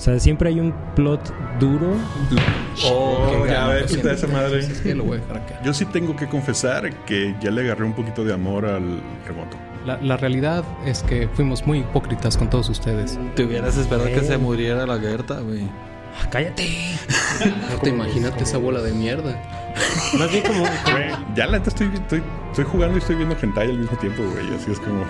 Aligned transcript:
O 0.00 0.02
sea, 0.02 0.18
siempre 0.18 0.48
hay 0.48 0.58
un 0.60 0.72
plot 0.96 1.20
duro. 1.60 1.92
Oh, 2.86 3.42
qué 3.44 3.50
ya 3.50 3.66
ves, 3.66 3.90
siento. 3.90 4.08
quita 4.08 4.14
esa 4.14 4.26
madre. 4.28 4.62
Sí, 4.62 4.94
lo 4.94 5.04
voy 5.04 5.18
a 5.18 5.20
dejar 5.20 5.36
acá. 5.36 5.60
Yo 5.62 5.74
sí 5.74 5.84
tengo 5.84 6.16
que 6.16 6.26
confesar 6.26 6.90
que 7.04 7.34
ya 7.38 7.50
le 7.50 7.60
agarré 7.60 7.84
un 7.84 7.92
poquito 7.92 8.24
de 8.24 8.32
amor 8.32 8.64
al 8.64 9.02
remoto. 9.26 9.58
La, 9.84 9.98
la 10.00 10.16
realidad 10.16 10.64
es 10.86 11.02
que 11.02 11.28
fuimos 11.34 11.66
muy 11.66 11.80
hipócritas 11.80 12.38
con 12.38 12.48
todos 12.48 12.70
ustedes. 12.70 13.18
Te 13.36 13.44
hubieras 13.44 13.76
esperado 13.76 14.06
que 14.06 14.20
Eh. 14.20 14.24
se 14.24 14.38
muriera 14.38 14.86
la 14.86 14.98
Gerta, 14.98 15.40
güey. 15.40 15.64
Ah, 16.18 16.28
¡Cállate! 16.30 16.66
No 17.70 17.76
te 17.82 17.90
imagínate 17.90 18.44
esa 18.44 18.56
bola 18.56 18.80
de 18.80 18.92
mierda. 18.94 19.36
Más 20.18 20.30
bien 20.32 20.44
como... 20.46 20.64
Ya 21.36 21.44
la 21.46 21.58
neta 21.58 21.68
estoy, 21.68 21.90
estoy, 21.92 22.22
estoy 22.48 22.64
jugando 22.64 22.96
y 22.96 23.00
estoy 23.00 23.16
viendo 23.16 23.36
hentai 23.40 23.68
al 23.68 23.78
mismo 23.78 23.98
tiempo, 23.98 24.22
güey. 24.32 24.46
Así 24.54 24.70
es 24.72 24.80
como... 24.80 25.04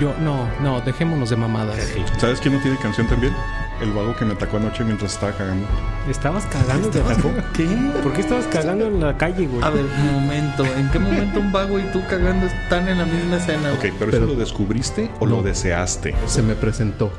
Yo, 0.00 0.14
no, 0.20 0.48
no, 0.62 0.80
dejémonos 0.80 1.30
de 1.30 1.36
mamadas. 1.36 1.78
¿Sabes 2.18 2.40
quién 2.40 2.54
no 2.54 2.60
tiene 2.60 2.76
canción 2.78 3.06
también? 3.06 3.32
El 3.80 3.92
vago 3.92 4.14
que 4.16 4.24
me 4.24 4.32
atacó 4.32 4.56
anoche 4.56 4.82
mientras 4.82 5.12
estaba 5.14 5.32
cagando. 5.32 5.64
¿Estabas 6.08 6.44
cagando? 6.46 6.88
¿Te 6.88 7.00
atacó? 7.00 7.30
¿Qué? 7.54 7.66
¿Por 8.02 8.12
qué 8.12 8.22
estabas 8.22 8.46
cagando 8.46 8.86
en 8.86 9.00
la 9.00 9.16
calle, 9.16 9.46
güey? 9.46 9.62
A 9.62 9.70
ver, 9.70 9.84
un 9.84 10.12
momento. 10.20 10.64
¿En 10.64 10.90
qué 10.90 10.98
momento 10.98 11.38
un 11.38 11.52
vago 11.52 11.78
y 11.78 11.82
tú 11.92 12.02
cagando 12.08 12.46
están 12.46 12.88
en 12.88 12.98
la 12.98 13.04
misma 13.04 13.36
escena? 13.36 13.72
Ok, 13.74 13.80
güey? 13.80 13.92
pero, 13.98 14.10
Pero- 14.10 14.24
¿eso 14.24 14.34
lo 14.34 14.38
descubriste 14.40 15.10
o 15.20 15.26
lo 15.26 15.42
deseaste? 15.42 16.14
Se 16.26 16.42
me 16.42 16.54
presentó. 16.54 17.10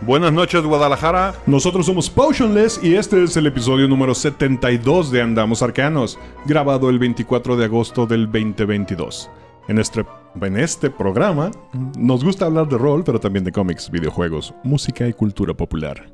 Buenas 0.00 0.32
noches, 0.32 0.62
Guadalajara. 0.62 1.34
Nosotros 1.46 1.84
somos 1.86 2.08
Potionless 2.08 2.78
y 2.80 2.94
este 2.94 3.24
es 3.24 3.36
el 3.36 3.48
episodio 3.48 3.88
número 3.88 4.14
72 4.14 5.10
de 5.10 5.22
Andamos 5.22 5.60
Arcanos, 5.62 6.16
grabado 6.46 6.88
el 6.90 7.00
24 7.00 7.56
de 7.56 7.64
agosto 7.64 8.06
del 8.06 8.26
2022. 8.26 9.28
En 9.68 9.78
este, 9.78 10.02
en 10.40 10.56
este 10.56 10.90
programa 10.90 11.50
nos 11.98 12.24
gusta 12.24 12.46
hablar 12.46 12.68
de 12.68 12.78
rol, 12.78 13.04
pero 13.04 13.20
también 13.20 13.44
de 13.44 13.52
cómics, 13.52 13.90
videojuegos, 13.90 14.54
música 14.64 15.06
y 15.06 15.12
cultura 15.12 15.52
popular. 15.52 16.10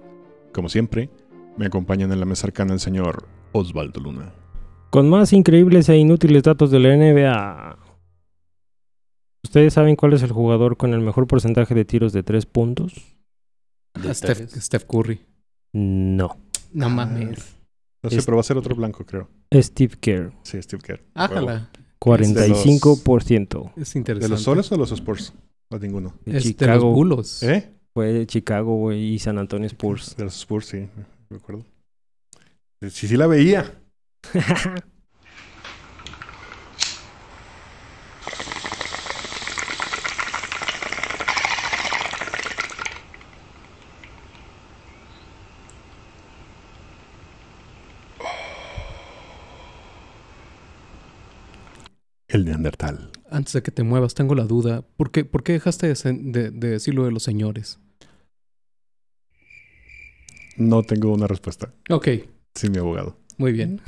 Como 0.53 0.69
siempre, 0.69 1.09
me 1.57 1.67
acompañan 1.67 2.11
en 2.11 2.19
la 2.19 2.27
mesa 2.27 2.49
arcana 2.49 2.73
el 2.73 2.81
señor 2.81 3.29
Osvaldo 3.53 4.01
Luna. 4.01 4.35
Con 4.91 5.09
más 5.09 5.33
increíbles 5.33 5.89
e 5.89 5.97
inútiles 5.97 6.43
datos 6.43 6.73
de 6.73 6.81
la 6.81 6.97
NBA. 6.97 7.79
¿Ustedes 9.45 9.73
saben 9.73 9.95
cuál 9.95 10.15
es 10.15 10.23
el 10.25 10.33
jugador 10.33 10.77
con 10.77 10.93
el 10.93 11.01
mejor 11.01 11.29
porcentaje 11.29 11.77
de 11.77 11.85
tiros 11.85 12.13
de 12.13 12.25
tres 12.25 12.47
puntos? 12.47 13.17
De 13.95 14.13
Steph, 14.13 14.49
tres. 14.49 14.65
Steph 14.65 14.85
Curry. 14.85 15.21
No. 15.73 16.37
No 16.73 16.91
mames. 16.91 17.57
No 18.03 18.11
sé, 18.11 18.21
pero 18.25 18.37
va 18.37 18.41
a 18.41 18.45
ser 18.45 18.57
otro 18.57 18.75
blanco, 18.75 19.07
creo. 19.07 19.29
Steve 19.53 19.95
Kerr. 20.01 20.33
Sí, 20.43 20.61
Steve 20.61 20.83
Kerr. 20.83 21.05
Ájala. 21.15 21.71
45%. 22.05 23.73
Es 23.77 23.93
¿De 23.95 23.99
interesante. 23.99 24.29
los 24.29 24.43
soles 24.43 24.71
o 24.73 24.77
los 24.77 24.93
Spurs? 24.93 25.33
O 25.71 25.79
ninguno. 25.79 26.15
De 26.25 26.37
Es 26.39 26.45
de 26.45 26.51
los 26.51 26.59
Chicago. 26.59 26.93
bulos. 26.93 27.43
¿Eh? 27.43 27.71
Fue 27.93 28.27
Chicago, 28.27 28.93
y 28.93 29.19
San 29.19 29.39
Antonio 29.39 29.67
Spurs. 29.69 30.17
De 30.17 30.25
los 30.25 30.35
Spurs, 30.39 30.67
sí, 30.67 30.89
me 31.31 31.37
acuerdo. 31.37 31.65
Sí, 32.91 33.09
sí 33.09 33.17
la 33.17 33.27
veía. 33.27 33.73
El 52.35 52.45
Neandertal. 52.47 53.13
Antes 53.31 53.53
de 53.53 53.63
que 53.63 53.71
te 53.71 53.85
muevas, 53.85 54.15
tengo 54.15 54.35
la 54.35 54.43
duda. 54.45 54.83
¿Por 54.97 55.13
qué, 55.13 55.25
por 55.25 55.45
qué 55.45 55.53
dejaste 55.53 55.87
de, 55.87 55.95
de- 56.13 56.51
de 56.51 56.69
decir 56.69 56.93
lo 56.93 57.05
de 57.05 57.13
los 57.13 57.23
señores? 57.23 57.79
No 60.57 60.83
tengo 60.83 61.13
una 61.13 61.29
respuesta. 61.29 61.73
Ok, 61.91 62.09
Sí, 62.57 62.71
mi 62.71 62.79
abogado. 62.79 63.17
muy 63.39 63.53
bien. 63.53 63.81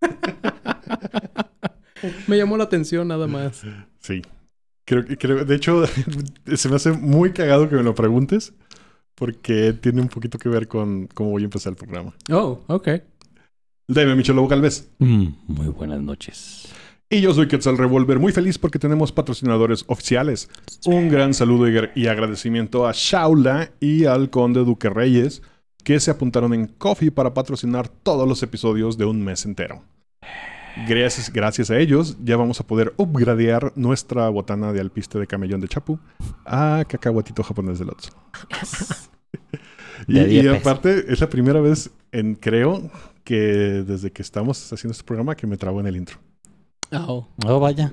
me 2.26 2.36
llamó 2.36 2.56
la 2.56 2.64
atención 2.64 3.06
nada 3.08 3.26
más. 3.28 3.62
Sí. 4.00 4.22
Creo 4.84 5.04
que, 5.04 5.16
creo, 5.16 5.44
de 5.44 5.54
hecho, 5.54 5.84
se 6.56 6.68
me 6.68 6.76
hace 6.76 6.90
muy 6.92 7.32
cagado 7.32 7.68
que 7.68 7.76
me 7.76 7.82
lo 7.84 7.94
preguntes 7.94 8.52
porque 9.14 9.72
tiene 9.72 10.00
un 10.02 10.08
poquito 10.08 10.38
que 10.38 10.48
ver 10.48 10.66
con 10.68 11.06
cómo 11.08 11.30
voy 11.30 11.42
a 11.42 11.46
empezar 11.46 11.72
el 11.72 11.76
programa. 11.76 12.14
Oh, 12.32 12.62
ok. 12.66 12.88
Dame, 13.88 14.16
Michelo 14.16 14.46
Galvez. 14.48 14.88
Mm, 14.98 15.26
muy 15.46 15.68
buenas 15.68 16.00
noches. 16.00 16.68
Y 17.08 17.20
yo 17.20 17.32
soy 17.32 17.46
Quetzal 17.46 17.78
Revolver, 17.78 18.18
muy 18.18 18.32
feliz 18.32 18.58
porque 18.58 18.80
tenemos 18.80 19.12
patrocinadores 19.12 19.84
oficiales. 19.86 20.48
Un 20.86 21.08
gran 21.08 21.34
saludo 21.34 21.68
y 21.68 21.74
ag- 21.74 21.92
y 21.94 22.08
agradecimiento 22.08 22.86
a 22.86 22.92
Shaula 22.92 23.70
y 23.78 24.06
al 24.06 24.28
Conde 24.28 24.64
Duque 24.64 24.90
Reyes, 24.90 25.40
que 25.84 26.00
se 26.00 26.10
apuntaron 26.10 26.52
en 26.52 26.66
Coffee 26.66 27.12
para 27.12 27.32
patrocinar 27.32 27.88
todos 27.88 28.26
los 28.28 28.42
episodios 28.42 28.98
de 28.98 29.04
un 29.04 29.22
mes 29.24 29.44
entero. 29.44 29.84
Gracias, 30.88 31.32
gracias 31.32 31.70
a 31.70 31.78
ellos, 31.78 32.16
ya 32.22 32.36
vamos 32.36 32.58
a 32.60 32.66
poder 32.66 32.92
upgradear 32.96 33.72
nuestra 33.76 34.28
botana 34.28 34.72
de 34.72 34.80
alpiste 34.80 35.18
de 35.18 35.26
camellón 35.28 35.60
de 35.60 35.68
Chapu 35.68 35.98
a 36.44 36.84
cacahuatito 36.88 37.42
japonés 37.44 37.78
de 37.78 37.84
Lotso. 37.86 38.10
y, 40.08 40.14
De 40.14 40.22
y 40.24 40.40
10 40.42 40.44
pesos. 40.44 40.60
aparte, 40.60 41.04
es 41.12 41.20
la 41.20 41.28
primera 41.30 41.60
vez 41.60 41.90
en, 42.12 42.34
creo, 42.34 42.90
que 43.24 43.36
desde 43.86 44.10
que 44.10 44.22
estamos 44.22 44.72
haciendo 44.72 44.92
este 44.92 45.04
programa 45.04 45.34
que 45.36 45.46
me 45.46 45.56
trabo 45.56 45.80
en 45.80 45.86
el 45.86 45.96
intro. 45.96 46.18
Oh. 46.92 47.26
Oh, 47.46 47.60
vaya. 47.60 47.92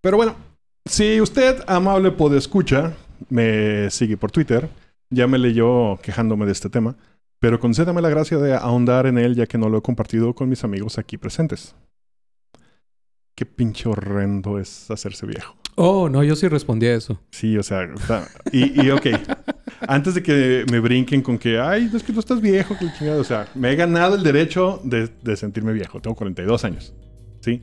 Pero 0.00 0.16
bueno, 0.16 0.36
si 0.84 1.20
usted, 1.20 1.62
amable 1.66 2.10
podescucha, 2.12 2.94
me 3.28 3.90
sigue 3.90 4.16
por 4.16 4.30
Twitter, 4.30 4.68
ya 5.10 5.26
me 5.26 5.38
leyó 5.38 5.96
quejándome 5.98 6.46
de 6.46 6.52
este 6.52 6.70
tema, 6.70 6.96
pero 7.38 7.60
concédame 7.60 8.00
la 8.00 8.08
gracia 8.08 8.38
de 8.38 8.54
ahondar 8.54 9.06
en 9.06 9.18
él 9.18 9.34
ya 9.34 9.46
que 9.46 9.58
no 9.58 9.68
lo 9.68 9.78
he 9.78 9.82
compartido 9.82 10.34
con 10.34 10.48
mis 10.48 10.64
amigos 10.64 10.98
aquí 10.98 11.16
presentes. 11.16 11.74
Qué 13.34 13.44
pinche 13.44 13.88
horrendo 13.88 14.58
es 14.58 14.90
hacerse 14.90 15.26
viejo. 15.26 15.56
Oh, 15.74 16.08
no, 16.08 16.24
yo 16.24 16.34
sí 16.36 16.48
respondí 16.48 16.86
a 16.86 16.94
eso. 16.94 17.20
Sí, 17.30 17.58
o 17.58 17.62
sea, 17.62 17.86
y, 18.50 18.80
y 18.80 18.90
ok, 18.90 19.08
antes 19.86 20.14
de 20.14 20.22
que 20.22 20.64
me 20.70 20.80
brinquen 20.80 21.20
con 21.20 21.36
que, 21.36 21.60
ay, 21.60 21.90
es 21.94 22.02
que 22.02 22.14
tú 22.14 22.20
estás 22.20 22.40
viejo, 22.40 22.78
que 22.78 22.86
la 22.86 22.94
chingada", 22.96 23.20
o 23.20 23.24
sea, 23.24 23.46
me 23.54 23.70
he 23.70 23.76
ganado 23.76 24.14
el 24.14 24.22
derecho 24.22 24.80
de, 24.84 25.08
de 25.22 25.36
sentirme 25.36 25.74
viejo, 25.74 26.00
tengo 26.00 26.16
42 26.16 26.64
años, 26.64 26.94
¿sí? 27.46 27.62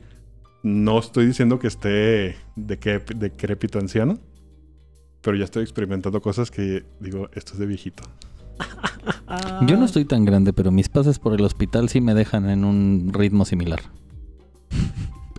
No 0.62 0.98
estoy 0.98 1.26
diciendo 1.26 1.58
que 1.58 1.66
esté 1.66 2.36
de 2.56 3.02
decrépito 3.16 3.78
anciano, 3.78 4.18
pero 5.20 5.36
ya 5.36 5.44
estoy 5.44 5.62
experimentando 5.62 6.22
cosas 6.22 6.50
que 6.50 6.84
digo, 7.00 7.28
esto 7.34 7.52
es 7.52 7.58
de 7.58 7.66
viejito. 7.66 8.02
Yo 9.66 9.76
no 9.76 9.84
estoy 9.84 10.06
tan 10.06 10.24
grande, 10.24 10.54
pero 10.54 10.70
mis 10.70 10.88
pases 10.88 11.18
por 11.18 11.34
el 11.34 11.42
hospital 11.42 11.90
sí 11.90 12.00
me 12.00 12.14
dejan 12.14 12.48
en 12.48 12.64
un 12.64 13.10
ritmo 13.12 13.44
similar. 13.44 13.80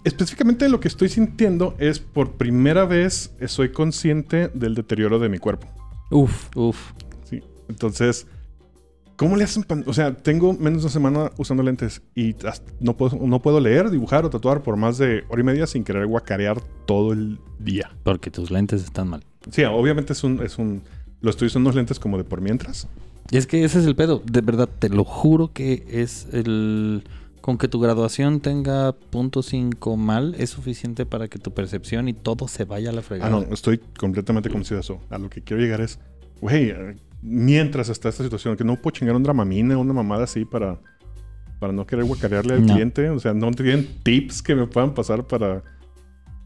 Específicamente 0.04 0.70
lo 0.70 0.80
que 0.80 0.88
estoy 0.88 1.10
sintiendo 1.10 1.76
es 1.80 1.98
por 1.98 2.34
primera 2.34 2.86
vez 2.86 3.36
soy 3.48 3.72
consciente 3.72 4.50
del 4.50 4.76
deterioro 4.76 5.18
de 5.18 5.30
mi 5.30 5.40
cuerpo. 5.40 5.68
Uf. 6.12 6.56
Uf. 6.56 6.92
Sí. 7.28 7.42
Entonces, 7.68 8.28
¿cómo 9.16 9.36
le 9.38 9.44
hacen? 9.44 9.64
pan- 9.64 9.84
O 9.88 9.94
sea, 9.94 10.16
tengo 10.16 10.54
menos 10.54 10.82
de 10.82 10.86
una 10.88 10.92
semana 10.94 11.32
usando 11.38 11.64
lentes 11.64 12.02
y 12.16 12.36
no 12.80 12.96
puedo, 12.98 13.18
no 13.26 13.42
puedo 13.42 13.60
leer, 13.60 13.90
dibujar 13.90 14.26
o 14.26 14.30
tatuar 14.30 14.62
por 14.64 14.78
más 14.78 14.98
de 14.98 15.24
hora 15.30 15.42
y 15.42 15.44
media 15.44 15.68
sin 15.68 15.84
querer 15.84 16.06
guacarear 16.08 16.62
todo 16.86 17.14
el 17.14 17.40
día. 17.60 17.92
Porque 18.04 18.32
tus 18.32 18.52
lentes 18.52 18.84
están 18.84 19.08
mal. 19.10 19.24
Sí, 19.52 19.64
obviamente 19.64 20.14
es 20.14 20.24
un, 20.24 20.42
es 20.44 20.58
un, 20.58 20.84
lo 21.22 21.30
estoy 21.30 21.48
usando 21.48 21.68
unos 21.70 21.76
lentes 21.76 22.00
como 22.00 22.18
de 22.18 22.24
por 22.24 22.42
mientras. 22.42 22.88
Y 23.32 23.38
es 23.38 23.48
que 23.48 23.64
ese 23.64 23.80
es 23.80 23.86
el 23.86 23.96
pedo. 23.96 24.22
De 24.30 24.42
verdad, 24.42 24.70
te 24.80 24.90
lo 24.90 25.04
juro 25.04 25.52
que 25.54 25.86
es 25.90 26.28
el... 26.32 27.04
Con 27.42 27.60
que 27.60 27.68
tu 27.68 27.80
graduación 27.80 28.40
tenga 28.40 28.92
punto 28.94 29.42
.5 29.42 29.98
mal 29.98 30.34
es 30.40 30.50
suficiente 30.50 31.06
para 31.06 31.28
que 31.28 31.38
tu 31.38 31.54
percepción 31.54 32.08
y 32.08 32.14
todo 32.14 32.48
se 32.48 32.66
vaya 32.66 32.90
a 32.90 32.94
la 32.94 33.02
Ah, 33.02 33.04
fregada. 33.04 33.30
no, 33.30 33.42
estoy 33.54 33.78
completamente 34.00 34.50
convencido 34.50 34.78
de 34.78 34.82
eso. 34.82 35.00
A 35.12 35.20
lo 35.20 35.30
que 35.30 35.44
quiero 35.44 35.62
llegar 35.62 35.80
es, 35.82 36.00
güey, 36.42 36.74
mientras 37.26 37.90
está 37.90 38.10
esta 38.10 38.24
situación, 38.24 38.56
que 38.56 38.64
no 38.64 38.76
puedo 38.82 38.94
chingar 38.96 39.16
un 39.16 39.24
dramamine 39.24 39.76
o 39.76 39.80
una 39.80 39.94
mamada 39.94 40.24
así 40.26 40.46
para, 40.46 40.80
para 41.60 41.74
no 41.74 41.86
querer 41.86 42.06
guacarearle 42.06 42.54
al 42.54 42.66
No. 42.66 42.74
cliente. 42.74 43.10
O 43.10 43.20
sea, 43.20 43.34
no 43.34 43.52
tienen 43.52 43.88
tips 44.04 44.42
que 44.42 44.56
me 44.56 44.68
puedan 44.68 44.94
pasar 44.94 45.26
para, 45.26 45.64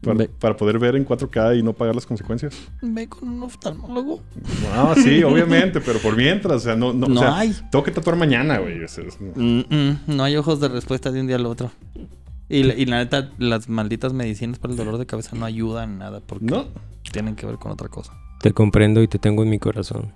para, 0.02 0.16
Ve. 0.16 0.28
para 0.38 0.56
poder 0.56 0.78
ver 0.78 0.96
en 0.96 1.04
4K 1.06 1.58
y 1.58 1.62
no 1.62 1.72
pagar 1.74 1.94
las 1.94 2.06
consecuencias. 2.06 2.54
Ve 2.80 3.08
con 3.08 3.28
un 3.28 3.42
oftalmólogo. 3.42 4.22
No, 4.74 4.94
sí, 4.94 5.22
obviamente, 5.22 5.80
pero 5.80 5.98
por 5.98 6.16
mientras, 6.16 6.56
o 6.56 6.60
sea, 6.60 6.76
no, 6.76 6.92
no, 6.94 7.06
o 7.06 7.10
No 7.10 7.20
sea, 7.20 7.38
hay. 7.38 7.54
tengo 7.70 7.82
que 7.84 7.90
tatuar 7.90 8.16
mañana, 8.16 8.58
güey. 8.58 8.82
o 8.82 8.88
sea, 8.88 9.04
es- 9.04 9.18
Mm, 9.20 9.60
mm, 9.68 9.96
no 10.08 10.24
hay 10.24 10.36
ojos 10.36 10.58
de 10.60 10.68
respuesta 10.68 11.10
de 11.12 11.20
un 11.20 11.26
día 11.26 11.36
al 11.36 11.44
otro. 11.46 11.70
Y, 12.48 12.62
la- 12.64 12.74
y 12.74 12.86
la 12.86 12.96
neta, 12.98 13.30
las 13.38 13.68
malditas 13.68 14.12
medicinas 14.12 14.58
para 14.58 14.72
el 14.72 14.76
dolor 14.78 14.98
de 14.98 15.06
cabeza 15.06 15.36
no 15.36 15.44
ayudan 15.44 15.90
en 15.92 15.98
nada 15.98 16.20
porque 16.26 16.46
no, 16.46 16.66
tienen 17.12 17.36
que 17.36 17.46
ver 17.46 17.56
con 17.56 17.70
otra 17.70 17.88
cosa. 17.88 18.12
Te 18.40 18.52
comprendo 18.52 19.02
y 19.02 19.08
te 19.08 19.18
tengo 19.18 19.42
en 19.44 19.50
mi 19.50 19.58
corazón. 19.58 20.14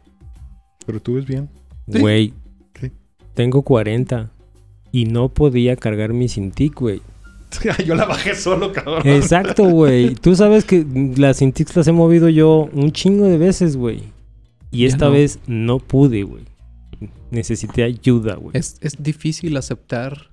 Pero 0.87 1.01
tú 1.01 1.15
ves 1.15 1.27
bien. 1.27 1.49
Güey, 1.87 2.33
tengo 3.35 3.63
40 3.63 4.31
y 4.93 5.07
no 5.07 5.29
podía 5.29 5.77
cargar 5.77 6.13
mi 6.13 6.29
Cintiq, 6.29 6.75
güey. 6.79 7.03
Yo 7.87 7.95
la 7.95 8.05
bajé 8.07 8.35
solo, 8.35 8.73
cabrón. 8.73 9.03
Exacto, 9.07 9.65
güey. 9.69 10.15
Tú 10.21 10.35
sabes 10.35 10.65
que 10.65 10.85
las 11.17 11.39
Cintiqs 11.39 11.77
las 11.77 11.87
he 11.87 11.93
movido 11.93 12.29
yo 12.29 12.69
un 12.73 12.91
chingo 12.93 13.27
de 13.27 13.39
veces, 13.39 13.77
güey. 13.77 14.03
Y 14.73 14.81
Ya 14.83 14.89
esta 14.89 15.07
no. 15.07 15.13
vez 15.13 15.39
no 15.47 15.79
pude, 15.79 16.25
güey. 16.25 16.45
Necesité 17.31 17.85
ayuda, 17.85 18.35
güey. 18.37 18.57
Es, 18.57 18.77
es 18.81 19.01
difícil 19.03 19.57
aceptar 19.57 20.31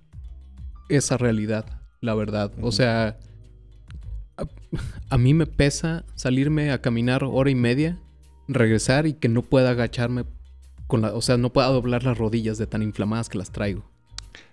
esa 0.90 1.18
realidad, 1.18 1.66
la 2.00 2.16
verdad. 2.16 2.52
O 2.62 2.72
sea, 2.72 3.18
a, 4.38 4.46
a 5.10 5.18
mí 5.18 5.34
me 5.36 5.46
pesa 5.46 6.06
salirme 6.16 6.72
a 6.72 6.82
caminar 6.82 7.24
hora 7.24 7.50
y 7.52 7.56
media, 7.56 8.00
regresar 8.48 9.06
y 9.06 9.14
que 9.14 9.30
no 9.30 9.44
pueda 9.44 9.72
agacharme 9.72 10.26
con 10.92 11.02
la, 11.02 11.14
o 11.14 11.22
sea, 11.22 11.38
no 11.38 11.54
pueda 11.54 11.70
doblar 11.70 12.04
las 12.04 12.18
rodillas 12.18 12.58
de 12.58 12.68
tan 12.68 12.84
inflamadas 12.84 13.30
que 13.30 13.38
las 13.38 13.50
traigo. 13.50 13.86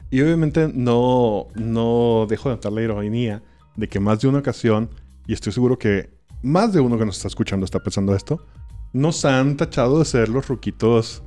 Y 0.08 0.20
obviamente 0.20 0.70
no, 0.72 1.48
no 1.56 2.26
dejo 2.28 2.48
de 2.48 2.54
notar 2.54 2.70
la 2.70 2.80
ironía 2.80 3.42
de 3.74 3.88
que 3.88 3.98
más 3.98 4.20
de 4.20 4.28
una 4.28 4.38
ocasión, 4.38 4.88
y 5.26 5.32
estoy 5.32 5.52
seguro 5.52 5.80
que 5.80 6.10
más 6.40 6.72
de 6.72 6.78
uno 6.78 6.96
que 6.96 7.04
nos 7.04 7.16
está 7.16 7.26
escuchando 7.26 7.64
está 7.64 7.82
pensando 7.82 8.14
esto, 8.14 8.46
nos 8.92 9.24
han 9.24 9.56
tachado 9.56 9.98
de 9.98 10.04
ser 10.04 10.28
los 10.28 10.46
ruquitos 10.46 11.24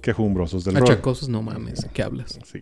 quejumbrosos 0.00 0.64
del. 0.64 0.78
Achacosos, 0.78 1.28
no 1.28 1.42
mames, 1.42 1.86
¿qué 1.92 2.02
hablas? 2.02 2.38
Sí. 2.46 2.60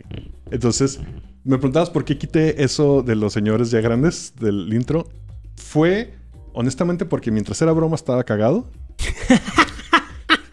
Entonces, 0.50 0.98
me 1.44 1.56
preguntabas 1.58 1.90
por 1.90 2.04
qué 2.04 2.18
quité 2.18 2.64
eso 2.64 3.04
de 3.04 3.14
los 3.14 3.32
señores 3.32 3.70
ya 3.70 3.80
grandes 3.80 4.34
del 4.40 4.74
intro. 4.74 5.08
Fue, 5.54 6.16
honestamente, 6.52 7.04
porque 7.04 7.30
mientras 7.30 7.62
era 7.62 7.70
broma 7.70 7.94
estaba 7.94 8.24
cagado. 8.24 8.68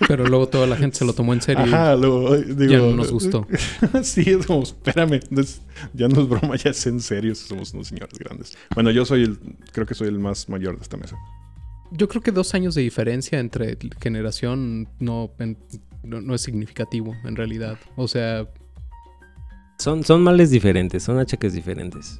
Pero 0.10 0.26
luego 0.26 0.50
toda 0.50 0.66
la 0.66 0.76
gente 0.76 0.98
se 0.98 1.06
lo 1.06 1.14
tomó 1.14 1.34
en 1.34 1.42
serio. 1.42 1.66
y 1.66 1.70
Ajá, 1.70 1.96
luego, 1.96 2.36
digo, 2.36 2.72
ya 2.72 2.80
no 2.80 2.94
nos 2.96 3.12
gustó. 3.12 3.46
sí, 4.04 4.22
es 4.26 4.48
como, 4.48 4.64
espérame, 4.64 5.20
ya 5.94 6.08
no 6.08 6.22
es 6.22 6.28
broma, 6.28 6.56
ya 6.56 6.72
es 6.72 6.88
en 6.88 7.00
serio, 7.00 7.36
somos 7.36 7.76
unos 7.76 7.90
señores 7.90 8.18
grandes. 8.18 8.58
Bueno, 8.74 8.90
yo 8.90 9.06
soy 9.06 9.22
el, 9.24 9.38
creo 9.72 9.86
que 9.86 9.94
soy 9.94 10.08
el 10.08 10.18
más 10.18 10.50
mayor 10.50 10.78
de 10.78 10.82
esta 10.82 10.98
mesa. 10.98 11.16
Yo 11.92 12.08
creo 12.08 12.24
que 12.24 12.32
dos 12.32 12.56
años 12.56 12.74
de 12.74 12.82
diferencia 12.82 13.40
entre 13.40 13.78
generación 14.02 14.88
no, 15.00 15.30
en- 15.38 15.58
no, 16.04 16.22
no 16.22 16.34
es 16.34 16.42
significativo, 16.42 17.16
en 17.24 17.36
realidad. 17.36 17.78
O 17.96 18.08
sea, 18.08 18.48
Son, 19.78 20.04
son 20.04 20.24
males 20.24 20.50
diferentes, 20.50 21.04
son 21.04 21.20
achaques 21.20 21.54
diferentes. 21.54 22.20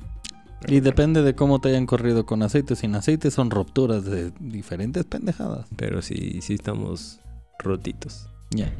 Y 0.68 0.82
depende 0.82 1.24
de 1.24 1.34
cómo 1.36 1.60
te 1.60 1.70
hayan 1.70 1.86
corrido 1.88 2.26
con 2.28 2.44
aceite 2.44 2.74
o 2.74 2.76
sin 2.76 2.94
aceite, 2.94 3.32
son 3.32 3.50
rupturas 3.50 4.04
de 4.06 4.32
diferentes 4.40 5.06
pendejadas. 5.06 5.66
Pero 5.76 6.02
sí, 6.04 6.40
sí 6.44 6.54
estamos 6.54 7.20
rotitos. 7.60 8.28
Ya. 8.52 8.74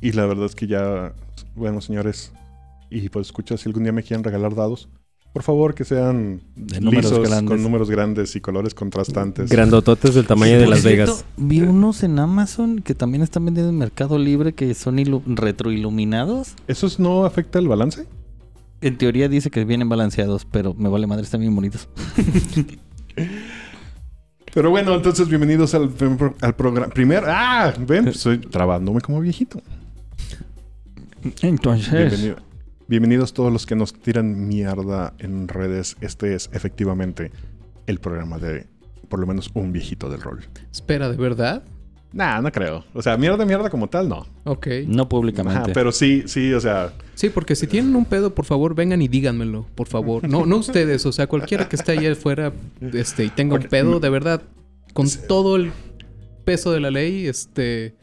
Y 0.00 0.12
la 0.12 0.26
verdad 0.26 0.46
es 0.46 0.54
que 0.54 0.66
ya, 0.66 1.14
bueno, 1.54 1.80
señores, 1.80 2.32
y 2.90 3.08
pues 3.08 3.28
escucha, 3.28 3.56
si 3.56 3.68
algún 3.68 3.84
día 3.84 3.92
me 3.92 4.02
quieren 4.02 4.22
regalar 4.22 4.54
dados, 4.54 4.88
por 5.32 5.42
favor 5.42 5.74
que 5.74 5.84
sean 5.84 6.42
De 6.54 6.80
números 6.80 7.10
lisos, 7.10 7.28
grandes. 7.28 7.50
con 7.50 7.62
números 7.62 7.90
grandes 7.90 8.36
y 8.36 8.40
colores 8.40 8.74
contrastantes. 8.74 9.50
Grandototes 9.50 10.14
del 10.14 10.26
tamaño 10.26 10.58
de 10.60 10.66
Las 10.66 10.82
cierto, 10.82 11.12
Vegas. 11.12 11.24
Vi 11.36 11.62
unos 11.62 12.02
en 12.04 12.18
Amazon 12.20 12.80
que 12.82 12.94
también 12.94 13.22
están 13.22 13.44
vendiendo 13.44 13.70
en 13.70 13.78
Mercado 13.78 14.16
Libre 14.18 14.52
que 14.52 14.74
son 14.74 14.98
ilu- 14.98 15.22
retroiluminados. 15.26 16.54
¿Eso 16.68 16.86
no 16.98 17.24
afecta 17.24 17.58
el 17.58 17.66
balance? 17.66 18.06
En 18.80 18.96
teoría 18.98 19.28
dice 19.28 19.50
que 19.50 19.64
vienen 19.64 19.88
balanceados, 19.88 20.44
pero 20.44 20.74
me 20.74 20.88
vale 20.88 21.06
madre, 21.06 21.24
están 21.24 21.40
bien 21.40 21.54
bonitos. 21.56 21.88
Pero 24.54 24.70
bueno, 24.70 24.94
entonces 24.94 25.28
bienvenidos 25.28 25.74
al, 25.74 25.90
al 26.40 26.54
programa. 26.54 26.88
Primer. 26.92 27.24
¡Ah! 27.26 27.74
Ven, 27.78 28.08
estoy 28.08 28.38
trabándome 28.38 29.00
como 29.00 29.20
viejito. 29.20 29.60
Entonces, 31.42 31.90
Bienvenido- 31.92 32.36
bienvenidos 32.86 33.32
todos 33.32 33.52
los 33.52 33.66
que 33.66 33.74
nos 33.74 33.92
tiran 33.94 34.46
mierda 34.46 35.14
en 35.18 35.48
redes. 35.48 35.96
Este 36.00 36.34
es 36.34 36.50
efectivamente 36.52 37.32
el 37.86 37.98
programa 37.98 38.38
de 38.38 38.66
por 39.08 39.18
lo 39.18 39.26
menos 39.26 39.50
un 39.54 39.72
viejito 39.72 40.08
del 40.08 40.20
rol. 40.20 40.44
espera, 40.72 41.08
¿de 41.10 41.16
verdad? 41.16 41.62
Nah, 42.14 42.40
no 42.40 42.52
creo. 42.52 42.84
O 42.94 43.02
sea, 43.02 43.16
mierda, 43.16 43.44
mierda 43.44 43.68
como 43.68 43.88
tal, 43.88 44.08
no. 44.08 44.24
Ok. 44.44 44.68
no 44.86 45.08
públicamente. 45.08 45.58
Ajá, 45.62 45.70
pero 45.74 45.90
sí, 45.90 46.22
sí, 46.26 46.52
o 46.54 46.60
sea, 46.60 46.92
Sí, 47.14 47.28
porque 47.28 47.56
si 47.56 47.66
tienen 47.66 47.94
un 47.96 48.04
pedo, 48.04 48.34
por 48.34 48.44
favor, 48.44 48.74
vengan 48.76 49.02
y 49.02 49.08
díganmelo, 49.08 49.66
por 49.74 49.88
favor. 49.88 50.28
No, 50.28 50.46
no 50.46 50.56
ustedes, 50.58 51.04
o 51.06 51.12
sea, 51.12 51.26
cualquiera 51.26 51.68
que 51.68 51.74
esté 51.76 51.92
allá 51.92 52.12
afuera 52.12 52.52
este, 52.92 53.24
y 53.24 53.30
tenga 53.30 53.56
un 53.56 53.64
pedo, 53.64 53.98
de 54.00 54.10
verdad, 54.10 54.42
con 54.92 55.08
todo 55.28 55.56
el 55.56 55.72
peso 56.44 56.70
de 56.72 56.78
la 56.80 56.90
ley, 56.92 57.26
este, 57.26 57.96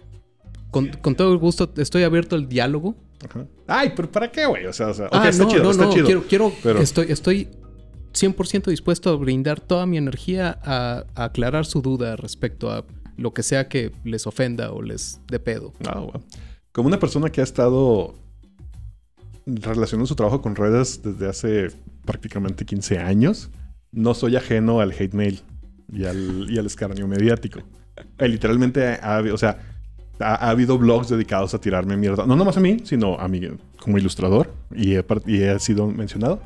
con, 0.72 0.88
con 1.02 1.16
todo 1.16 1.32
el 1.32 1.38
gusto, 1.38 1.72
estoy 1.78 2.04
abierto 2.04 2.36
al 2.36 2.50
diálogo. 2.50 2.96
ajá. 3.28 3.46
Ay, 3.68 3.94
pero 3.96 4.12
¿para 4.12 4.30
qué, 4.30 4.46
güey? 4.46 4.66
O 4.66 4.74
sea, 4.74 4.88
o 4.90 4.94
sea, 4.94 5.06
ok, 5.06 5.12
ah, 5.14 5.30
está 5.30 5.44
no, 5.46 5.50
chido, 5.50 5.64
no, 5.64 5.72
está 5.72 5.86
no, 5.86 5.94
chido. 5.94 6.06
quiero, 6.06 6.24
quiero, 6.28 6.52
pero- 6.62 6.80
estoy, 6.80 7.06
estoy 7.10 7.48
100% 8.14 8.66
dispuesto 8.70 9.10
a 9.10 9.16
brindar 9.16 9.62
toda 9.62 9.86
mi 9.86 9.98
energía 9.98 10.60
a, 10.64 11.06
a 11.16 11.24
aclarar 11.26 11.66
su 11.66 11.82
duda 11.82 12.18
respecto 12.18 12.70
a 12.72 12.84
lo 13.18 13.34
que 13.34 13.44
sea 13.44 13.68
que 13.68 13.92
les 14.04 14.28
ofenda 14.28 14.72
o 14.72 14.82
les 14.82 15.20
dé 15.28 15.40
pedo. 15.40 15.74
Ah, 15.88 16.00
bueno. 16.00 16.22
Como 16.72 16.88
una 16.88 17.00
persona 17.00 17.30
que 17.30 17.42
ha 17.42 17.44
estado 17.44 18.16
relacionando 19.46 20.08
su 20.08 20.16
trabajo 20.16 20.42
con 20.42 20.56
redes 20.56 21.02
desde 21.04 21.28
hace 21.28 21.68
prácticamente 22.06 22.66
15 22.66 23.00
años, 23.00 23.50
no 23.92 24.14
soy 24.14 24.36
ajeno 24.36 24.80
al 24.80 24.92
hate 24.92 25.14
mail 25.14 25.42
y 25.92 26.06
al, 26.06 26.50
y 26.50 26.58
al 26.58 26.66
escarnio 26.66 27.08
mediático. 27.08 27.60
Eh, 28.18 28.28
literalmente, 28.28 29.00
ha, 29.02 29.22
o 29.34 29.38
sea, 29.38 29.58
ha, 30.20 30.48
ha 30.48 30.50
habido 30.50 30.78
blogs 30.78 31.10
dedicados 31.10 31.54
a 31.54 31.60
tirarme 31.60 31.98
mierda. 31.98 32.26
No 32.26 32.36
nomás 32.36 32.58
a 32.58 32.60
mí, 32.60 32.78
sino 32.84 33.20
a 33.20 33.28
mí 33.28 33.42
como 33.78 33.98
ilustrador 33.98 34.54
y 34.74 34.96
he, 34.96 35.06
y 35.26 35.42
he 35.42 35.60
sido 35.60 35.88
mencionado. 35.88 36.42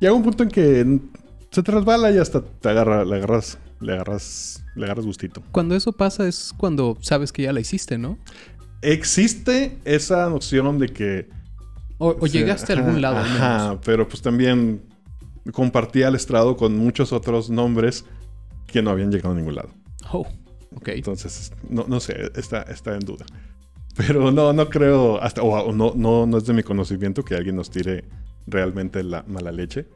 Hay 0.00 0.08
un 0.08 0.22
punto 0.22 0.44
en 0.44 0.48
que 0.48 1.00
se 1.50 1.62
te 1.62 1.72
resbala 1.72 2.10
y 2.10 2.18
hasta 2.18 2.42
te 2.42 2.68
agarra, 2.68 3.04
le 3.04 3.16
agarras, 3.16 3.58
le 3.80 3.94
agarras, 3.94 4.64
le 4.78 4.84
agarras 4.86 5.04
gustito. 5.06 5.42
Cuando 5.52 5.74
eso 5.76 5.92
pasa 5.92 6.26
es 6.28 6.54
cuando 6.56 6.96
sabes 7.00 7.32
que 7.32 7.42
ya 7.42 7.52
la 7.52 7.60
hiciste, 7.60 7.98
¿no? 7.98 8.18
Existe 8.82 9.78
esa 9.84 10.28
noción 10.28 10.78
de 10.78 10.88
que 10.88 11.28
O, 11.98 12.16
o 12.20 12.26
Sí, 12.26 12.38
llegaste 12.38 12.72
a 12.72 12.76
algún 12.76 13.00
lado. 13.02 13.16
al 13.18 13.24
menos. 13.24 13.40
Ajá, 13.40 13.80
pero 13.84 14.08
pues 14.08 14.22
también 14.22 14.82
compartí 15.52 16.02
al 16.04 16.14
estrado 16.14 16.56
con 16.56 16.76
muchos 16.76 17.12
otros 17.12 17.50
nombres 17.50 18.04
que 18.66 18.82
no 18.82 18.90
habían 18.90 19.10
llegado 19.10 19.34
a 19.34 19.36
ningún 19.36 19.56
lado. 19.56 19.70
Oh, 20.12 20.26
ok. 20.76 20.88
Entonces, 20.90 21.52
no, 21.68 21.86
no 21.88 21.98
sé, 22.00 22.30
está, 22.36 22.62
está 22.62 22.94
en 22.94 23.00
duda. 23.00 23.26
Pero 23.96 24.30
no, 24.30 24.52
no 24.52 24.68
creo, 24.68 25.20
hasta, 25.20 25.42
o, 25.42 25.48
o 25.58 25.72
no, 25.72 25.92
no, 25.96 26.24
no 26.26 26.38
es 26.38 26.44
de 26.46 26.52
mi 26.52 26.62
conocimiento 26.62 27.24
que 27.24 27.34
alguien 27.34 27.56
nos 27.56 27.70
tire 27.70 28.04
realmente 28.46 29.02
la 29.02 29.24
mala 29.26 29.50
leche. 29.50 29.86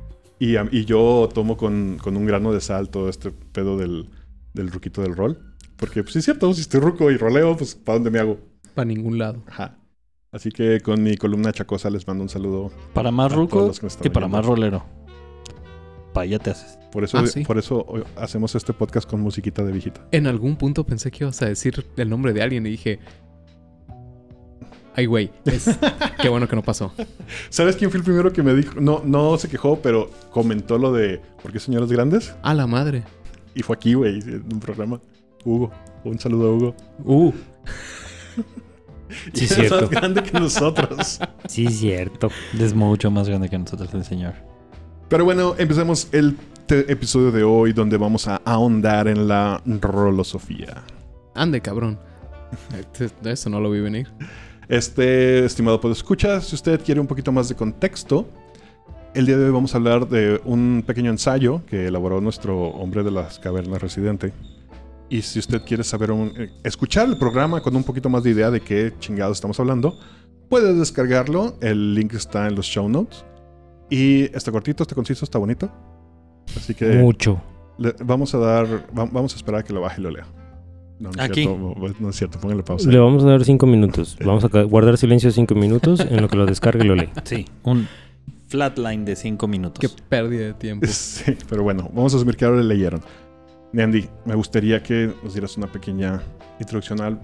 Y, 0.41 0.57
y 0.77 0.85
yo 0.87 1.29
tomo 1.33 1.57
con, 1.57 1.99
con 2.03 2.17
un 2.17 2.27
grano 2.27 2.53
de 2.53 2.61
sal 2.61 2.89
todo 2.89 3.09
este 3.09 3.31
pedo 3.31 3.77
del, 3.77 4.09
del 4.55 4.71
ruquito 4.71 5.03
del 5.03 5.15
rol. 5.17 5.55
Porque, 5.77 6.03
pues 6.03 6.13
sí 6.13 6.19
es 6.21 6.25
cierto, 6.25 6.53
si 6.55 6.61
estoy 6.61 6.81
ruco 6.81 7.11
y 7.11 7.17
roleo, 7.17 7.57
pues 7.57 7.75
¿para 7.75 7.95
dónde 7.99 8.11
me 8.11 8.19
hago? 8.21 8.39
Para 8.75 8.85
ningún 8.87 9.19
lado. 9.19 9.43
Ajá. 9.49 9.79
Así 10.31 10.51
que 10.51 10.81
con 10.81 11.03
mi 11.03 11.17
columna 11.17 11.53
chacosa 11.53 11.91
les 11.91 12.07
mando 12.07 12.23
un 12.23 12.29
saludo 12.31 12.71
Para 12.95 13.11
más 13.11 13.31
ruco 13.33 13.71
y 14.03 14.09
para 14.09 14.29
más 14.29 14.47
rolero. 14.47 14.83
Pa' 16.15 16.23
allá 16.23 16.39
te 16.39 16.51
haces. 16.51 16.79
Por 16.91 17.05
eso, 17.05 17.19
Ah, 17.19 17.27
sí. 17.27 17.43
por 17.45 17.59
eso 17.59 17.87
hacemos 18.17 18.55
este 18.55 18.73
podcast 18.73 19.09
con 19.09 19.21
musiquita 19.21 19.63
de 19.65 19.73
viejita. 19.73 20.07
En 20.11 20.27
algún 20.27 20.57
punto 20.57 20.85
pensé 20.85 21.11
que 21.11 21.25
ibas 21.25 21.41
a 21.43 21.47
decir 21.47 21.85
el 21.97 22.09
nombre 22.09 22.33
de 22.33 22.43
alguien 22.43 22.67
y 22.67 22.71
dije. 22.71 22.99
Ay, 24.95 25.07
güey. 25.07 25.31
es- 25.47 25.79
Qué 26.21 26.29
bueno 26.29 26.47
que 26.49 26.55
no 26.57 26.63
pasó. 26.63 26.93
¿Sabes 27.49 27.77
quién 27.77 27.91
fue 27.91 27.99
el 27.99 28.05
primero 28.05 28.31
que 28.33 28.43
me 28.43 28.55
dijo? 28.55 28.79
No, 28.81 29.03
no 29.05 29.39
se 29.39 29.49
quejó, 29.49 29.81
pero 29.81 30.11
comentó 30.31 30.77
lo 30.79 30.93
de 30.93 31.21
¿por 31.43 31.51
qué 31.53 31.59
señores 31.61 31.91
grandes? 31.91 32.35
A 32.43 32.53
la 32.55 32.67
madre. 32.67 33.05
Y 33.55 33.63
fue 33.63 33.77
aquí, 33.77 33.95
güey, 33.95 34.21
en 34.21 34.45
un 34.53 34.61
programa. 34.61 35.01
Hugo. 35.45 35.71
Un 36.05 36.19
saludo 36.19 36.49
a 36.49 36.53
Hugo. 36.55 36.75
Uh. 37.05 37.33
Sí, 39.35 39.45
es 39.45 39.55
cierto. 39.55 39.81
más 39.83 39.91
grande 39.91 40.23
que 40.23 40.41
nosotros. 40.41 41.21
Sí, 41.47 41.67
cierto. 41.69 42.31
Es 42.59 42.73
mucho 42.75 43.11
más 43.11 43.29
grande 43.29 43.51
que 43.51 43.59
nosotros 43.59 43.93
el 43.93 44.05
señor. 44.05 44.33
Pero 45.11 45.27
bueno, 45.27 45.55
empecemos 45.59 46.09
el 46.13 46.35
episodio 46.69 47.31
de 47.31 47.43
hoy 47.43 47.75
donde 47.75 47.99
vamos 47.99 48.27
a 48.27 48.37
ahondar 48.47 49.09
en 49.09 49.29
la 49.29 49.61
rolosofía. 49.67 50.83
Ande, 51.35 51.61
cabrón. 51.61 51.99
Este- 52.99 53.31
Eso 53.31 53.51
no 53.51 53.61
lo 53.61 53.71
vi 53.71 53.81
venir. 53.81 54.09
Este, 54.69 55.45
estimado 55.45 55.79
pues 55.79 55.99
escucha, 55.99 56.41
si 56.41 56.55
usted 56.55 56.81
quiere 56.83 56.99
un 56.99 57.07
poquito 57.07 57.31
más 57.33 57.51
de 57.51 57.55
contexto, 57.55 58.27
el 59.15 59.27
día 59.27 59.37
de 59.37 59.45
hoy 59.47 59.51
vamos 59.51 59.75
a 59.75 59.79
hablar 59.79 60.09
de 60.09 60.41
un 60.45 60.83
pequeño 60.87 61.11
ensayo 61.11 61.63
que 61.67 61.87
elaboró 61.89 62.21
nuestro 62.21 62.69
hombre 62.69 63.03
de 63.03 63.11
las 63.11 63.39
cavernas 63.39 63.81
residente. 63.83 64.33
Y 65.11 65.21
si 65.23 65.39
usted 65.39 65.63
quiere 65.67 65.85
saber 65.85 66.11
un- 66.11 66.33
eh, 66.37 66.51
escuchar 66.65 67.07
el 67.09 67.19
programa 67.19 67.61
con 67.61 67.77
un 67.77 67.85
poquito 67.85 68.09
más 68.09 68.23
de 68.23 68.31
idea 68.31 68.51
de 68.51 68.61
qué 68.61 68.93
chingados 68.99 69.37
estamos 69.37 69.61
hablando, 69.61 69.99
puede 70.49 70.73
descargarlo. 70.75 71.57
El 71.61 71.95
link 71.95 72.15
está 72.15 72.47
en 72.49 72.55
los 72.55 72.65
show 72.67 72.89
notes. 72.89 73.25
Y 73.91 74.23
está 74.35 74.51
cortito, 74.51 74.83
está 74.85 74.95
conciso, 74.95 75.25
está 75.27 75.39
bonito. 75.39 75.71
Así 76.57 76.75
que 76.75 76.87
Mucho. 76.95 77.41
le- 77.77 77.95
vamos 78.03 78.35
a 78.35 78.39
dar, 78.39 78.67
va- 78.99 79.05
vamos 79.05 79.35
a 79.35 79.37
esperar 79.37 79.61
a 79.61 79.65
que 79.65 79.75
lo 79.75 79.83
baje 79.83 80.01
y 80.01 80.05
lo 80.05 80.11
lea. 80.11 80.27
No, 80.99 81.11
no 81.11 81.23
es 81.23 81.31
Aquí. 81.31 81.43
cierto, 81.43 81.75
no 82.01 82.09
es 82.09 82.17
cierto, 82.17 82.39
póngale 82.39 82.63
pausa. 82.63 82.89
Le 82.89 82.99
vamos 82.99 83.23
a 83.25 83.27
dar 83.27 83.45
cinco 83.45 83.67
minutos. 83.67 84.17
Vamos 84.25 84.45
a 84.45 84.63
guardar 84.63 84.97
silencio 84.97 85.31
cinco 85.31 85.55
minutos 85.55 86.01
en 86.01 86.23
lo 86.23 86.29
que 86.29 86.37
lo 86.37 86.47
descargue 86.47 86.85
y 86.85 86.89
lo 86.89 86.95
lee. 86.95 87.11
Sí. 87.25 87.45
Un 87.65 87.87
flatline 88.53 89.05
de 89.07 89.17
5 89.17 89.49
minutos. 89.49 89.81
Qué 89.81 89.89
pérdida 90.09 90.47
de 90.47 90.55
tiempo. 90.55 90.87
Sí, 90.91 91.37
pero 91.49 91.63
bueno, 91.63 91.91
vamos 91.93 92.13
a 92.13 92.17
asumir 92.19 92.37
que 92.37 92.45
ahora 92.45 92.59
le 92.59 92.65
leyeron. 92.65 93.01
Andy, 93.77 94.09
me 94.27 94.35
gustaría 94.35 94.83
que 94.83 95.13
nos 95.23 95.33
dieras 95.33 95.57
una 95.57 95.67
pequeña 95.67 96.23
introducción 96.61 97.01
al 97.01 97.19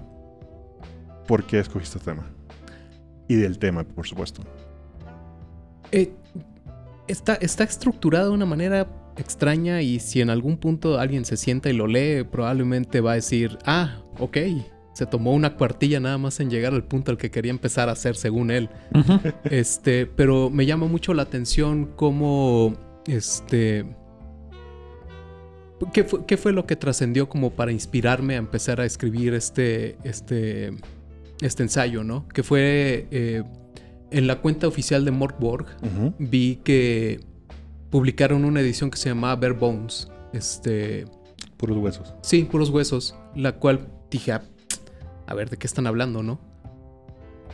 por 1.27 1.43
qué 1.43 1.59
escogiste 1.59 1.99
este 1.99 2.11
tema. 2.11 2.25
Y 3.27 3.35
del 3.35 3.59
tema, 3.59 3.83
por 3.83 4.07
supuesto. 4.07 4.41
Eh, 5.91 6.11
está, 7.07 7.35
está 7.35 7.63
estructurado 7.63 8.29
de 8.29 8.33
una 8.33 8.47
manera 8.47 8.87
extraña 9.15 9.83
y 9.83 9.99
si 9.99 10.21
en 10.21 10.31
algún 10.31 10.57
punto 10.57 10.97
alguien 10.97 11.25
se 11.25 11.37
sienta 11.37 11.69
y 11.69 11.73
lo 11.73 11.85
lee, 11.85 12.23
probablemente 12.23 13.01
va 13.01 13.11
a 13.11 13.15
decir, 13.15 13.59
ah, 13.65 14.01
ok, 14.17 14.37
se 14.99 15.05
tomó 15.05 15.33
una 15.33 15.55
cuartilla 15.55 15.99
nada 16.01 16.17
más 16.17 16.39
en 16.41 16.49
llegar 16.49 16.73
al 16.73 16.83
punto 16.83 17.09
al 17.11 17.17
que 17.17 17.31
quería 17.31 17.51
empezar 17.51 17.87
a 17.87 17.93
hacer 17.93 18.15
según 18.17 18.51
él. 18.51 18.69
Este, 19.45 20.05
pero 20.05 20.49
me 20.49 20.65
llama 20.65 20.87
mucho 20.87 21.13
la 21.13 21.23
atención 21.23 21.89
cómo, 21.95 22.73
este... 23.07 23.85
¿Qué 25.93 26.03
fue, 26.03 26.25
qué 26.25 26.35
fue 26.35 26.51
lo 26.51 26.65
que 26.65 26.75
trascendió 26.75 27.29
como 27.29 27.51
para 27.51 27.71
inspirarme 27.71 28.35
a 28.35 28.37
empezar 28.39 28.81
a 28.81 28.85
escribir 28.85 29.33
este, 29.33 29.97
este, 30.03 30.73
este 31.39 31.63
ensayo, 31.63 32.03
no? 32.03 32.27
Que 32.27 32.43
fue 32.43 33.07
eh, 33.11 33.43
en 34.11 34.27
la 34.27 34.41
cuenta 34.41 34.67
oficial 34.67 35.05
de 35.05 35.11
Morkborg, 35.11 35.65
Ujú. 35.81 36.13
vi 36.19 36.57
que 36.65 37.21
publicaron 37.89 38.43
una 38.43 38.59
edición 38.59 38.91
que 38.91 38.97
se 38.97 39.07
llamaba 39.07 39.37
Bare 39.37 39.53
Bones. 39.53 40.09
Este, 40.33 41.05
Puros 41.55 41.77
huesos. 41.77 42.13
sí, 42.21 42.43
puros 42.43 42.69
huesos, 42.69 43.15
la 43.35 43.53
cual 43.53 43.87
dije, 44.11 44.33
"Ah, 44.33 44.43
a 45.29 45.35
ver, 45.35 45.49
¿de 45.51 45.57
qué 45.57 45.67
están 45.67 45.85
hablando, 45.85 46.23
no? 46.23 46.39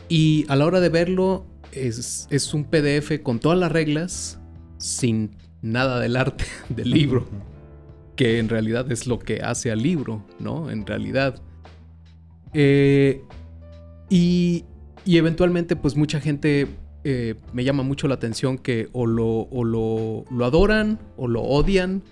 Y 0.08 0.46
a 0.48 0.56
la 0.56 0.64
hora 0.64 0.80
de 0.80 0.88
verlo, 0.88 1.44
es, 1.72 2.26
es 2.30 2.54
un 2.54 2.64
PDF 2.64 3.20
con 3.22 3.38
todas 3.38 3.58
las 3.58 3.70
reglas, 3.70 4.40
sin 4.78 5.36
nada 5.60 6.00
del 6.00 6.16
arte 6.16 6.46
del 6.70 6.90
libro, 6.90 7.28
que 8.16 8.38
en 8.38 8.48
realidad 8.48 8.90
es 8.90 9.06
lo 9.06 9.18
que 9.18 9.42
hace 9.42 9.70
al 9.70 9.82
libro, 9.82 10.24
¿no? 10.38 10.70
En 10.70 10.86
realidad. 10.86 11.42
Eh, 12.54 13.22
y, 14.08 14.64
y 15.04 15.18
eventualmente, 15.18 15.76
pues 15.76 15.96
mucha 15.96 16.18
gente 16.18 16.68
eh, 17.04 17.34
me 17.52 17.62
llama 17.62 17.82
mucho 17.82 18.08
la 18.08 18.14
atención 18.14 18.56
que 18.56 18.88
o 18.92 19.06
lo, 19.06 19.26
o 19.26 19.64
lo, 19.64 20.24
lo 20.30 20.44
adoran, 20.46 20.98
o 21.18 21.28
lo 21.28 21.42
odian, 21.42 22.02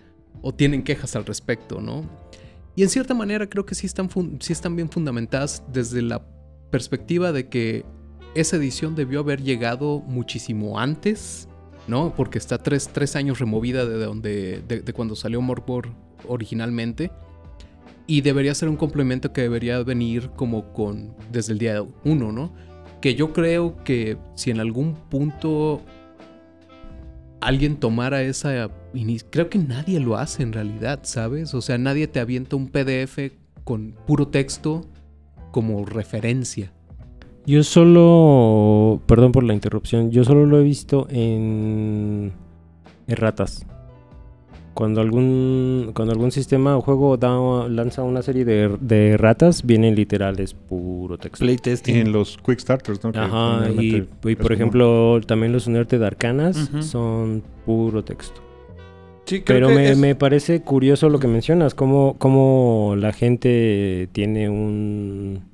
o 0.42 0.52
tienen 0.52 0.83
quejas 0.83 1.16
al 1.16 1.25
respecto, 1.25 1.80
¿no? 1.80 2.04
Y 2.76 2.83
en 2.83 2.88
cierta 2.88 3.14
manera 3.14 3.49
creo 3.49 3.64
que 3.64 3.75
sí 3.75 3.87
están, 3.87 4.09
sí 4.40 4.52
están 4.52 4.75
bien 4.76 4.90
fundamentadas 4.90 5.62
desde 5.73 6.02
la 6.02 6.26
perspectiva 6.71 7.33
de 7.33 7.49
que 7.49 7.85
esa 8.35 8.57
edición 8.57 8.97
debió 8.97 9.21
haber 9.21 9.43
llegado 9.43 10.00
muchísimo 10.00 10.78
antes, 10.78 11.49
¿no? 11.87 12.14
Porque 12.16 12.38
está 12.38 12.59
tres, 12.59 12.90
tres 12.93 13.14
años 13.14 13.38
removida 13.38 13.87
de, 13.87 14.04
donde, 14.04 14.62
de, 14.66 14.81
de 14.81 14.93
cuando 14.93 15.14
salió 15.14 15.40
Morbor 15.40 15.90
originalmente. 16.26 17.12
Y 18.07 18.21
debería 18.21 18.54
ser 18.54 18.69
un 18.69 18.76
complemento 18.76 19.33
que 19.33 19.43
debería 19.43 19.83
venir 19.83 20.31
como 20.37 20.73
con 20.73 21.14
desde 21.31 21.52
el 21.52 21.59
día 21.59 21.83
uno, 22.04 22.33
¿no? 22.33 22.52
Que 23.00 23.14
yo 23.14 23.33
creo 23.33 23.76
que 23.85 24.19
si 24.35 24.50
en 24.50 24.61
algún 24.61 24.95
punto 24.95 25.81
alguien 27.44 27.76
tomara 27.76 28.22
esa... 28.22 28.70
Creo 29.30 29.50
que 29.50 29.58
nadie 29.58 30.00
lo 30.00 30.16
hace 30.16 30.42
en 30.42 30.52
realidad, 30.52 31.00
¿sabes? 31.02 31.54
O 31.54 31.60
sea, 31.60 31.78
nadie 31.78 32.06
te 32.08 32.20
avienta 32.20 32.56
un 32.56 32.68
PDF 32.68 33.32
con 33.64 33.94
puro 34.06 34.28
texto 34.28 34.82
como 35.50 35.84
referencia. 35.84 36.72
Yo 37.46 37.62
solo, 37.62 39.02
perdón 39.06 39.32
por 39.32 39.44
la 39.44 39.52
interrupción, 39.52 40.10
yo 40.10 40.24
solo 40.24 40.46
lo 40.46 40.58
he 40.58 40.62
visto 40.62 41.06
en 41.10 42.32
erratas. 43.06 43.66
Cuando 44.75 45.00
algún, 45.00 45.93
cuando 45.95 46.12
algún 46.12 46.33
sistema 46.33 46.76
o 46.76 46.81
juego 46.83 47.16
da- 47.16 47.69
lanza 47.69 48.02
una 48.02 48.23
serie 48.23 48.45
de, 48.45 48.76
de 48.81 49.11
erratas, 49.11 49.64
vienen 49.64 49.95
literales 49.95 50.52
puro 50.54 51.16
texto. 51.16 51.45
Playtesting. 51.45 51.97
En 51.97 52.12
los 52.12 52.37
Quick 52.45 52.59
Starters, 52.59 53.02
¿no? 53.04 53.12
Que 53.12 53.19
Ajá, 53.19 53.71
y, 53.71 54.02
por 54.02 54.37
común. 54.37 54.52
ejemplo, 54.52 55.21
también 55.26 55.52
los 55.52 55.66
unerte 55.69 55.99
de 55.99 56.07
arcanas 56.07 56.71
son 56.81 57.43
puro 57.64 58.02
texto. 58.04 58.40
Sí, 59.26 59.40
creo 59.43 59.57
Pero 59.59 59.69
que 59.69 59.75
me, 59.75 59.90
es- 59.93 59.99
me 59.99 60.14
parece 60.16 60.61
curioso 60.62 61.09
lo 61.09 61.19
que 61.21 61.28
mencionas, 61.28 61.75
cómo, 61.75 62.16
cómo 62.19 62.95
la 62.99 63.12
gente 63.12 64.09
tiene 64.12 64.50
un 64.50 65.45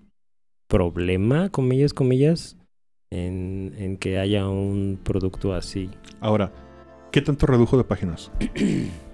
problema, 0.66 1.50
comillas, 1.50 1.92
comillas, 1.92 2.56
en, 3.10 3.74
en 3.76 3.96
que 3.96 4.18
haya 4.18 4.48
un 4.48 4.98
producto 5.02 5.52
así. 5.52 5.90
Ahora, 6.20 6.52
¿qué 7.12 7.20
tanto 7.20 7.46
redujo 7.46 7.76
de 7.76 7.84
páginas? 7.84 8.30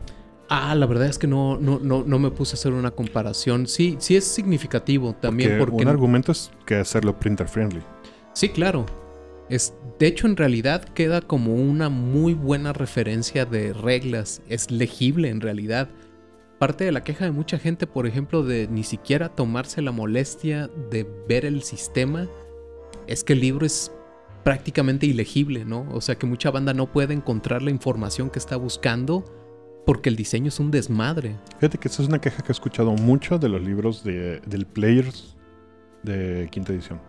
Ah, 0.49 0.75
la 0.75 0.87
verdad 0.87 1.09
es 1.09 1.19
que 1.19 1.27
no, 1.27 1.59
no, 1.59 1.81
no, 1.81 2.05
no 2.05 2.19
me 2.19 2.31
puse 2.31 2.55
a 2.55 2.57
hacer 2.57 2.73
una 2.73 2.93
comparación. 2.93 3.67
Sí, 3.67 3.97
sí 3.99 4.17
es 4.17 4.25
significativo 4.25 5.15
también 5.15 5.59
Porque 5.59 5.73
porque... 5.73 5.85
un 5.85 5.91
argumento 5.91 6.33
es 6.33 6.51
que 6.65 6.77
hacerlo 6.77 7.19
printer 7.19 7.49
friendly. 7.49 7.83
Sí, 8.33 8.49
claro. 8.51 8.87
Es, 9.49 9.75
de 9.99 10.07
hecho, 10.07 10.27
en 10.27 10.37
realidad 10.37 10.85
queda 10.85 11.21
como 11.21 11.55
una 11.55 11.89
muy 11.89 12.35
buena 12.35 12.73
referencia 12.73 13.45
de 13.45 13.73
reglas. 13.73 14.43
Es 14.49 14.71
legible 14.71 15.31
en 15.31 15.41
realidad. 15.41 15.89
Parte 16.59 16.85
de 16.85 16.93
la 16.93 17.05
queja 17.05 17.25
de 17.25 17.33
mucha 17.33 17.59
gente, 17.59 17.87
por 17.87 18.07
ejemplo, 18.07 18.43
de 18.43 18.69
ni 18.69 18.83
siquiera 18.83 19.29
tomarse 19.29 19.83
la 19.83 19.93
molestia 19.93 20.71
de 20.91 21.07
ver 21.29 21.45
el 21.45 21.63
sistema, 21.63 22.29
es 23.07 23.25
que 23.25 23.35
el 23.35 23.41
libro 23.41 23.67
es 23.67 23.93
prácticamente 24.43 25.07
ilegible, 25.07 25.65
¿no? 25.65 25.87
O 25.93 26.01
sea 26.01 26.15
que 26.15 26.25
mucha 26.25 26.51
banda 26.51 26.73
no 26.73 26.91
puede 26.91 27.13
encontrar 27.13 27.63
la 27.63 27.71
información 27.71 28.31
que 28.31 28.39
está 28.39 28.57
buscando 28.57 29.25
porque 29.87 30.11
el 30.11 30.17
diseño 30.17 30.49
es 30.49 30.61
un 30.61 30.71
desmadre. 30.71 31.37
Fíjate 31.59 31.79
que 31.79 31.89
esa 31.89 32.03
es 32.03 32.09
una 32.09 32.21
queja 32.21 32.43
que 32.43 32.49
he 32.49 32.53
escuchado 32.53 32.93
mucho 32.93 33.39
de 33.39 33.49
los 33.49 33.63
libros 33.63 34.03
de, 34.05 34.41
del 34.41 34.67
Players 34.67 35.37
de 36.03 36.49
quinta 36.51 36.73
edición. 36.73 37.01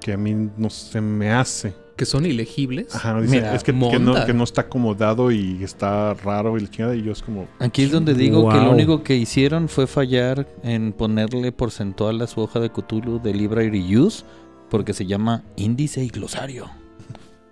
Que 0.00 0.14
a 0.14 0.16
mí 0.16 0.34
no 0.56 0.70
se 0.70 1.02
me 1.02 1.30
hace. 1.30 1.74
Que 1.96 2.06
son 2.06 2.24
ilegibles. 2.24 2.94
Ajá, 2.94 3.20
dice, 3.20 3.36
Mira, 3.36 3.54
es 3.54 3.62
que, 3.62 3.72
que 3.72 3.98
no, 3.98 4.24
que 4.24 4.32
no 4.32 4.44
está 4.44 4.62
acomodado 4.62 5.30
y 5.30 5.62
está 5.62 6.14
raro 6.14 6.56
y 6.56 6.62
la 6.62 6.70
chingada. 6.70 6.96
Y 6.96 7.02
yo 7.02 7.12
es 7.12 7.22
como, 7.22 7.46
Aquí 7.58 7.82
es 7.82 7.90
donde 7.90 8.14
digo 8.14 8.48
que 8.48 8.56
lo 8.56 8.70
único 8.70 9.02
que 9.02 9.16
hicieron 9.16 9.68
fue 9.68 9.86
fallar 9.86 10.48
en 10.62 10.94
ponerle 10.94 11.52
porcentual 11.52 12.22
a 12.22 12.26
su 12.26 12.40
hoja 12.40 12.58
de 12.58 12.70
Cthulhu 12.70 13.20
de 13.20 13.34
Library 13.34 13.96
Use 13.96 14.24
porque 14.70 14.94
se 14.94 15.04
llama 15.04 15.44
índice 15.56 16.02
y 16.02 16.08
glosario. 16.08 16.70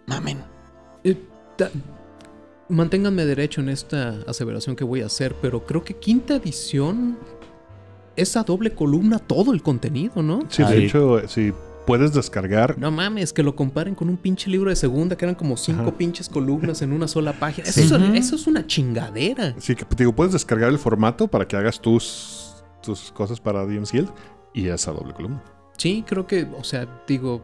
Mamen. 0.06 0.38
Eh, 1.04 1.16
Manténganme 2.68 3.24
derecho 3.24 3.60
en 3.62 3.70
esta 3.70 4.16
aseveración 4.26 4.76
que 4.76 4.84
voy 4.84 5.00
a 5.00 5.06
hacer, 5.06 5.34
pero 5.40 5.64
creo 5.64 5.82
que 5.84 5.94
quinta 5.94 6.34
edición 6.36 7.16
es 8.16 8.36
a 8.36 8.42
doble 8.42 8.74
columna 8.74 9.18
todo 9.18 9.52
el 9.54 9.62
contenido, 9.62 10.22
¿no? 10.22 10.40
sí, 10.50 10.62
de 10.62 10.68
Ahí. 10.68 10.84
hecho, 10.86 11.26
si 11.28 11.52
puedes 11.86 12.12
descargar. 12.12 12.76
No 12.76 12.90
mames, 12.90 13.32
que 13.32 13.42
lo 13.42 13.56
comparen 13.56 13.94
con 13.94 14.10
un 14.10 14.18
pinche 14.18 14.50
libro 14.50 14.68
de 14.68 14.76
segunda 14.76 15.16
que 15.16 15.24
eran 15.24 15.34
como 15.34 15.56
cinco 15.56 15.82
Ajá. 15.82 15.92
pinches 15.96 16.28
columnas 16.28 16.82
en 16.82 16.92
una 16.92 17.08
sola 17.08 17.32
página. 17.32 17.66
Sí. 17.72 17.82
Eso, 17.82 17.96
eso 17.96 18.36
es 18.36 18.46
una 18.46 18.66
chingadera. 18.66 19.54
Sí, 19.58 19.74
que 19.74 19.86
digo, 19.96 20.12
puedes 20.12 20.34
descargar 20.34 20.68
el 20.68 20.78
formato 20.78 21.26
para 21.28 21.48
que 21.48 21.56
hagas 21.56 21.80
tus, 21.80 22.62
tus 22.82 23.10
cosas 23.12 23.40
para 23.40 23.64
Guild 23.64 24.10
y 24.52 24.68
esa 24.68 24.92
doble 24.92 25.14
columna. 25.14 25.42
Sí, 25.78 26.04
creo 26.06 26.26
que, 26.26 26.46
o 26.58 26.64
sea, 26.64 26.86
digo, 27.06 27.42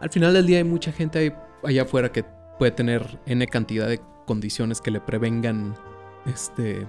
al 0.00 0.10
final 0.10 0.32
del 0.32 0.46
día 0.46 0.58
hay 0.58 0.64
mucha 0.64 0.92
gente 0.92 1.18
ahí- 1.18 1.32
allá 1.64 1.82
afuera 1.82 2.12
que 2.12 2.24
puede 2.60 2.72
tener 2.72 3.18
N 3.24 3.46
cantidad 3.46 3.88
de 3.88 4.02
condiciones 4.26 4.82
que 4.82 4.90
le 4.90 5.00
prevengan 5.00 5.74
este 6.26 6.86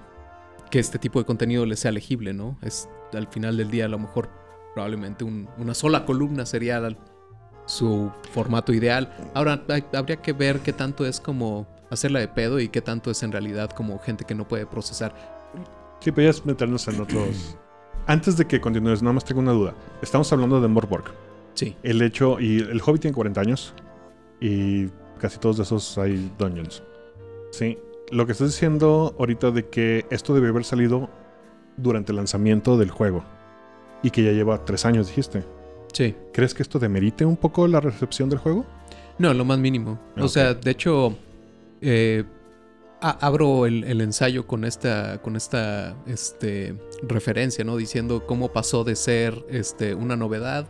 que 0.70 0.78
este 0.78 0.98
tipo 0.98 1.18
de 1.18 1.24
contenido 1.24 1.64
le 1.64 1.76
sea 1.76 1.92
legible, 1.92 2.34
¿no? 2.34 2.58
Es 2.60 2.90
al 3.14 3.26
final 3.28 3.56
del 3.56 3.70
día 3.70 3.86
a 3.86 3.88
lo 3.88 3.98
mejor 3.98 4.28
probablemente 4.74 5.24
un- 5.24 5.48
una 5.56 5.72
sola 5.72 6.04
columna 6.04 6.44
sería 6.44 6.78
la- 6.78 6.94
su 7.64 8.10
formato 8.32 8.72
ideal. 8.74 9.14
Ahora 9.34 9.62
hay- 9.68 9.84
habría 9.94 10.16
que 10.16 10.34
ver 10.34 10.60
qué 10.60 10.74
tanto 10.74 11.06
es 11.06 11.20
como 11.20 11.66
hacerla 11.90 12.20
de 12.20 12.28
pedo 12.28 12.60
y 12.60 12.68
qué 12.68 12.82
tanto 12.82 13.10
es 13.10 13.22
en 13.22 13.32
realidad 13.32 13.70
como 13.70 13.98
gente 13.98 14.24
que 14.26 14.34
no 14.34 14.46
puede 14.46 14.66
procesar. 14.66 15.14
Sí, 16.00 16.12
pero 16.12 16.26
ya 16.26 16.30
es 16.30 16.44
meternos 16.44 16.86
en 16.88 17.00
otros. 17.00 17.56
Antes 18.06 18.36
de 18.36 18.46
que 18.46 18.60
continúes, 18.60 19.02
nada 19.02 19.14
más 19.14 19.24
tengo 19.24 19.40
una 19.40 19.52
duda. 19.52 19.74
Estamos 20.02 20.30
hablando 20.34 20.60
de 20.60 20.68
Morborg. 20.68 21.14
Sí. 21.54 21.76
El 21.82 22.02
hecho, 22.02 22.40
y 22.40 22.58
el 22.58 22.80
hobby 22.82 22.98
tiene 22.98 23.14
40 23.14 23.40
años 23.40 23.74
y 24.40 24.86
casi 25.22 25.38
todos 25.38 25.56
de 25.56 25.62
esos 25.62 25.96
hay 25.98 26.30
dungeons. 26.36 26.82
Sí, 27.52 27.78
lo 28.10 28.26
que 28.26 28.32
estás 28.32 28.48
diciendo 28.48 29.14
ahorita 29.18 29.52
de 29.52 29.68
que 29.68 30.04
esto 30.10 30.34
debe 30.34 30.48
haber 30.48 30.64
salido 30.64 31.08
durante 31.76 32.10
el 32.10 32.16
lanzamiento 32.16 32.76
del 32.76 32.90
juego 32.90 33.24
y 34.02 34.10
que 34.10 34.24
ya 34.24 34.32
lleva 34.32 34.64
tres 34.64 34.84
años, 34.84 35.06
dijiste. 35.06 35.44
Sí. 35.92 36.16
¿Crees 36.32 36.54
que 36.54 36.62
esto 36.62 36.80
demerite 36.80 37.24
un 37.24 37.36
poco 37.36 37.68
la 37.68 37.80
recepción 37.80 38.28
del 38.28 38.40
juego? 38.40 38.66
No, 39.18 39.32
lo 39.32 39.44
más 39.44 39.58
mínimo. 39.58 40.00
O 40.18 40.26
sea, 40.26 40.54
de 40.54 40.70
hecho, 40.72 41.16
eh, 41.80 42.24
abro 43.00 43.66
el, 43.66 43.84
el 43.84 44.00
ensayo 44.00 44.46
con 44.46 44.64
esta, 44.64 45.22
con 45.22 45.36
esta 45.36 45.94
este, 46.06 46.74
referencia, 47.02 47.64
¿no? 47.64 47.76
Diciendo 47.76 48.26
cómo 48.26 48.52
pasó 48.52 48.82
de 48.82 48.96
ser 48.96 49.44
este, 49.48 49.94
una 49.94 50.16
novedad 50.16 50.66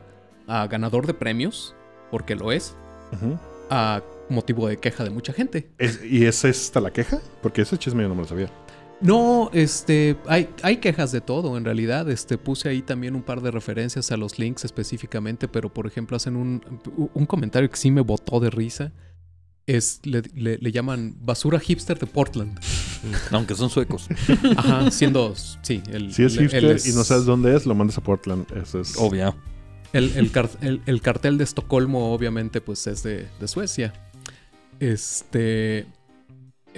a 0.47 0.66
ganador 0.66 1.06
de 1.06 1.14
premios, 1.14 1.75
porque 2.11 2.35
lo 2.35 2.52
es, 2.52 2.76
Ujú. 3.12 3.38
A 3.75 4.02
motivo 4.29 4.69
de 4.69 4.76
queja 4.76 5.02
de 5.02 5.09
mucha 5.11 5.33
gente. 5.33 5.71
Es- 5.79 6.00
¿Y 6.05 6.26
esa 6.26 6.49
es 6.49 6.67
hasta 6.67 6.81
la 6.81 6.91
queja? 6.93 7.21
Porque 7.43 7.62
ese 7.62 7.79
chisme 7.79 8.02
yo 8.02 8.09
no 8.11 8.14
me 8.14 8.23
lo 8.23 8.29
sabía. 8.29 8.50
No, 9.00 9.50
este, 9.52 10.17
hay, 10.29 10.49
hay 10.62 10.76
quejas 10.76 11.11
de 11.11 11.21
todo 11.21 11.57
en 11.57 11.64
realidad. 11.64 12.09
Este, 12.11 12.37
puse 12.38 12.69
ahí 12.69 12.83
también 12.83 13.14
un 13.17 13.23
par 13.23 13.41
de 13.41 13.50
referencias 13.50 14.12
a 14.12 14.17
los 14.17 14.38
links 14.38 14.64
específicamente, 14.64 15.49
pero 15.49 15.73
por 15.73 15.87
ejemplo 15.87 16.17
hacen 16.17 16.37
un, 16.37 16.62
un 17.14 17.26
comentario 17.26 17.69
que 17.71 17.76
sí 17.76 17.91
me 17.91 18.02
botó 18.02 18.38
de 18.41 18.50
risa. 18.50 18.93
Es, 19.67 20.00
le, 20.05 20.23
le- 20.35 20.59
le 20.59 20.73
llaman 20.73 21.14
basura 21.21 21.59
hipster 21.59 21.99
de 21.99 22.07
Portland. 22.07 22.59
Aunque 23.33 23.55
son 23.55 23.71
suecos. 23.71 24.07
Ajá, 24.57 24.91
siendo, 24.91 25.35
sí, 25.62 25.83
el, 25.91 26.12
Si 26.12 26.25
es 26.25 26.37
hipster 26.38 26.64
el 26.64 26.71
es- 26.73 26.87
y 26.87 26.93
no 26.93 27.05
sabes 27.05 27.25
dónde 27.25 27.57
es, 27.57 27.64
lo 27.67 27.75
mandas 27.75 27.97
a 27.99 28.02
Portland. 28.02 28.45
Eso 28.61 28.81
es. 28.81 28.95
Obvio. 28.99 29.35
El, 29.93 30.13
el 30.17 30.31
car- 30.31 30.51
el- 30.63 30.81
el 30.87 31.01
cartel 31.03 31.39
de 31.39 31.45
Estocolmo, 31.45 32.13
obviamente, 32.15 32.61
pues 32.61 32.87
es 32.87 33.03
de, 33.03 33.27
de 33.41 33.49
Suecia. 33.49 33.93
Este. 34.81 35.87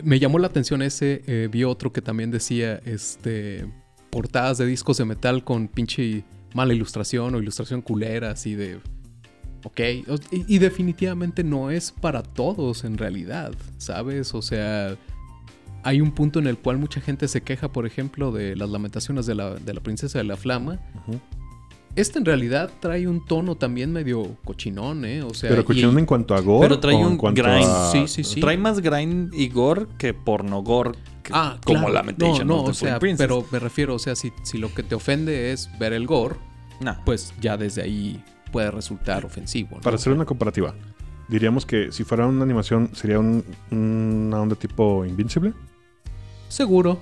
Me 0.02 0.18
llamó 0.18 0.38
la 0.38 0.48
atención 0.48 0.82
ese. 0.82 1.22
eh, 1.26 1.48
vi 1.50 1.64
otro 1.64 1.92
que 1.92 2.02
también 2.02 2.30
decía. 2.30 2.80
Este. 2.84 3.66
Portadas 4.10 4.58
de 4.58 4.66
discos 4.66 4.98
de 4.98 5.04
metal 5.04 5.42
con 5.44 5.68
pinche 5.68 6.24
mala 6.54 6.72
ilustración 6.74 7.34
o 7.34 7.38
ilustración 7.38 7.82
culera, 7.82 8.30
así 8.30 8.54
de. 8.54 8.78
Ok. 9.64 9.80
Y, 10.30 10.58
definitivamente 10.58 11.42
no 11.42 11.70
es 11.70 11.90
para 11.90 12.22
todos 12.22 12.84
en 12.84 12.98
realidad, 12.98 13.52
¿sabes? 13.78 14.34
O 14.34 14.42
sea. 14.42 14.96
Hay 15.86 16.00
un 16.00 16.12
punto 16.12 16.38
en 16.38 16.46
el 16.46 16.56
cual 16.56 16.78
mucha 16.78 17.00
gente 17.02 17.28
se 17.28 17.42
queja, 17.42 17.70
por 17.70 17.84
ejemplo, 17.86 18.32
de 18.32 18.56
las 18.56 18.70
lamentaciones 18.70 19.26
de 19.26 19.34
la, 19.34 19.54
de 19.54 19.74
la 19.74 19.82
princesa 19.82 20.16
de 20.18 20.24
la 20.24 20.36
flama. 20.38 20.80
Ujú. 21.06 21.20
Este 21.96 22.18
en 22.18 22.24
realidad 22.24 22.70
trae 22.80 23.06
un 23.06 23.24
tono 23.24 23.54
también 23.56 23.92
medio 23.92 24.36
cochinón, 24.44 25.04
¿eh? 25.04 25.22
O 25.22 25.32
sea, 25.32 25.48
Pero 25.50 25.62
y- 25.62 25.64
cochinón 25.64 25.98
en 26.00 26.06
cuanto 26.06 26.34
a 26.34 26.40
gore. 26.40 26.66
Pero 26.68 26.80
trae 26.80 26.96
un 26.96 27.16
grind. 27.16 27.64
a- 27.68 27.90
Sí, 27.92 28.08
sí, 28.08 28.24
sí. 28.24 28.40
Trae 28.40 28.58
más 28.58 28.80
grind 28.80 29.32
y 29.32 29.48
gore 29.48 29.86
que 29.98 30.12
porno 30.12 30.62
gore. 30.62 30.92
que- 31.22 31.32
Ah, 31.34 31.58
como 31.64 31.78
claro. 31.80 31.94
Lamentation 31.94 32.46
No, 32.46 32.56
no, 32.56 32.60
of 32.62 32.66
the 32.66 32.70
o 32.72 32.74
sea, 32.74 32.98
Princess. 32.98 33.24
pero 33.26 33.46
me 33.50 33.58
refiero, 33.58 33.94
o 33.94 33.98
sea, 33.98 34.14
si, 34.14 34.30
si 34.42 34.58
lo 34.58 34.74
que 34.74 34.82
te 34.82 34.94
ofende 34.94 35.52
es 35.52 35.70
ver 35.78 35.92
el 35.94 36.06
gore, 36.06 36.36
Nah. 36.80 36.96
pues 37.06 37.32
ya 37.40 37.56
desde 37.56 37.80
ahí 37.82 38.22
puede 38.52 38.70
resultar 38.70 39.24
ofensivo, 39.24 39.76
¿no? 39.76 39.80
Para 39.80 39.96
hacer 39.96 40.12
una 40.12 40.26
comparativa, 40.26 40.74
diríamos 41.28 41.64
que 41.64 41.92
si 41.92 42.04
fuera 42.04 42.26
una 42.26 42.42
animación, 42.42 42.90
sería 42.92 43.18
un, 43.20 43.42
una 43.70 44.38
onda 44.42 44.54
tipo 44.56 45.06
Invincible. 45.06 45.54
Seguro. 46.48 46.98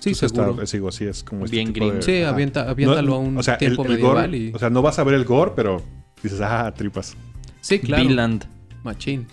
Sí, 0.00 0.10
Entonces 0.10 0.30
seguro. 0.30 0.50
está- 0.52 0.66
sigo 0.66 0.88
así, 0.88 1.04
es 1.04 1.24
como 1.24 1.44
este 1.44 1.56
Bien 1.56 1.72
de- 1.72 1.80
gringo. 1.80 2.02
Sí, 2.02 2.22
avienta, 2.22 2.68
aviéntalo 2.70 3.08
No, 3.08 3.14
a 3.14 3.18
un 3.18 3.38
o 3.38 3.42
sea, 3.42 3.54
el- 3.54 3.58
tiempo 3.58 3.82
el 3.84 3.88
medieval 3.90 4.30
gore- 4.30 4.36
y... 4.50 4.52
O 4.54 4.58
sea, 4.58 4.70
no 4.70 4.82
vas 4.82 4.98
a 4.98 5.04
ver 5.04 5.14
el 5.14 5.24
gore, 5.24 5.52
pero 5.56 5.82
dices, 6.22 6.40
ah, 6.42 6.72
tripas. 6.76 7.16
sí, 7.60 7.78
claro. 7.80 8.02
Vinland. 8.04 8.44
Machín. 8.84 9.26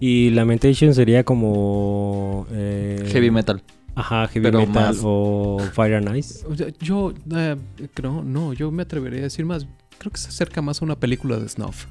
Y 0.00 0.30
Lamentation 0.30 0.94
sería 0.94 1.24
como. 1.24 2.46
eh, 2.52 3.04
Heavy 3.12 3.30
metal. 3.30 3.62
Ajá, 3.94 4.28
Heavy 4.28 4.44
pero 4.44 4.60
Metal 4.60 4.74
más. 4.74 5.00
o 5.02 5.58
Fire 5.72 5.94
and 5.96 6.16
Ice. 6.16 6.44
Yo, 6.80 7.12
eh, 7.34 7.56
creo, 7.94 8.22
no, 8.22 8.52
yo 8.52 8.70
me 8.70 8.82
atrevería 8.84 9.20
a 9.20 9.22
decir 9.24 9.44
más, 9.44 9.66
creo 9.98 10.12
que 10.12 10.18
se 10.18 10.28
acerca 10.28 10.62
más 10.62 10.80
a 10.82 10.84
una 10.84 10.94
película 11.00 11.36
de 11.38 11.48
snuff. 11.48 11.86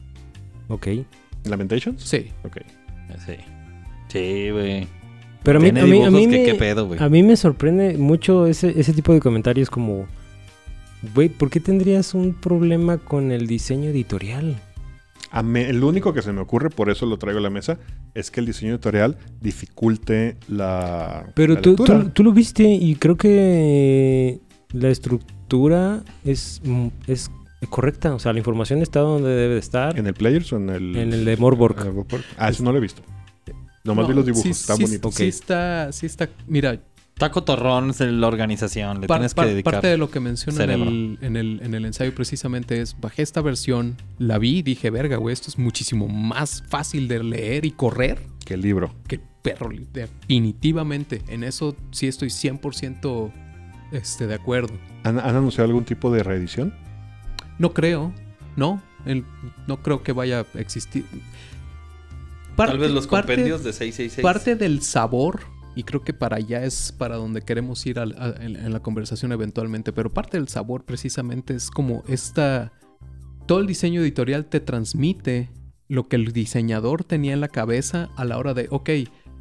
Ok. 0.69 0.87
¿Lamentations? 1.43 2.01
Sí. 2.01 2.31
Ok. 2.45 2.57
Sí. 3.25 3.33
Sí, 4.07 4.49
güey. 4.51 4.87
Pero 5.43 5.59
a 5.59 5.61
mí, 5.61 5.69
a 5.69 5.71
mí, 5.85 6.03
a 6.03 6.11
mí 6.11 6.21
que 6.21 6.27
me, 6.27 6.43
qué 6.45 6.53
pedo, 6.55 6.87
güey. 6.87 7.01
a 7.01 7.07
mí 7.09 7.23
me 7.23 7.37
sorprende 7.37 7.97
mucho 7.97 8.47
ese, 8.47 8.79
ese 8.79 8.93
tipo 8.93 9.13
de 9.13 9.19
comentarios 9.19 9.69
como... 9.69 10.05
Güey, 11.15 11.29
¿por 11.29 11.49
qué 11.49 11.59
tendrías 11.59 12.13
un 12.13 12.33
problema 12.33 12.97
con 12.97 13.31
el 13.31 13.47
diseño 13.47 13.89
editorial? 13.91 14.55
A 15.31 15.43
mí- 15.43 15.59
el 15.61 15.83
único 15.83 16.13
que 16.13 16.21
se 16.21 16.33
me 16.33 16.41
ocurre, 16.41 16.69
por 16.69 16.89
eso 16.89 17.05
lo 17.05 17.17
traigo 17.17 17.39
a 17.39 17.41
la 17.43 17.49
mesa, 17.49 17.77
es 18.13 18.31
que 18.31 18.39
el 18.39 18.45
diseño 18.47 18.73
editorial 18.73 19.17
dificulte 19.41 20.37
la. 20.47 21.31
Pero 21.35 21.53
la 21.53 21.61
tú, 21.61 21.75
tú, 21.75 22.09
tú 22.09 22.23
lo 22.23 22.31
viste 22.31 22.63
y 22.63 22.95
creo 22.95 23.15
que 23.15 24.39
la 24.71 24.89
estructura 24.89 26.03
es, 26.25 26.61
mm, 26.63 26.87
es 27.07 27.29
correcta. 27.69 28.15
O 28.15 28.19
sea, 28.19 28.33
la 28.33 28.39
información 28.39 28.81
está 28.81 29.01
donde 29.01 29.29
debe 29.29 29.53
de 29.53 29.59
estar. 29.59 29.97
¿En 29.99 30.07
el 30.07 30.13
Players 30.13 30.51
o 30.53 30.57
en 30.57 30.69
el. 30.69 30.95
En 30.95 31.13
el 31.13 31.25
de 31.25 31.37
Morborg? 31.37 31.75
Ah, 32.37 32.49
eso 32.49 32.63
no 32.63 32.71
lo 32.71 32.77
he 32.77 32.81
visto. 32.81 33.01
Nomás 33.87 34.03
No, 34.03 34.09
vi 34.09 34.13
los 34.15 34.25
dibujos, 34.25 34.43
sí, 34.43 34.49
están 34.51 34.77
sí, 34.77 34.83
bonitos. 34.83 35.15
Sí 35.15 35.23
está, 35.27 35.91
sí 35.91 36.05
está, 36.05 36.29
mira, 36.47 36.79
Taco 37.15 37.43
Torrón 37.43 37.89
es 37.89 37.99
la 37.99 38.27
organización. 38.27 39.01
Le 39.01 39.07
Par- 39.07 39.17
tienes 39.17 39.33
par- 39.33 39.45
que 39.47 39.51
dedicar. 39.53 39.73
parte 39.73 39.87
de 39.87 39.97
lo 39.97 40.11
que 40.11 40.19
menciona 40.19 40.63
en 40.65 40.69
el, 40.69 41.17
en, 41.21 41.35
el, 41.35 41.59
en 41.63 41.73
el 41.73 41.85
ensayo 41.85 42.13
precisamente 42.13 42.79
es, 42.79 42.95
bajé 43.01 43.23
esta 43.23 43.41
versión, 43.41 43.95
la 44.19 44.37
vi 44.37 44.57
y 44.59 44.61
dije, 44.61 44.91
verga, 44.91 45.17
güey, 45.17 45.33
esto 45.33 45.49
es 45.49 45.57
muchísimo 45.57 46.07
más 46.07 46.63
fácil 46.69 47.07
de 47.07 47.23
leer 47.23 47.65
y 47.65 47.71
correr 47.71 48.19
Que 48.45 48.53
el 48.53 48.61
libro. 48.61 48.93
que 49.07 49.15
el 49.15 49.21
perro, 49.41 49.69
definitivamente. 49.93 51.21
En 51.27 51.43
eso 51.43 51.75
sí 51.91 52.07
estoy 52.07 52.29
100% 52.29 53.31
este, 53.93 54.27
de 54.27 54.35
acuerdo. 54.35 54.73
¿Han, 55.03 55.19
han 55.19 55.35
anunciado 55.37 55.67
algún 55.69 55.85
tipo 55.85 56.11
de 56.11 56.21
reedición? 56.21 56.73
No 57.57 57.73
creo, 57.73 58.13
no, 58.55 58.81
el- 59.05 59.25
no 59.67 59.77
creo 59.81 60.03
que 60.03 60.11
vaya 60.11 60.45
a 60.53 60.59
existir. 60.59 61.05
Parte- 62.57 62.71
Tal 62.73 62.79
vez 62.79 62.91
los 62.91 63.07
parte- 63.07 63.35
compendios 63.35 63.63
de 63.63 63.71
666. 63.71 64.21
Parte 64.23 64.55
del 64.57 64.81
sabor, 64.81 65.39
y 65.75 65.83
creo 65.83 66.01
que 66.03 66.13
para 66.13 66.35
allá 66.37 66.65
es 66.65 66.91
para 66.91 67.15
donde 67.15 67.41
queremos 67.43 67.85
ir 67.85 67.99
a- 67.99 68.03
en, 68.03 68.55
en 68.57 68.73
la 68.73 68.81
conversación 68.81 69.31
eventualmente, 69.31 69.93
pero 69.93 70.11
parte 70.11 70.37
del 70.37 70.49
sabor 70.49 70.83
precisamente 70.83 71.55
es 71.55 71.69
como 71.71 72.03
esta... 72.09 72.73
Todo 73.45 73.59
el 73.61 73.67
diseño 73.67 74.01
editorial 74.01 74.45
te 74.47 74.59
transmite 74.59 75.49
lo 75.87 76.09
que 76.09 76.17
el 76.17 76.33
diseñador 76.33 77.05
tenía 77.05 77.31
en 77.33 77.39
la 77.39 77.47
cabeza 77.47 78.09
a 78.17 78.25
la 78.25 78.37
hora 78.37 78.53
de, 78.53 78.67
ok, 78.71 78.89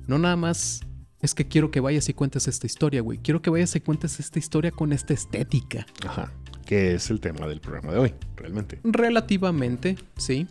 no 0.07 0.19
nada 0.19 0.37
más 0.37 0.83
es 1.23 1.35
que 1.35 1.49
quiero 1.49 1.73
que 1.73 1.81
vayas 1.81 2.09
y 2.09 2.15
cuentes 2.15 2.47
esta 2.47 2.67
historia, 2.67 3.01
güey, 3.01 3.19
quiero 3.19 3.43
que 3.43 3.51
vayas 3.51 3.75
y 3.75 3.81
cuentes 3.81 4.21
esta 4.21 4.39
historia 4.39 4.71
con 4.71 4.93
esta 4.93 5.13
estética. 5.15 5.87
Ajá. 6.07 6.33
Que 6.67 6.95
es 6.95 7.11
el 7.11 7.19
tema 7.21 7.47
del 7.49 7.61
programa 7.61 7.93
de 7.93 7.99
hoy, 7.99 8.15
realmente. 8.37 8.79
Relativamente, 8.85 9.97
sí. 10.17 10.47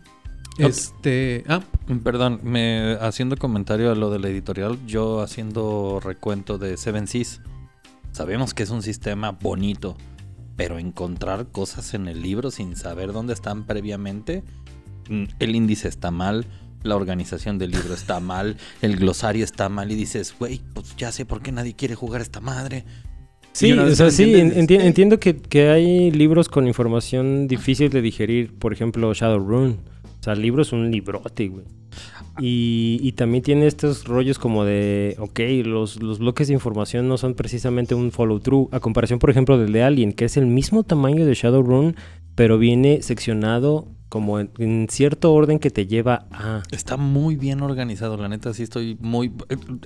Este... 0.58 1.44
Ah, 1.48 1.62
Perdón, 2.02 2.40
me 2.42 2.96
haciendo 3.00 3.36
comentario 3.36 3.92
a 3.92 3.94
lo 3.94 4.10
de 4.10 4.18
la 4.18 4.28
editorial, 4.28 4.78
yo 4.86 5.20
haciendo 5.20 6.00
recuento 6.02 6.58
de 6.58 6.76
Seven 6.76 7.06
Seas. 7.06 7.40
Sabemos 8.12 8.54
que 8.54 8.62
es 8.64 8.70
un 8.70 8.82
sistema 8.82 9.30
bonito, 9.30 9.96
pero 10.56 10.78
encontrar 10.78 11.48
cosas 11.52 11.94
en 11.94 12.08
el 12.08 12.22
libro 12.22 12.50
sin 12.50 12.74
saber 12.76 13.12
dónde 13.12 13.34
están 13.34 13.66
previamente, 13.66 14.42
mm, 15.08 15.24
el 15.38 15.54
índice 15.54 15.86
está 15.88 16.10
mal, 16.10 16.46
la 16.82 16.96
organización 16.96 17.58
del 17.58 17.72
libro 17.72 17.94
está 17.94 18.18
mal, 18.20 18.56
el 18.82 18.96
glosario 18.96 19.44
está 19.44 19.68
mal 19.68 19.92
y 19.92 19.94
dices, 19.94 20.34
güey, 20.38 20.60
pues 20.74 20.96
ya 20.96 21.12
sé 21.12 21.24
por 21.24 21.42
qué 21.42 21.52
nadie 21.52 21.74
quiere 21.74 21.94
jugar 21.94 22.20
esta 22.20 22.40
madre. 22.40 22.84
Sí, 23.52 23.72
o 23.72 23.94
sea, 23.94 24.10
sí, 24.10 24.34
enti- 24.34 24.80
entiendo 24.80 25.18
que, 25.18 25.36
que 25.36 25.70
hay 25.70 26.10
libros 26.10 26.48
con 26.50 26.66
información 26.66 27.48
difícil 27.48 27.88
de 27.90 28.02
digerir. 28.02 28.52
Por 28.58 28.74
ejemplo, 28.74 29.14
Shadowrun. 29.14 29.78
O 30.26 30.28
sea, 30.28 30.34
el 30.34 30.42
libro 30.42 30.62
es 30.62 30.72
un 30.72 30.90
librote, 30.90 31.46
güey. 31.46 31.66
Y, 32.40 32.98
y 33.00 33.12
también 33.12 33.44
tiene 33.44 33.68
estos 33.68 34.06
rollos 34.08 34.40
como 34.40 34.64
de, 34.64 35.14
ok, 35.20 35.38
los, 35.64 36.02
los 36.02 36.18
bloques 36.18 36.48
de 36.48 36.54
información 36.54 37.06
no 37.06 37.16
son 37.16 37.34
precisamente 37.34 37.94
un 37.94 38.10
follow-through. 38.10 38.70
A 38.72 38.80
comparación, 38.80 39.20
por 39.20 39.30
ejemplo, 39.30 39.56
del 39.56 39.72
de 39.72 39.84
Alien, 39.84 40.12
que 40.12 40.24
es 40.24 40.36
el 40.36 40.46
mismo 40.46 40.82
tamaño 40.82 41.24
de 41.26 41.34
Shadowrun, 41.34 41.94
pero 42.34 42.58
viene 42.58 43.02
seccionado 43.02 43.86
como 44.16 44.40
en, 44.40 44.50
en 44.56 44.86
cierto 44.88 45.34
orden 45.34 45.58
que 45.58 45.70
te 45.70 45.86
lleva 45.86 46.26
a... 46.30 46.62
Está 46.70 46.96
muy 46.96 47.36
bien 47.36 47.60
organizado, 47.60 48.16
la 48.16 48.28
neta, 48.28 48.54
sí 48.54 48.62
estoy 48.62 48.96
muy... 48.98 49.30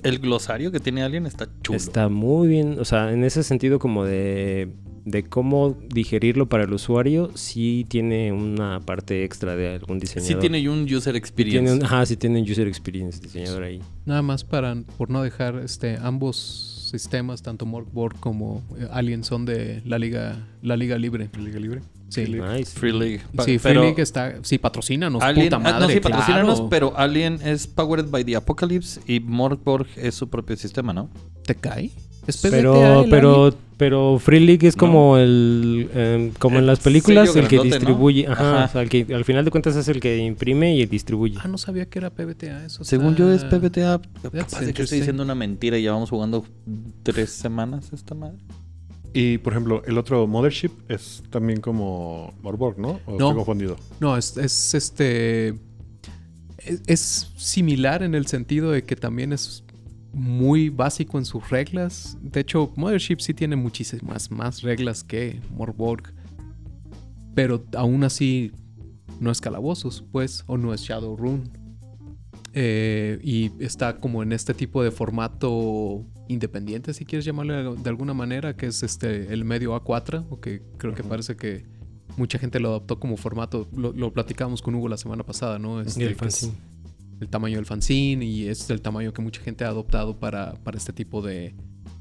El, 0.03 0.19
glosario 0.19 0.71
que 0.71 0.79
tiene 0.79 1.03
alguien 1.03 1.25
está 1.25 1.49
chulo. 1.61 1.75
Está 1.75 2.07
muy 2.07 2.47
bien, 2.47 2.77
o 2.79 2.85
sea, 2.85 3.11
en 3.11 3.25
ese 3.25 3.43
sentido 3.43 3.77
como 3.77 4.05
de, 4.05 4.69
de 5.03 5.23
cómo 5.23 5.77
digerirlo 5.93 6.47
para 6.47 6.63
el 6.63 6.71
usuario, 6.71 7.29
sí 7.35 7.85
tiene 7.89 8.31
una 8.31 8.79
parte 8.79 9.25
extra 9.25 9.57
de 9.57 9.73
algún 9.75 9.97
Sí 9.99 10.07
diseñador. 10.15 10.39
tiene 10.39 10.69
un 10.69 10.83
user 10.93 11.17
experience. 11.17 11.59
Tiene 11.59 11.73
un- 11.77 11.83
ajá, 11.83 12.05
sí 12.05 12.15
tiene 12.15 12.39
un 12.41 12.49
user 12.49 12.67
experience 12.69 13.19
diseñador 13.19 13.63
ahí. 13.63 13.81
Nada 14.05 14.21
más 14.21 14.45
para 14.45 14.73
por 14.97 15.09
no 15.09 15.23
dejar 15.23 15.57
este 15.57 15.97
ambos 16.01 16.87
sistemas, 16.89 17.41
tanto 17.41 17.65
Morkborg 17.65 18.17
como 18.21 18.61
eh, 18.77 18.87
Alien 18.91 19.25
son 19.25 19.45
de 19.45 19.81
la 19.85 19.99
liga 19.99 20.47
la 20.61 20.77
liga 20.77 20.97
libre. 20.97 21.29
¿La 21.37 21.43
Liga 21.43 21.59
Libre? 21.59 21.81
Sí. 22.09 22.25
Nice. 22.25 22.77
Free 22.77 22.91
League. 22.91 23.21
Sí, 23.45 23.57
Free 23.57 23.59
pero 23.61 23.81
League 23.83 24.01
está 24.01 24.20
sí 24.43 24.57
patrocínanos, 24.57 25.21
Alien, 25.21 25.47
puta 25.47 25.55
ah, 25.57 25.59
madre, 25.59 25.79
no, 25.79 25.89
sí, 25.89 25.99
patrocínanos, 25.99 26.55
claro. 26.55 26.69
pero 26.69 26.97
Alien 26.97 27.39
es 27.43 27.67
powered 27.67 28.05
by 28.09 28.23
the 28.23 28.35
Apocalypse 28.35 29.01
y 29.07 29.19
Morkborg 29.19 29.87
es 29.97 30.15
su 30.15 30.29
propio 30.29 30.55
sistema, 30.57 30.93
¿no? 30.93 31.09
¿Te 31.45 31.55
cae? 31.55 31.91
¿Es 32.27 32.37
PBTA 32.37 32.51
Pero, 32.51 33.05
pero, 33.09 33.53
pero 33.77 34.19
Free 34.19 34.39
League 34.41 34.67
es 34.67 34.75
No. 34.77 34.79
como 34.79 35.17
el, 35.17 35.89
em, 35.95 36.31
como 36.37 36.59
en 36.59 36.67
las 36.67 36.79
películas, 36.79 37.35
el 37.35 37.47
que 37.47 37.55
grandote, 37.55 37.69
¿no? 37.69 37.75
distribuye, 37.77 38.27
ajá, 38.27 38.55
Ajá. 38.57 38.65
o 38.65 38.71
sea, 38.73 38.81
el 38.83 38.89
que 38.89 39.07
al 39.13 39.25
final 39.25 39.43
de 39.43 39.49
cuentas 39.49 39.75
es 39.75 39.87
el 39.87 39.99
que 39.99 40.17
imprime 40.17 40.75
y 40.75 40.85
distribuye. 40.85 41.39
Ah, 41.41 41.47
no 41.47 41.57
sabía 41.57 41.87
que 41.89 41.97
era 41.97 42.11
PBTA 42.11 42.63
eso. 42.63 42.83
Según 42.83 43.13
está- 43.13 43.19
yo 43.23 43.31
es 43.33 43.43
PBTA. 43.43 43.99
Capaz 44.21 44.59
de 44.61 44.71
que 44.73 44.83
estoy 44.83 44.99
diciendo 44.99 45.23
una 45.23 45.33
mentira 45.33 45.79
y 45.79 45.81
llevamos 45.81 46.11
jugando 46.11 46.45
tres 47.01 47.31
semanas 47.31 47.91
esta 47.91 48.13
madre. 48.13 48.37
Y, 49.13 49.39
por 49.39 49.53
ejemplo, 49.53 49.83
el 49.85 49.97
otro 49.97 50.25
Mothership 50.25 50.71
es 50.87 51.21
también 51.29 51.59
como 51.59 52.33
Morborg, 52.41 52.77
¿no? 52.79 52.99
¿O 53.05 53.11
No. 53.11 53.13
estoy 53.13 53.35
confundido? 53.35 53.75
No, 53.99 54.15
es, 54.15 54.37
es 54.37 54.73
este 54.73 55.49
es, 56.59 56.81
es 56.87 57.31
similar 57.35 58.03
en 58.03 58.15
el 58.15 58.27
sentido 58.27 58.71
de 58.71 58.83
que 58.83 58.95
también 58.95 59.33
es 59.33 59.63
muy 60.13 60.69
básico 60.69 61.17
en 61.17 61.25
sus 61.25 61.49
reglas. 61.49 62.17
De 62.21 62.39
hecho, 62.41 62.71
Mothership 62.75 63.19
sí 63.19 63.33
tiene 63.33 63.55
muchísimas 63.55 64.31
más 64.31 64.61
reglas 64.61 65.03
que 65.03 65.41
Morborg. 65.51 66.13
Pero 67.35 67.65
aún 67.75 68.03
así 68.03 68.51
no 69.19 69.31
es 69.31 69.39
calabozos, 69.41 70.03
pues, 70.11 70.43
o 70.47 70.57
no 70.57 70.73
es 70.73 70.81
Shadowrun. 70.81 71.49
Eh, 72.53 73.19
y 73.23 73.51
está 73.63 73.97
como 73.99 74.23
en 74.23 74.33
este 74.33 74.53
tipo 74.53 74.83
de 74.83 74.91
formato 74.91 76.05
independiente, 76.31 76.93
si 76.93 77.05
quieres 77.05 77.25
llamarlo 77.25 77.75
de 77.75 77.89
alguna 77.89 78.13
manera, 78.13 78.55
que 78.55 78.67
es 78.67 78.83
este 78.83 79.33
el 79.33 79.45
medio 79.45 79.73
A4, 79.75 80.25
o 80.29 80.39
que 80.39 80.61
creo 80.77 80.93
que 80.93 81.03
parece 81.03 81.35
que 81.35 81.65
mucha 82.17 82.39
gente 82.39 82.59
lo 82.59 82.69
adoptó 82.69 82.99
como 82.99 83.17
formato. 83.17 83.67
Lo, 83.75 83.93
lo 83.93 84.11
platicamos 84.13 84.61
con 84.61 84.75
Hugo 84.75 84.87
la 84.87 84.97
semana 84.97 85.23
pasada, 85.23 85.59
¿no? 85.59 85.81
Este, 85.81 86.03
Y 86.03 86.07
el 86.07 86.15
fanzine. 86.15 86.53
el 87.19 87.29
tamaño 87.29 87.55
del 87.57 87.65
fanzine 87.65 88.25
y 88.25 88.47
es 88.47 88.69
el 88.69 88.81
tamaño 88.81 89.13
que 89.13 89.21
mucha 89.21 89.41
gente 89.41 89.65
ha 89.65 89.69
adoptado 89.69 90.17
para, 90.17 90.53
para 90.63 90.77
este 90.77 90.93
tipo 90.93 91.21
de, 91.21 91.53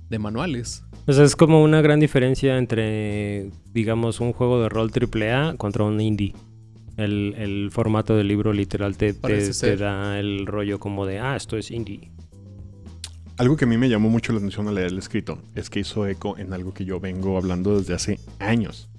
de 0.09 0.19
manuales. 0.19 0.85
O 1.07 1.13
sea, 1.13 1.25
es 1.25 1.37
como 1.37 1.63
una 1.63 1.81
gran 1.81 2.01
diferencia 2.01 2.59
entre, 2.59 3.51
digamos, 3.73 4.21
un 4.21 4.33
juego 4.33 4.61
de 4.63 4.69
rol 4.69 4.91
AAA 4.91 5.57
contra 5.57 5.85
un 5.85 6.01
indie. 6.01 6.35
El, 6.97 7.35
el 7.39 7.71
formato 7.71 8.15
del 8.17 8.29
libro 8.29 8.53
literal 8.53 8.97
te, 8.97 9.15
da 9.15 10.19
el 10.19 10.47
rollo 10.47 10.79
como 10.79 11.07
de, 11.07 11.19
ah, 11.19 11.37
esto 11.37 11.57
es 11.57 11.71
indie. 11.71 12.11
Algo 13.41 13.57
que 13.57 13.65
a 13.65 13.67
mí 13.67 13.79
me 13.79 13.89
llamó 13.89 14.11
mucho 14.11 14.35
la 14.35 14.39
atención 14.39 14.69
al 14.69 14.75
leer 14.75 14.89
el 14.89 14.99
escrito 14.99 15.39
es 15.55 15.71
que 15.71 15.81
hizo 15.81 16.07
eco 16.07 16.37
en 16.37 16.53
algo 16.53 16.75
que 16.75 16.85
yo 16.85 17.01
vengo 17.01 17.39
hablando 17.39 17.79
desde 17.79 17.95
hace 17.95 18.21
años. 18.39 18.91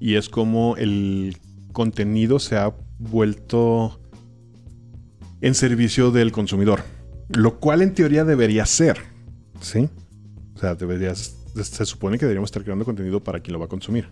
Y 0.00 0.14
es 0.14 0.30
como 0.30 0.74
el 0.78 1.36
contenido 1.74 2.38
se 2.38 2.56
ha 2.56 2.72
vuelto 2.98 4.00
en 5.42 5.54
servicio 5.54 6.10
del 6.12 6.32
consumidor. 6.32 6.82
Lo 7.28 7.60
cual 7.60 7.82
en 7.82 7.92
teoría 7.92 8.24
debería 8.24 8.64
ser. 8.64 8.96
¿Sí? 9.60 9.90
O 10.54 10.58
sea, 10.58 10.76
deberías, 10.76 11.36
se 11.54 11.84
supone 11.84 12.16
que 12.16 12.24
deberíamos 12.24 12.48
estar 12.48 12.62
creando 12.62 12.86
contenido 12.86 13.22
para 13.22 13.40
quien 13.40 13.52
lo 13.52 13.58
va 13.58 13.66
a 13.66 13.68
consumir. 13.68 14.08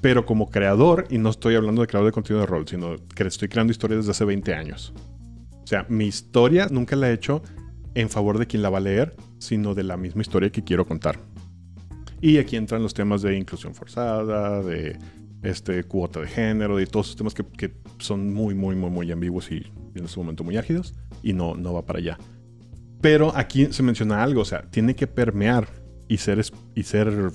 Pero 0.00 0.24
como 0.24 0.48
creador, 0.48 1.06
y 1.10 1.18
no 1.18 1.28
estoy 1.28 1.56
hablando 1.56 1.82
de 1.82 1.88
creador 1.88 2.08
de 2.08 2.12
contenido 2.12 2.40
de 2.40 2.46
rol, 2.46 2.66
sino 2.66 2.96
que 3.14 3.22
estoy 3.24 3.48
creando 3.50 3.70
historias 3.70 3.98
desde 3.98 4.12
hace 4.12 4.24
20 4.24 4.54
años. 4.54 4.94
O 5.62 5.66
sea, 5.66 5.84
mi 5.90 6.06
historia 6.06 6.68
nunca 6.70 6.96
la 6.96 7.10
he 7.10 7.12
hecho 7.12 7.42
en 7.94 8.08
favor 8.08 8.38
de 8.38 8.46
quien 8.46 8.62
la 8.62 8.70
va 8.70 8.78
a 8.78 8.82
leer, 8.82 9.16
sino 9.38 9.74
de 9.74 9.82
la 9.82 9.96
misma 9.96 10.22
historia 10.22 10.50
que 10.50 10.62
quiero 10.62 10.86
contar. 10.86 11.18
Y 12.20 12.38
aquí 12.38 12.56
entran 12.56 12.82
los 12.82 12.94
temas 12.94 13.22
de 13.22 13.36
inclusión 13.36 13.74
forzada, 13.74 14.62
de 14.62 14.98
este, 15.42 15.84
cuota 15.84 16.20
de 16.20 16.28
género, 16.28 16.76
de 16.76 16.86
todos 16.86 17.06
esos 17.06 17.16
temas 17.16 17.34
que, 17.34 17.44
que 17.44 17.72
son 17.98 18.32
muy, 18.32 18.54
muy, 18.54 18.76
muy, 18.76 18.90
muy 18.90 19.10
ambiguos 19.10 19.50
y 19.50 19.66
en 19.94 20.04
este 20.04 20.20
momento 20.20 20.44
muy 20.44 20.56
ágidos, 20.56 20.94
y 21.22 21.32
no, 21.32 21.54
no 21.54 21.72
va 21.72 21.86
para 21.86 21.98
allá. 21.98 22.18
Pero 23.00 23.34
aquí 23.34 23.68
se 23.72 23.82
menciona 23.82 24.22
algo, 24.22 24.42
o 24.42 24.44
sea, 24.44 24.62
tiene 24.70 24.94
que 24.94 25.06
permear 25.06 25.68
y 26.08 26.18
ser, 26.18 26.44
y 26.74 26.82
ser 26.82 27.32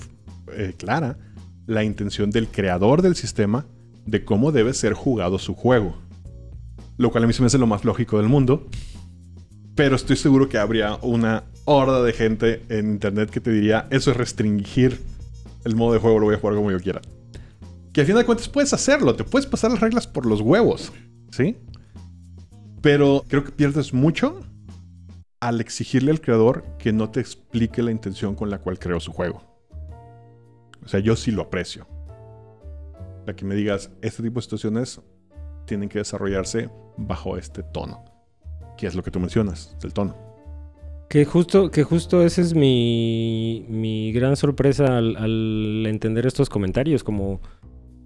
eh, 0.52 0.74
clara 0.76 1.18
la 1.66 1.82
intención 1.82 2.30
del 2.30 2.48
creador 2.48 3.02
del 3.02 3.16
sistema 3.16 3.66
de 4.06 4.24
cómo 4.24 4.52
debe 4.52 4.72
ser 4.72 4.92
jugado 4.92 5.38
su 5.38 5.54
juego. 5.54 5.96
Lo 6.96 7.10
cual 7.10 7.24
a 7.24 7.26
mí 7.26 7.32
se 7.32 7.42
me 7.42 7.46
hace 7.46 7.58
lo 7.58 7.66
más 7.66 7.84
lógico 7.84 8.18
del 8.18 8.28
mundo. 8.28 8.68
Pero 9.76 9.94
estoy 9.94 10.16
seguro 10.16 10.48
que 10.48 10.56
habría 10.58 10.96
una 11.02 11.44
horda 11.66 12.02
de 12.02 12.14
gente 12.14 12.62
en 12.70 12.92
internet 12.92 13.30
que 13.30 13.40
te 13.40 13.50
diría, 13.50 13.86
eso 13.90 14.10
es 14.10 14.16
restringir 14.16 15.00
el 15.64 15.76
modo 15.76 15.92
de 15.92 15.98
juego, 15.98 16.18
lo 16.18 16.26
voy 16.26 16.34
a 16.34 16.38
jugar 16.38 16.56
como 16.56 16.70
yo 16.70 16.80
quiera. 16.80 17.02
Que 17.92 18.00
al 18.00 18.06
final 18.06 18.22
de 18.22 18.26
cuentas 18.26 18.48
puedes 18.48 18.72
hacerlo, 18.72 19.14
te 19.14 19.24
puedes 19.24 19.46
pasar 19.46 19.70
las 19.70 19.80
reglas 19.80 20.06
por 20.06 20.24
los 20.24 20.40
huevos, 20.40 20.92
¿sí? 21.30 21.58
Pero 22.80 23.24
creo 23.28 23.44
que 23.44 23.52
pierdes 23.52 23.92
mucho 23.92 24.40
al 25.40 25.60
exigirle 25.60 26.10
al 26.10 26.22
creador 26.22 26.64
que 26.78 26.92
no 26.92 27.10
te 27.10 27.20
explique 27.20 27.82
la 27.82 27.90
intención 27.90 28.34
con 28.34 28.48
la 28.48 28.58
cual 28.58 28.78
creó 28.78 28.98
su 28.98 29.12
juego. 29.12 29.42
O 30.84 30.88
sea, 30.88 31.00
yo 31.00 31.16
sí 31.16 31.32
lo 31.32 31.42
aprecio. 31.42 31.86
La 33.26 33.36
que 33.36 33.44
me 33.44 33.54
digas, 33.54 33.90
este 34.00 34.22
tipo 34.22 34.36
de 34.36 34.44
situaciones 34.44 35.00
tienen 35.66 35.88
que 35.88 35.98
desarrollarse 35.98 36.70
bajo 36.96 37.36
este 37.36 37.62
tono. 37.62 38.15
Que 38.76 38.86
es 38.86 38.94
lo 38.94 39.02
que 39.02 39.10
tú 39.10 39.20
mencionas, 39.20 39.76
el 39.82 39.92
tono. 39.92 40.14
Que 41.08 41.24
justo, 41.24 41.70
que 41.70 41.84
justo 41.84 42.22
esa 42.22 42.40
es 42.40 42.54
mi, 42.54 43.64
mi 43.68 44.12
gran 44.12 44.36
sorpresa 44.36 44.98
al, 44.98 45.84
entender 45.86 46.26
estos 46.26 46.48
comentarios, 46.48 47.04
como, 47.04 47.40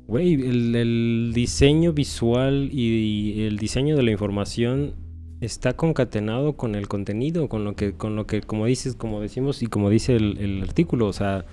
güey, 0.07 0.35
el, 0.35 0.75
el 0.77 1.33
diseño 1.35 1.95
visual 1.95 2.69
y, 2.71 3.45
el 3.45 3.57
diseño 3.57 3.97
de 3.97 4.03
la 4.03 4.11
información 4.11 4.95
está 5.41 5.75
concatenado 5.75 6.57
con 6.57 6.75
el 6.75 6.89
contenido, 6.89 7.49
con 7.49 7.65
lo 7.65 7.75
que, 7.75 7.93
con 7.95 8.17
lo 8.17 8.27
que, 8.27 8.43
como 8.43 8.67
dices, 8.67 8.95
como 8.95 9.23
decimos 9.23 9.63
y 9.63 9.67
como 9.67 9.89
dice 9.89 10.17
el, 10.17 10.37
el 10.37 10.63
artículo, 10.63 11.07
o 11.07 11.13
sea, 11.15 11.47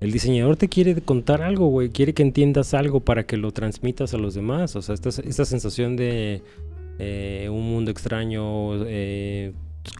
el 0.00 0.10
diseñador 0.10 0.56
te 0.56 0.68
quiere 0.68 1.00
contar 1.00 1.42
algo, 1.42 1.68
güey, 1.68 1.90
quiere 1.90 2.12
que 2.12 2.24
entiendas 2.24 2.74
algo 2.74 2.98
para 2.98 3.24
que 3.24 3.36
lo 3.36 3.52
transmitas 3.52 4.14
a 4.14 4.18
los 4.18 4.34
demás, 4.34 4.74
o 4.74 4.82
sea, 4.82 4.96
esta, 4.96 5.10
esta 5.10 5.44
sensación 5.44 5.94
de 5.94 6.42
eh, 6.98 7.48
un 7.50 7.68
mundo 7.70 7.90
extraño, 7.90 8.84
eh, 8.86 9.52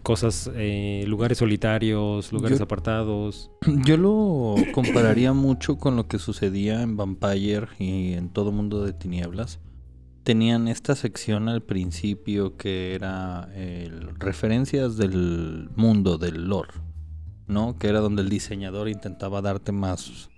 cosas, 0.03 0.49
eh, 0.55 1.03
lugares 1.07 1.37
solitarios, 1.39 2.31
lugares 2.31 2.59
Yo- 2.59 2.63
apartados. 2.65 3.51
Yo 3.85 3.97
lo 3.97 4.55
compararía 4.73 5.33
mucho 5.33 5.77
con 5.77 5.95
lo 5.95 6.07
que 6.07 6.19
sucedía 6.19 6.81
en 6.81 6.95
Vampire 6.97 7.67
y 7.79 8.13
en 8.13 8.29
todo 8.29 8.51
mundo 8.51 8.83
de 8.85 8.93
tinieblas. 8.93 9.59
Tenían 10.23 10.69
esta 10.69 10.95
sección 10.95 11.49
al 11.49 11.61
principio 11.63 12.55
que 12.55 12.93
era 12.95 13.49
el- 13.55 14.17
referencias 14.19 14.95
del 14.95 15.69
mundo, 15.75 16.17
del 16.17 16.47
lore, 16.47 16.71
¿no? 17.47 17.77
Que 17.77 17.87
era 17.89 17.99
donde 17.99 18.21
el 18.21 18.29
diseñador 18.29 18.87
intentaba 18.87 19.41
darte 19.41 19.73
más, 19.73 20.29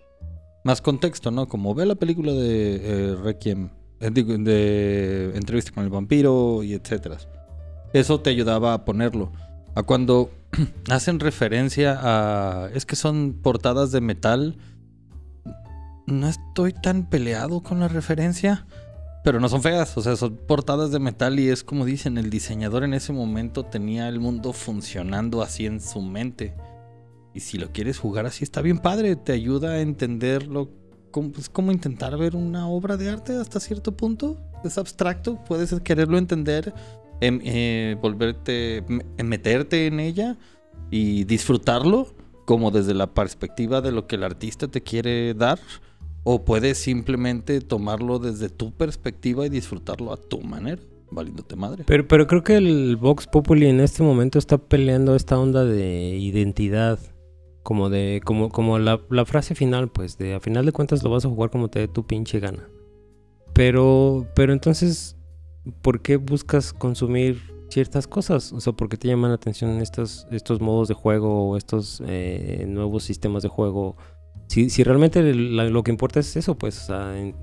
más 0.63 0.81
contexto, 0.81 1.29
¿no? 1.29 1.47
Como 1.47 1.75
ve 1.75 1.85
la 1.85 1.93
película 1.93 2.31
de 2.31 3.11
eh, 3.11 3.15
Requiem, 3.15 3.69
de 3.99 5.31
Entrevista 5.35 5.71
con 5.71 5.83
el 5.83 5.89
vampiro 5.89 6.63
y 6.63 6.73
etcétera. 6.73 7.17
Eso 7.93 8.19
te 8.19 8.29
ayudaba 8.29 8.73
a 8.73 8.85
ponerlo. 8.85 9.31
A 9.73 9.83
cuando 9.83 10.31
hacen 10.89 11.19
referencia 11.19 11.97
a. 12.01 12.69
Es 12.73 12.85
que 12.85 12.95
son 12.95 13.33
portadas 13.41 13.91
de 13.91 14.01
metal. 14.01 14.57
No 16.07 16.27
estoy 16.27 16.73
tan 16.73 17.09
peleado 17.09 17.61
con 17.63 17.79
la 17.79 17.87
referencia. 17.87 18.65
Pero 19.23 19.39
no 19.39 19.49
son 19.49 19.63
feas. 19.63 19.97
O 19.97 20.01
sea, 20.01 20.15
son 20.15 20.37
portadas 20.37 20.91
de 20.91 20.99
metal 20.99 21.39
y 21.39 21.49
es 21.49 21.63
como 21.63 21.83
dicen, 21.83 22.17
el 22.17 22.29
diseñador 22.29 22.83
en 22.83 22.93
ese 22.93 23.11
momento 23.11 23.63
tenía 23.63 24.07
el 24.07 24.19
mundo 24.19 24.53
funcionando 24.53 25.41
así 25.41 25.65
en 25.65 25.81
su 25.81 26.01
mente. 26.01 26.53
Y 27.33 27.39
si 27.39 27.57
lo 27.57 27.71
quieres 27.71 27.97
jugar 27.97 28.25
así, 28.25 28.43
está 28.43 28.61
bien 28.61 28.77
padre. 28.77 29.15
Te 29.15 29.31
ayuda 29.31 29.71
a 29.71 29.81
entenderlo. 29.81 30.69
Es 31.37 31.49
como 31.49 31.71
intentar 31.71 32.17
ver 32.17 32.35
una 32.35 32.67
obra 32.67 32.97
de 32.97 33.09
arte 33.09 33.33
hasta 33.37 33.59
cierto 33.59 33.95
punto. 33.95 34.37
Es 34.63 34.77
abstracto. 34.77 35.39
Puedes 35.47 35.73
quererlo 35.81 36.17
entender. 36.17 36.73
em- 37.21 37.39
eh, 37.43 37.95
volverte. 38.01 38.77
m- 38.89 39.03
meterte 39.23 39.87
en 39.87 39.99
ella 40.01 40.37
y 40.91 41.23
disfrutarlo 41.23 42.13
como 42.45 42.71
desde 42.71 42.93
la 42.93 43.13
perspectiva 43.13 43.81
de 43.81 43.91
lo 43.91 44.05
que 44.07 44.17
el 44.17 44.23
artista 44.23 44.67
te 44.67 44.81
quiere 44.81 45.33
dar 45.33 45.57
o 46.23 46.43
puedes 46.43 46.77
simplemente 46.77 47.61
tomarlo 47.61 48.19
desde 48.19 48.49
tu 48.49 48.71
perspectiva 48.73 49.45
y 49.45 49.49
disfrutarlo 49.49 50.11
a 50.11 50.17
tu 50.17 50.41
manera, 50.41 50.81
valiéndote 51.11 51.55
madre. 51.55 51.83
Pero, 51.87 52.07
pero 52.07 52.27
creo 52.27 52.43
que 52.43 52.57
el 52.57 52.97
Vox 52.97 53.27
Populi 53.27 53.67
en 53.67 53.79
este 53.79 54.03
momento 54.03 54.37
está 54.37 54.57
peleando 54.57 55.15
esta 55.15 55.39
onda 55.39 55.63
de 55.63 56.17
identidad. 56.17 56.99
Como 57.65 57.89
de, 57.89 58.21
como, 58.23 58.49
como 58.49 58.77
la, 58.77 59.01
la 59.09 59.25
frase 59.25 59.55
final, 59.55 59.89
pues, 59.89 60.19
de 60.19 60.35
a 60.35 60.39
final 60.39 60.67
de 60.67 60.71
cuentas 60.71 61.01
lo 61.01 61.09
vas 61.09 61.25
a 61.25 61.29
jugar 61.29 61.49
como 61.49 61.67
te 61.67 61.79
dé 61.79 61.87
tu 61.87 62.05
pinche 62.05 62.39
gana. 62.39 62.69
Pero, 63.55 64.27
pero 64.35 64.53
entonces, 64.53 65.17
¿por 65.81 66.03
qué 66.03 66.17
buscas 66.17 66.73
consumir 66.73 67.41
ciertas 67.69 68.05
cosas? 68.05 68.53
O 68.53 68.59
sea, 68.59 68.73
¿por 68.73 68.87
qué 68.87 68.97
te 68.97 69.07
llaman 69.07 69.31
la 69.31 69.37
atención 69.37 69.81
estos, 69.81 70.27
estos 70.29 70.61
modos 70.61 70.89
de 70.89 70.93
juego 70.93 71.49
o 71.49 71.57
estos 71.57 72.03
eh, 72.05 72.65
nuevos 72.67 73.03
sistemas 73.03 73.41
de 73.41 73.49
juego? 73.49 73.97
Si, 74.47 74.69
si 74.69 74.83
realmente 74.83 75.33
lo 75.33 75.81
que 75.81 75.89
importa 75.89 76.19
es 76.19 76.35
eso, 76.35 76.59
pues, 76.59 76.87
o 76.91 77.33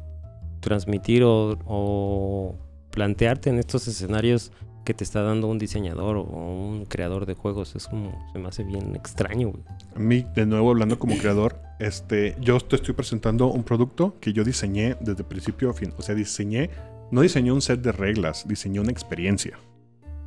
transmitir 0.61 1.25
o 1.25 2.55
plantearte 2.93 3.51
en 3.51 3.59
estos 3.59 3.89
escenarios 3.89 4.53
que 4.85 4.95
te 4.95 5.05
está 5.05 5.23
dando 5.23 5.47
un 5.49 5.59
diseñador 5.59 6.17
o 6.17 6.23
un 6.23 6.85
creador 6.87 7.27
de 7.27 7.35
juegos. 7.35 7.75
Es 7.77 7.87
como, 7.89 8.27
se 8.33 8.39
me 8.39 8.49
hace 8.49 8.65
bien 8.65 8.95
extraño, 8.97 9.51
güey. 9.51 9.63
A 9.95 9.99
mí, 9.99 10.27
de 10.35 10.47
nuevo, 10.47 10.71
hablando 10.71 10.99
como 10.99 11.17
creador, 11.17 11.61
este, 11.79 12.37
yo 12.41 12.59
te 12.61 12.77
estoy 12.77 12.95
presentando 12.95 13.47
un 13.49 13.63
producto 13.63 14.17
que 14.21 14.33
yo 14.33 14.43
diseñé 14.45 14.97
desde 15.01 15.25
principio 15.25 15.71
a 15.71 15.75
fin. 15.75 15.93
O 15.99 16.03
sea, 16.03 16.15
diseñé, 16.15 16.71
no 17.11 17.21
diseñé 17.21 17.53
un 17.53 17.63
set 17.63 17.81
de 17.81 17.93
reglas, 17.93 18.47
diseñé 18.49 18.81
una 18.81 18.91
experiencia. 18.91 19.59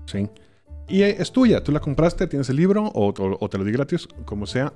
¿Sí? 0.06 0.30
Y 0.88 1.02
es 1.02 1.32
tuya, 1.32 1.64
tú 1.64 1.72
la 1.72 1.80
compraste, 1.80 2.28
tienes 2.28 2.48
el 2.50 2.58
libro 2.58 2.84
o, 2.86 3.08
o- 3.10 3.38
o 3.40 3.50
te 3.50 3.58
lo 3.58 3.64
di 3.64 3.72
gratis, 3.72 4.08
como 4.26 4.46
sea. 4.46 4.72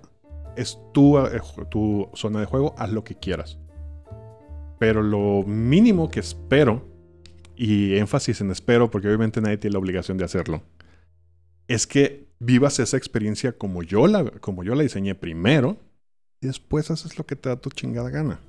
Es 0.58 0.80
tu, 0.94 1.18
eh, 1.20 1.40
tu 1.70 2.10
zona 2.16 2.40
de 2.40 2.46
juego, 2.48 2.74
haz 2.78 2.92
lo 2.92 3.04
que 3.04 3.16
quieras. 3.16 3.60
Pero 4.80 5.04
lo 5.04 5.44
mínimo 5.46 6.10
que 6.10 6.20
espero, 6.20 6.88
y 7.60 7.98
énfasis 7.98 8.40
en 8.40 8.52
espero, 8.52 8.90
porque 8.90 9.08
obviamente 9.08 9.42
nadie 9.42 9.58
tiene 9.58 9.74
la 9.74 9.80
obligación 9.80 10.18
de 10.18 10.24
hacerlo, 10.24 10.64
es 11.68 11.86
que 11.86 12.30
vivas 12.40 12.80
esa 12.80 12.96
experiencia 12.96 13.52
como 13.52 13.84
yo 13.84 14.08
la, 14.08 14.24
como 14.40 14.64
yo 14.64 14.76
la 14.76 14.84
diseñé 14.84 15.14
primero 15.14 15.78
y 16.40 16.48
después 16.48 16.90
haces 16.90 17.18
lo 17.18 17.26
que 17.26 17.36
te 17.36 17.50
da 17.50 17.58
tu 17.58 17.70
chingada 17.70 18.10
gana. 18.10 18.40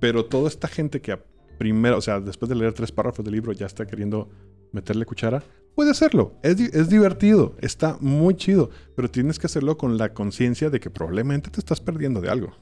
Pero 0.00 0.24
toda 0.24 0.48
esta 0.48 0.66
gente 0.66 1.02
que 1.02 1.18
primero, 1.58 1.98
o 1.98 2.00
sea, 2.00 2.20
después 2.20 2.48
de 2.48 2.54
leer 2.54 2.72
tres 2.72 2.90
párrafos 2.90 3.22
del 3.22 3.34
libro 3.34 3.52
ya 3.52 3.66
está 3.66 3.86
queriendo 3.86 4.30
meterle 4.72 5.04
cuchara, 5.04 5.42
puede 5.74 5.90
hacerlo. 5.90 6.32
Es, 6.42 6.58
es 6.58 6.88
divertido, 6.88 7.54
está 7.60 7.98
muy 8.00 8.34
chido, 8.34 8.70
pero 8.94 9.10
tienes 9.10 9.38
que 9.38 9.46
hacerlo 9.46 9.76
con 9.76 9.98
la 9.98 10.14
conciencia 10.14 10.70
de 10.70 10.80
que 10.80 10.88
probablemente 10.88 11.50
te 11.50 11.60
estás 11.60 11.80
perdiendo 11.80 12.22
de 12.22 12.30
algo. 12.30 12.54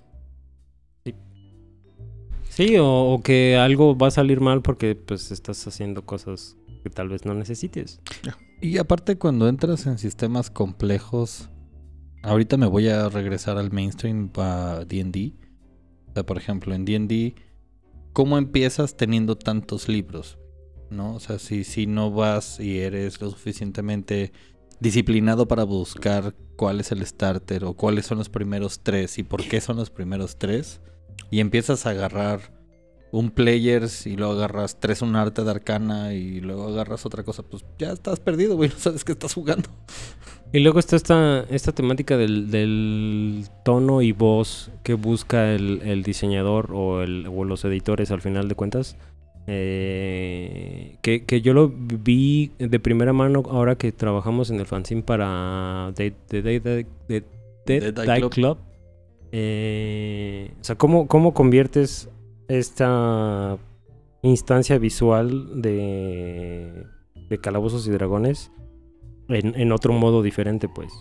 Sí, 2.55 2.77
o, 2.79 3.21
que 3.25 3.57
algo 3.57 3.99
va 3.99 4.07
a 4.07 4.11
salir 4.13 4.41
mal 4.41 4.63
porque 4.63 4.95
pues 4.95 5.33
estás 5.33 5.67
haciendo 5.67 6.07
cosas 6.07 6.57
que 6.85 6.91
tal 6.91 7.09
vez 7.09 7.25
no 7.25 7.35
necesites. 7.35 8.01
Y 8.61 8.79
aparte 8.79 9.19
cuando 9.19 9.49
entras 9.49 9.87
en 9.87 9.99
sistemas 9.99 10.53
complejos, 10.53 11.51
ahorita 12.23 12.57
me 12.57 12.67
voy 12.67 12.87
a 12.91 13.09
regresar 13.09 13.59
al 13.59 13.73
mainstream 13.73 14.31
a 14.37 14.85
D&D. 14.87 15.33
O 16.11 16.13
sea, 16.13 16.25
por 16.25 16.39
ejemplo, 16.39 16.77
en 16.77 16.85
D&D, 16.85 17.35
¿cómo 18.13 18.39
empiezas 18.39 18.97
teniendo 18.97 19.37
tantos 19.37 19.89
libros? 19.89 20.39
¿No? 20.91 21.17
O 21.17 21.19
sea, 21.19 21.41
si, 21.41 21.65
si 21.65 21.89
no 21.89 22.13
vas 22.13 22.61
y 22.61 22.79
eres 22.79 23.21
lo 23.21 23.31
suficientemente 23.31 24.31
disciplinado 24.79 25.49
para 25.49 25.65
buscar 25.65 26.37
cuál 26.55 26.79
es 26.79 26.93
el 26.93 27.05
starter 27.05 27.65
o 27.65 27.75
cuáles 27.75 28.07
son 28.07 28.19
los 28.19 28.29
primeros 28.29 28.85
tres 28.85 29.19
y 29.19 29.25
por 29.25 29.43
qué 29.43 29.61
son 29.61 29.77
los 29.77 29.91
primeros 29.91 30.39
tres, 30.39 30.81
y 31.31 31.41
empiezas 31.41 31.87
a 31.87 31.91
agarrar 31.91 32.41
un 33.11 33.31
players 33.31 34.07
y 34.07 34.17
luego 34.17 34.33
agarras 34.33 34.81
tres 34.81 35.01
un 35.01 35.15
arte 35.15 35.45
de 35.45 35.51
arcana 35.51 36.15
y 36.15 36.41
luego 36.41 36.67
agarras 36.69 37.07
otra 37.07 37.23
cosa, 37.23 37.45
pues 37.45 37.65
ya 37.79 37.93
estás 37.93 38.19
perdido, 38.19 38.57
güey, 38.57 38.69
no 38.75 38.77
sabes 38.77 39.05
qué 39.05 39.13
estás 39.13 39.35
jugando. 39.35 39.69
Y 40.53 40.61
luego 40.61 40.79
está 40.79 40.97
esta, 40.97 41.45
esta 41.51 41.73
temática 41.73 42.17
del, 42.17 42.51
del 42.51 43.47
tono 43.65 44.03
y 44.03 44.13
voz 44.13 44.71
que 44.83 44.95
busca 44.95 45.53
el, 45.53 45.83
el 45.83 46.03
diseñador 46.03 46.73
o, 46.73 47.03
el, 47.03 47.27
o 47.27 47.45
los 47.45 47.65
editores 47.65 48.11
al 48.11 48.21
final 48.21 48.49
de 48.49 48.55
cuentas. 48.55 48.97
Eh, 49.47 50.97
que, 51.03 51.25
que 51.25 51.43
yo 51.43 51.53
lo 51.53 51.69
vi 51.69 52.53
de 52.59 52.81
primera 52.81 53.13
mano 53.13 53.43
ahora 53.51 53.77
que 53.77 53.93
trabajamos 53.93 54.51
en 54.51 54.59
el 54.59 54.67
fanzine 54.67 55.03
para 55.03 55.93
The, 55.95 56.15
Die 57.67 58.31
Club. 58.31 58.59
Eh, 59.37 60.55
o 60.61 60.63
sea, 60.63 60.77
¿cómo, 60.77 61.09
¿cómo 61.09 61.35
conviertes 61.35 62.09
esta 62.47 63.59
instancia 64.23 64.79
visual 64.79 65.61
de, 65.61 66.85
de 67.29 67.39
Calabozos 67.39 67.85
y 67.89 67.91
Dragones 67.91 68.53
en, 69.29 69.59
en 69.61 69.73
otro 69.73 69.93
modo 69.93 70.23
diferente, 70.23 70.69
pues? 70.69 70.93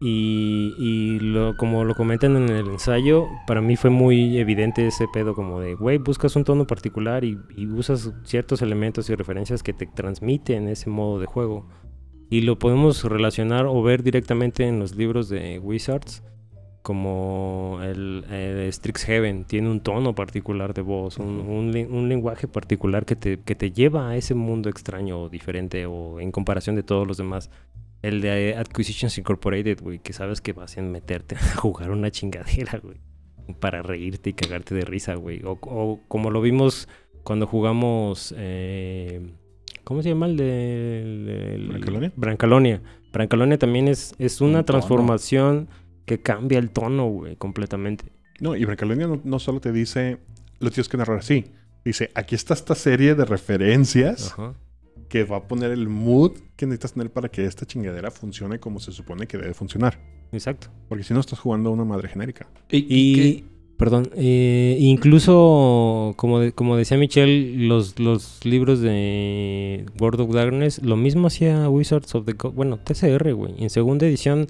Y, 0.00 0.72
y 0.78 1.18
lo, 1.18 1.54
como 1.58 1.84
lo 1.84 1.94
comentan 1.94 2.34
en 2.38 2.48
el 2.48 2.66
ensayo, 2.66 3.26
para 3.46 3.60
mí 3.60 3.76
fue 3.76 3.90
muy 3.90 4.38
evidente 4.38 4.86
ese 4.86 5.06
pedo 5.12 5.34
como 5.34 5.60
de, 5.60 5.74
güey, 5.74 5.98
buscas 5.98 6.36
un 6.36 6.44
tono 6.44 6.66
particular 6.66 7.24
y, 7.24 7.38
y 7.58 7.66
usas 7.66 8.10
ciertos 8.24 8.62
elementos 8.62 9.10
y 9.10 9.14
referencias 9.14 9.62
que 9.62 9.74
te 9.74 9.84
transmiten 9.84 10.66
ese 10.66 10.88
modo 10.88 11.20
de 11.20 11.26
juego. 11.26 11.68
Y 12.30 12.40
lo 12.40 12.58
podemos 12.58 13.04
relacionar 13.04 13.66
o 13.66 13.82
ver 13.82 14.02
directamente 14.02 14.66
en 14.66 14.78
los 14.78 14.96
libros 14.96 15.28
de 15.28 15.58
Wizards, 15.58 16.22
como 16.82 17.78
el, 17.82 18.24
el 18.30 18.72
Strixhaven 18.72 19.44
tiene 19.44 19.68
un 19.70 19.80
tono 19.80 20.14
particular 20.14 20.72
de 20.74 20.82
voz, 20.82 21.18
un, 21.18 21.26
un 21.90 22.08
lenguaje 22.08 22.48
particular 22.48 23.04
que 23.04 23.16
te, 23.16 23.40
que 23.40 23.54
te 23.54 23.70
lleva 23.70 24.08
a 24.08 24.16
ese 24.16 24.34
mundo 24.34 24.68
extraño 24.70 25.20
o 25.22 25.28
diferente 25.28 25.84
o 25.86 26.20
en 26.20 26.32
comparación 26.32 26.76
de 26.76 26.82
todos 26.82 27.06
los 27.06 27.16
demás. 27.18 27.50
El 28.02 28.22
de 28.22 28.56
Acquisitions 28.56 29.18
Incorporated, 29.18 29.82
güey, 29.82 29.98
que 29.98 30.14
sabes 30.14 30.40
que 30.40 30.54
vas 30.54 30.78
a 30.78 30.82
meterte 30.82 31.36
a 31.40 31.56
jugar 31.56 31.90
una 31.90 32.10
chingadera, 32.10 32.78
güey. 32.82 32.96
Para 33.58 33.82
reírte 33.82 34.30
y 34.30 34.32
cagarte 34.32 34.74
de 34.74 34.82
risa, 34.82 35.16
güey. 35.16 35.42
O, 35.44 35.58
o 35.62 36.00
como 36.08 36.30
lo 36.30 36.40
vimos 36.40 36.88
cuando 37.24 37.46
jugamos... 37.46 38.34
eh, 38.38 39.20
¿Cómo 39.84 40.02
se 40.02 40.08
llama 40.10 40.26
el 40.26 40.36
de...? 40.36 41.02
el- 41.02 41.28
el- 41.28 41.68
¿Brancalonia? 41.68 42.12
Brancalonia. 42.16 42.82
Brancalonia 43.12 43.58
también 43.58 43.88
es, 43.88 44.14
es 44.18 44.40
una 44.40 44.60
Un 44.60 44.64
tono. 44.64 44.78
Que 46.10 46.20
cambia 46.22 46.58
el 46.58 46.70
tono, 46.70 47.06
güey, 47.08 47.36
completamente. 47.36 48.04
No, 48.40 48.56
y 48.56 48.64
Brancalonia 48.64 49.06
no, 49.06 49.20
no 49.22 49.38
solo 49.38 49.60
te 49.60 49.70
dice, 49.70 50.18
lo 50.58 50.70
tienes 50.70 50.88
que 50.88 50.96
narrar 50.96 51.18
así. 51.18 51.44
Dice, 51.84 52.10
aquí 52.14 52.34
está 52.34 52.52
esta 52.54 52.74
serie 52.74 53.14
de 53.14 53.24
referencias 53.24 54.32
Ajá. 54.32 54.54
que 55.08 55.22
va 55.22 55.36
a 55.36 55.46
poner 55.46 55.70
el 55.70 55.88
mood 55.88 56.32
que 56.56 56.66
necesitas 56.66 56.94
tener 56.94 57.10
para 57.12 57.28
que 57.28 57.44
esta 57.44 57.64
chingadera 57.64 58.10
funcione 58.10 58.58
como 58.58 58.80
se 58.80 58.90
supone 58.90 59.26
que 59.28 59.38
debe 59.38 59.54
funcionar. 59.54 60.00
Exacto. 60.32 60.66
Porque 60.88 61.04
si 61.04 61.14
no 61.14 61.20
estás 61.20 61.38
jugando 61.38 61.70
a 61.70 61.72
una 61.72 61.84
madre 61.84 62.08
genérica. 62.08 62.48
Y, 62.70 63.44
perdón, 63.76 64.10
eh, 64.16 64.76
incluso, 64.80 66.14
como, 66.16 66.40
de- 66.40 66.52
como 66.52 66.76
decía 66.76 66.96
Michelle, 66.98 67.66
los, 67.66 67.98
los 67.98 68.44
libros 68.44 68.80
de 68.80 69.86
World 70.00 70.20
of 70.22 70.34
Darkness, 70.34 70.82
lo 70.82 70.96
mismo 70.96 71.28
hacía 71.28 71.68
Wizards 71.68 72.14
of 72.14 72.26
the 72.26 72.34
Coast, 72.34 72.54
bueno, 72.56 72.78
TCR, 72.78 73.32
güey. 73.34 73.54
En 73.62 73.70
segunda 73.70 74.06
edición, 74.06 74.46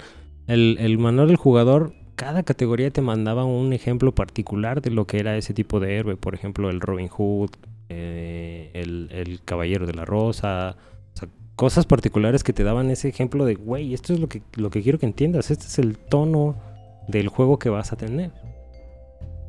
el, 0.53 0.77
el 0.81 0.99
manual 0.99 1.29
del 1.29 1.37
jugador, 1.37 1.95
cada 2.17 2.43
categoría 2.43 2.91
te 2.91 3.01
mandaba 3.01 3.45
un 3.45 3.73
ejemplo 3.73 4.15
particular 4.15 4.83
de 4.83 4.91
lo 4.91 5.07
que 5.07 5.19
era 5.19 5.37
ese 5.37 5.55
tipo 5.55 5.81
de 5.81 5.97
héroe. 5.97 6.17
Por 6.17 6.35
ejemplo, 6.35 6.69
el 6.71 6.81
Robin 6.81 7.09
Hood, 7.09 7.51
eh, 7.89 8.71
el, 8.75 9.09
el 9.13 9.43
Caballero 9.45 9.87
de 9.87 9.95
la 9.95 10.05
Rosa. 10.05 10.77
O 11.15 11.17
sea, 11.17 11.29
cosas 11.57 11.87
particulares 11.87 12.45
que 12.45 12.53
te 12.53 12.65
daban 12.65 12.91
ese 12.91 13.09
ejemplo 13.09 13.45
de, 13.45 13.55
güey, 13.55 13.95
esto 13.95 14.13
es 14.13 14.21
lo 14.21 14.29
que, 14.29 14.43
lo 14.57 14.71
que 14.71 14.83
quiero 14.83 14.99
que 14.99 15.07
entiendas. 15.07 15.51
Este 15.51 15.67
es 15.67 15.79
el 15.79 15.97
tono 15.97 16.57
del 17.09 17.29
juego 17.29 17.59
que 17.59 17.71
vas 17.71 17.93
a 17.93 17.97
tener. 17.97 18.31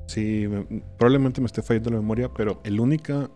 Sí, 0.08 0.46
me- 0.48 0.82
probablemente 0.98 1.42
me 1.42 1.48
esté 1.48 1.62
fallando 1.62 1.90
la 1.90 1.98
memoria, 1.98 2.30
pero 2.34 2.62
el 2.64 2.80
única 2.80 3.30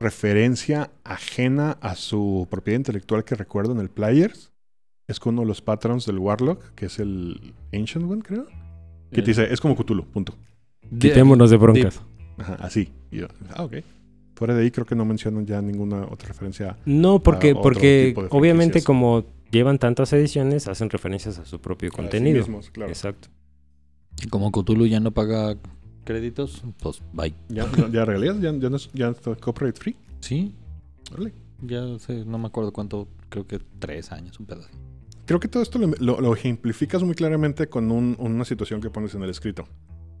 referencia 0.00 0.90
ajena 1.02 1.76
a 1.80 1.96
su 1.96 2.46
propiedad 2.50 2.78
intelectual 2.78 3.24
que 3.24 3.34
recuerdo 3.34 3.72
en 3.72 3.80
el 3.80 3.90
Players 3.90 4.52
es 5.08 5.18
con 5.18 5.34
uno 5.34 5.42
de 5.42 5.48
los 5.48 5.62
patrons 5.62 6.04
del 6.06 6.18
Warlock, 6.18 6.74
que 6.74 6.86
es 6.86 6.98
el 6.98 7.54
Ancient 7.72 8.08
One, 8.10 8.22
creo. 8.22 8.46
Que 9.10 9.22
te 9.22 9.28
dice, 9.30 9.50
es 9.52 9.58
como 9.60 9.74
Cthulhu, 9.74 10.04
punto. 10.04 10.34
Quitémonos 10.98 11.50
de 11.50 11.56
broncas. 11.56 12.00
Ajá, 12.36 12.54
así. 12.60 12.92
Y 13.10 13.18
yo, 13.18 13.26
ah, 13.54 13.64
ok. 13.64 13.76
Fuera 14.36 14.54
de 14.54 14.62
ahí 14.62 14.70
creo 14.70 14.84
que 14.86 14.94
no 14.94 15.04
mencionan 15.06 15.46
ya 15.46 15.60
ninguna 15.62 16.04
otra 16.04 16.28
referencia. 16.28 16.76
No, 16.84 17.20
porque, 17.20 17.54
porque 17.56 18.14
obviamente 18.30 18.82
como 18.84 19.24
llevan 19.50 19.78
tantas 19.78 20.12
ediciones, 20.12 20.68
hacen 20.68 20.90
referencias 20.90 21.38
a 21.38 21.46
su 21.46 21.58
propio 21.58 21.88
a 21.88 21.90
sí 21.92 21.96
contenido. 21.96 22.38
mismos, 22.38 22.70
claro. 22.70 22.90
Exacto. 22.90 23.28
Y 24.22 24.28
como 24.28 24.52
Cthulhu 24.52 24.86
ya 24.86 25.00
no 25.00 25.10
paga 25.12 25.56
créditos, 26.04 26.62
pues 26.80 27.02
bye. 27.14 27.34
¿Ya, 27.48 27.66
ya, 27.90 28.04
regalías? 28.04 28.38
¿Ya, 28.40 28.52
ya, 28.52 28.68
no 28.70 28.76
es- 28.76 28.90
ya 28.92 29.08
está 29.08 29.34
copyright 29.36 29.76
free? 29.78 29.96
Sí, 30.20 30.54
Órale. 31.12 31.32
ya 31.62 31.98
sé, 31.98 32.24
no 32.26 32.38
me 32.38 32.46
acuerdo 32.46 32.72
cuánto, 32.72 33.08
creo 33.30 33.46
que 33.46 33.58
tres 33.78 34.12
años, 34.12 34.38
un 34.38 34.46
pedazo. 34.46 34.68
Creo 35.28 35.40
que 35.40 35.48
todo 35.48 35.62
esto 35.62 35.78
lo, 35.78 36.20
lo- 36.22 36.34
ejemplificas 36.34 37.02
muy 37.02 37.14
claramente 37.14 37.68
con 37.68 37.90
un- 37.90 38.16
una 38.18 38.46
situación 38.46 38.80
que 38.80 38.88
pones 38.88 39.14
en 39.14 39.22
el 39.22 39.28
escrito, 39.28 39.68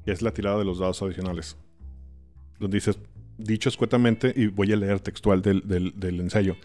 que 0.04 0.12
es 0.12 0.20
la 0.20 0.32
tirada 0.32 0.58
de 0.58 0.66
los 0.66 0.78
dados 0.80 1.00
adicionales. 1.00 1.56
Donde 2.60 2.76
dices, 2.76 2.98
dicho 3.38 3.70
escuetamente, 3.70 4.34
y 4.36 4.48
voy 4.48 4.70
a 4.70 4.76
leer 4.76 5.00
textual 5.00 5.40
del, 5.40 5.62
del- 5.66 6.20
ensayo, 6.20 6.56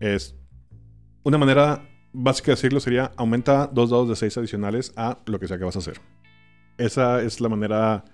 es 0.00 0.34
una 1.22 1.38
manera 1.38 1.88
básica 2.12 2.46
de 2.46 2.56
decirlo 2.56 2.80
sería 2.80 3.12
aumenta 3.16 3.68
dos 3.68 3.90
dados 3.90 4.08
de 4.08 4.16
seis 4.16 4.36
adicionales 4.36 4.92
a 4.96 5.18
lo 5.26 5.38
que 5.38 5.46
sea 5.46 5.56
que 5.56 5.64
vas 5.64 5.76
a 5.76 5.78
hacer. 5.78 6.00
Esa 6.78 7.22
es 7.22 7.40
la 7.40 7.48
manera 7.48 8.04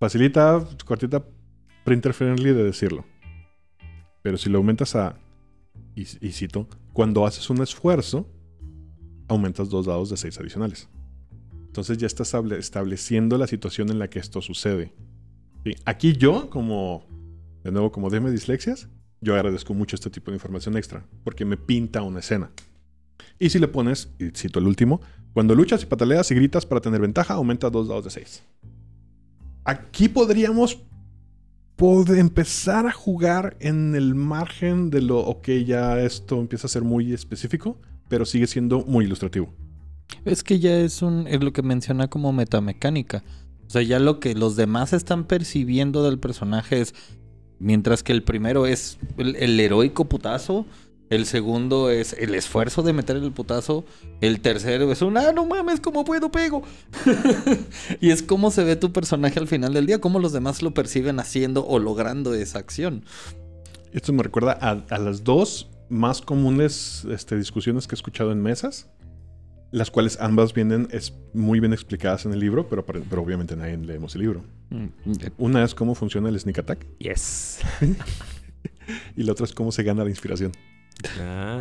facilita, 0.00 0.66
cortita, 0.84 1.22
printer 1.84 2.12
friendly 2.12 2.52
de 2.52 2.64
decirlo. 2.64 3.04
Pero 4.22 4.36
si 4.36 4.50
lo 4.50 4.58
aumentas 4.58 4.96
a, 4.96 5.14
y, 5.94 6.02
y 6.26 6.32
cito, 6.32 6.66
cuando 6.92 7.24
haces 7.24 7.48
un 7.50 7.62
esfuerzo, 7.62 8.26
aumentas 9.32 9.68
dos 9.68 9.86
dados 9.86 10.10
de 10.10 10.16
6 10.16 10.38
adicionales. 10.38 10.88
Entonces 11.66 11.98
ya 11.98 12.06
estás 12.06 12.28
estable- 12.28 12.58
estableciendo 12.58 13.38
la 13.38 13.46
situación 13.46 13.90
en 13.90 13.98
la 13.98 14.08
que 14.08 14.18
esto 14.18 14.40
sucede. 14.42 14.92
Aquí 15.84 16.12
yo, 16.14 16.50
como, 16.50 17.04
de 17.64 17.72
nuevo, 17.72 17.90
como 17.92 18.10
DM 18.10 18.30
Dislexias, 18.30 18.88
yo 19.20 19.34
agradezco 19.34 19.72
mucho 19.74 19.96
este 19.96 20.10
tipo 20.10 20.30
de 20.30 20.36
información 20.36 20.76
extra, 20.76 21.06
porque 21.24 21.44
me 21.44 21.56
pinta 21.56 22.02
una 22.02 22.18
escena. 22.20 22.50
Y 23.38 23.50
si 23.50 23.58
le 23.58 23.68
pones, 23.68 24.10
y 24.18 24.30
cito 24.30 24.58
el 24.58 24.66
último, 24.66 25.00
cuando 25.32 25.54
luchas 25.54 25.82
y 25.82 25.86
pataleas 25.86 26.30
y 26.30 26.34
gritas 26.34 26.66
para 26.66 26.80
tener 26.80 27.00
ventaja, 27.00 27.34
aumenta 27.34 27.70
dos 27.70 27.88
dados 27.88 28.04
de 28.04 28.10
6. 28.10 28.42
Aquí 29.64 30.08
podríamos 30.08 30.78
pod- 31.76 32.18
empezar 32.18 32.86
a 32.86 32.92
jugar 32.92 33.56
en 33.60 33.94
el 33.94 34.14
margen 34.14 34.90
de 34.90 35.00
lo, 35.02 35.20
ok, 35.20 35.48
ya 35.64 36.00
esto 36.00 36.40
empieza 36.40 36.66
a 36.66 36.70
ser 36.70 36.82
muy 36.82 37.12
específico, 37.12 37.78
pero 38.12 38.26
sigue 38.26 38.46
siendo 38.46 38.84
muy 38.84 39.06
ilustrativo. 39.06 39.54
Es 40.26 40.42
que 40.44 40.58
ya 40.58 40.76
es 40.76 41.00
un 41.00 41.26
es 41.26 41.42
lo 41.42 41.54
que 41.54 41.62
menciona 41.62 42.08
como 42.08 42.30
metamecánica. 42.30 43.24
O 43.66 43.70
sea, 43.70 43.80
ya 43.80 43.98
lo 43.98 44.20
que 44.20 44.34
los 44.34 44.54
demás 44.54 44.92
están 44.92 45.24
percibiendo 45.24 46.04
del 46.04 46.18
personaje 46.18 46.82
es 46.82 46.94
mientras 47.58 48.02
que 48.02 48.12
el 48.12 48.22
primero 48.22 48.66
es 48.66 48.98
el, 49.16 49.34
el 49.36 49.58
heroico 49.58 50.10
putazo, 50.10 50.66
El 51.08 51.24
segundo 51.24 51.88
es 51.88 52.12
el 52.12 52.34
esfuerzo 52.34 52.82
de 52.82 52.92
meter 52.92 53.16
el 53.16 53.32
putazo. 53.32 53.86
El 54.20 54.40
tercero 54.40 54.92
es 54.92 55.00
un, 55.00 55.16
ah, 55.16 55.32
no 55.32 55.46
mames, 55.46 55.80
¿cómo 55.80 56.04
puedo 56.04 56.30
pego? 56.30 56.62
y 58.02 58.10
es 58.10 58.22
cómo 58.22 58.50
se 58.50 58.62
ve 58.62 58.76
tu 58.76 58.92
personaje 58.92 59.38
al 59.38 59.48
final 59.48 59.72
del 59.72 59.86
día, 59.86 60.02
cómo 60.02 60.18
los 60.18 60.34
demás 60.34 60.60
lo 60.60 60.74
perciben 60.74 61.18
haciendo 61.18 61.66
o 61.66 61.78
logrando 61.78 62.34
esa 62.34 62.58
acción. 62.58 63.06
Esto 63.90 64.12
me 64.12 64.22
recuerda 64.22 64.58
a, 64.60 64.84
a 64.94 64.98
las 64.98 65.24
dos 65.24 65.71
más 65.92 66.22
comunes 66.22 67.06
este, 67.10 67.36
discusiones 67.36 67.86
que 67.86 67.94
he 67.94 67.96
escuchado 67.96 68.32
en 68.32 68.40
mesas, 68.42 68.88
las 69.70 69.90
cuales 69.90 70.18
ambas 70.20 70.54
vienen 70.54 70.88
es, 70.90 71.14
muy 71.34 71.60
bien 71.60 71.72
explicadas 71.72 72.24
en 72.26 72.32
el 72.32 72.40
libro, 72.40 72.66
pero, 72.68 72.84
pero 72.84 73.22
obviamente 73.22 73.56
nadie 73.56 73.76
leemos 73.76 74.14
el 74.14 74.22
libro. 74.22 74.42
Mm, 74.70 74.86
Una 75.38 75.62
es 75.64 75.74
cómo 75.74 75.94
funciona 75.94 76.28
el 76.30 76.38
sneak 76.40 76.58
attack 76.58 76.86
Yes. 76.98 77.60
y 79.16 79.22
la 79.22 79.32
otra 79.32 79.44
es 79.44 79.52
cómo 79.52 79.70
se 79.72 79.82
gana 79.82 80.02
la 80.04 80.10
inspiración. 80.10 80.52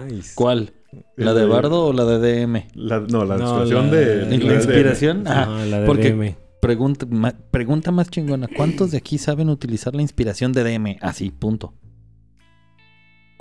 Nice. 0.09 0.31
¿Cuál? 0.35 0.73
¿La 1.15 1.33
de 1.33 1.45
Bardo 1.45 1.85
o 1.87 1.93
la 1.93 2.05
de 2.05 2.45
DM? 2.45 2.67
La- 2.75 2.99
no, 2.99 3.25
la 3.25 3.37
No, 3.37 3.43
inspiración 3.63 3.87
la- 3.87 3.97
de... 3.97 4.15
¿La 4.15 4.23
¿La 4.23 4.29
de- 4.37 4.55
inspiración? 4.55 5.23
Ah, 5.27 5.45
No, 5.45 5.65
la 5.65 5.79
de 5.81 5.85
porque- 5.87 6.11
DM. 6.13 6.35
Pregunta, 6.61 7.07
ma- 7.09 7.33
pregunta 7.49 7.91
más 7.91 8.09
chingona. 8.11 8.47
¿Cuántos 8.55 8.91
de 8.91 8.97
aquí 8.97 9.17
saben 9.17 9.49
utilizar 9.49 9.95
la 9.95 10.03
inspiración 10.03 10.53
de 10.53 10.63
DM? 10.63 10.97
Así, 11.01 11.31
punto. 11.31 11.73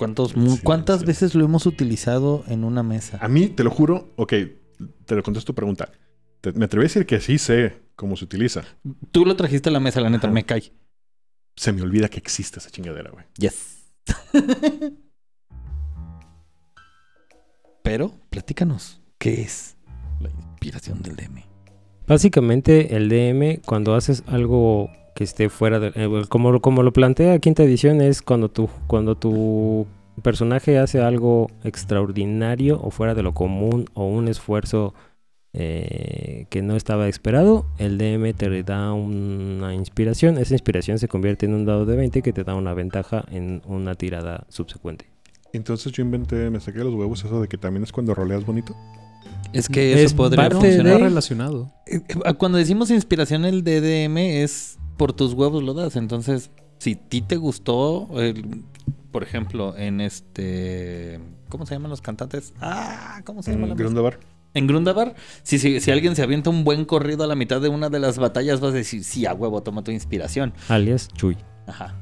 ¿Cuántos, 0.01 0.33
Sí, 0.33 0.61
¿Cuántas 0.65 1.01
sí. 1.01 1.07
veces 1.07 1.35
lo 1.35 1.45
hemos 1.45 1.67
utilizado 1.67 2.43
en 2.49 2.65
una 2.65 2.83
mesa? 2.83 3.19
A 3.21 3.29
mí, 3.29 3.49
te 3.49 3.63
lo 3.65 3.71
juro, 3.71 4.13
ok, 4.17 4.33
te 5.05 5.15
lo 5.15 5.23
contesto 5.23 5.53
tu 5.53 5.55
pregunta. 5.55 5.93
Te- 6.41 6.53
me 6.53 6.65
atrevo 6.65 6.83
a 6.83 6.85
decir 6.85 7.05
que 7.07 7.21
sí 7.21 7.39
sé 7.39 7.83
cómo 7.97 8.17
se 8.17 8.25
utiliza. 8.25 8.63
Tú 9.13 9.25
lo 9.27 9.37
trajiste 9.37 9.69
a 9.69 9.73
la 9.73 9.81
mesa, 9.81 10.01
la 10.01 10.09
neta, 10.11 10.27
Ajá. 10.27 10.35
me 10.35 10.45
cae. 10.45 10.73
Se 11.57 11.73
me 11.73 11.83
olvida 11.83 12.09
que 12.09 12.19
existe 12.19 12.59
esa 12.59 12.71
chingadera, 12.71 13.11
güey. 13.11 13.25
Yes. 13.37 13.93
Pero, 17.83 18.13
platícanos, 18.31 19.01
¿qué 19.19 19.43
es 19.43 19.77
la 20.21 20.31
inspiración 20.31 21.03
del 21.03 21.17
DM? 21.17 21.43
Básicamente 22.07 22.97
el 22.97 23.09
DM 23.09 23.61
cuando 23.65 23.95
haces 23.95 24.23
algo 24.27 24.91
que 25.15 25.25
esté 25.25 25.49
fuera 25.49 25.79
de 25.81 25.93
eh, 25.95 26.25
como, 26.29 26.61
como 26.61 26.83
lo 26.83 26.93
plantea 26.93 27.39
quinta 27.39 27.63
edición 27.63 28.01
es 28.01 28.23
cuando 28.23 28.49
tu 28.51 28.69
cuando 28.87 29.17
tu 29.17 29.87
personaje 30.23 30.79
hace 30.79 31.01
algo 31.01 31.49
extraordinario 31.65 32.81
o 32.83 32.91
fuera 32.91 33.15
de 33.15 33.23
lo 33.23 33.33
común 33.35 33.87
o 33.95 34.07
un 34.07 34.29
esfuerzo 34.29 34.95
eh, 35.53 36.47
que 36.51 36.63
no 36.63 36.77
estaba 36.77 37.09
esperado, 37.09 37.67
el 37.79 37.99
DM 37.99 38.33
te 38.35 38.63
da 38.63 38.93
una 38.93 39.75
inspiración, 39.75 40.39
esa 40.39 40.55
inspiración 40.55 40.99
se 40.99 41.09
convierte 41.09 41.47
en 41.47 41.55
un 41.55 41.65
dado 41.65 41.87
de 41.87 41.97
20 41.97 42.23
que 42.23 42.33
te 42.33 42.45
da 42.45 42.55
una 42.55 42.73
ventaja 42.73 43.25
en 43.33 43.61
una 43.67 43.95
tirada 43.97 44.47
subsecuente. 44.49 45.11
Entonces 45.53 45.91
yo 45.93 46.03
inventé, 46.03 46.49
me 46.51 46.61
saqué 46.61 46.79
de 46.79 46.85
los 46.85 46.95
huevos 46.95 47.25
eso 47.25 47.41
de 47.41 47.49
que 47.49 47.59
también 47.59 47.83
es 47.83 47.91
cuando 47.91 48.15
roleas 48.15 48.47
bonito. 48.47 48.77
Es 49.53 49.69
que 49.69 49.93
Es 49.95 49.99
eso 50.13 50.17
podría 50.17 50.45
parte 50.49 50.59
funcionar. 50.69 50.99
De- 50.99 51.05
relacionado. 51.09 51.73
Eh, 51.89 52.01
eh, 52.09 52.35
Cuando 52.35 52.57
decimos 52.59 52.91
inspiración, 52.93 53.45
el 53.45 53.65
DDM 53.65 54.19
es 54.45 54.79
por 55.01 55.15
tus 55.15 55.33
huevos 55.33 55.63
lo 55.63 55.73
das. 55.73 55.97
Entonces, 55.97 56.51
si 56.77 56.95
ti 56.95 57.23
te 57.23 57.37
gustó, 57.37 58.07
el- 58.21 58.65
por 59.11 59.23
ejemplo, 59.23 59.75
en 59.79 60.03
este. 60.03 61.19
¿Cómo 61.49 61.65
se 61.65 61.75
llaman 61.75 61.89
los 61.91 62.03
cantantes? 62.03 62.53
Ah, 62.61 63.23
¿cómo 63.25 63.43
se 63.43 63.53
llama 63.53 63.67
la 63.67 63.73
En 63.73 63.79
Grundabar. 63.79 64.21
En 64.53 64.67
Grundabar, 64.67 65.15
si, 65.43 65.59
si, 65.59 65.81
si 65.81 65.91
alguien 65.91 66.15
se 66.17 66.23
avienta 66.23 66.51
un 66.51 66.65
buen 66.65 66.85
corrido 66.85 67.25
a 67.25 67.27
la 67.27 67.35
mitad 67.35 67.63
de 67.63 67.71
una 67.71 67.89
de 67.89 67.99
las 67.99 68.19
batallas, 68.19 68.61
vas 68.61 68.73
a 68.73 68.77
decir, 68.77 69.03
sí, 69.03 69.25
a 69.25 69.33
huevo, 69.33 69.63
toma 69.63 69.83
tu 69.83 69.91
inspiración. 69.91 70.53
Alias 70.69 71.09
Chuy. 71.09 71.39
Ajá. 71.67 71.95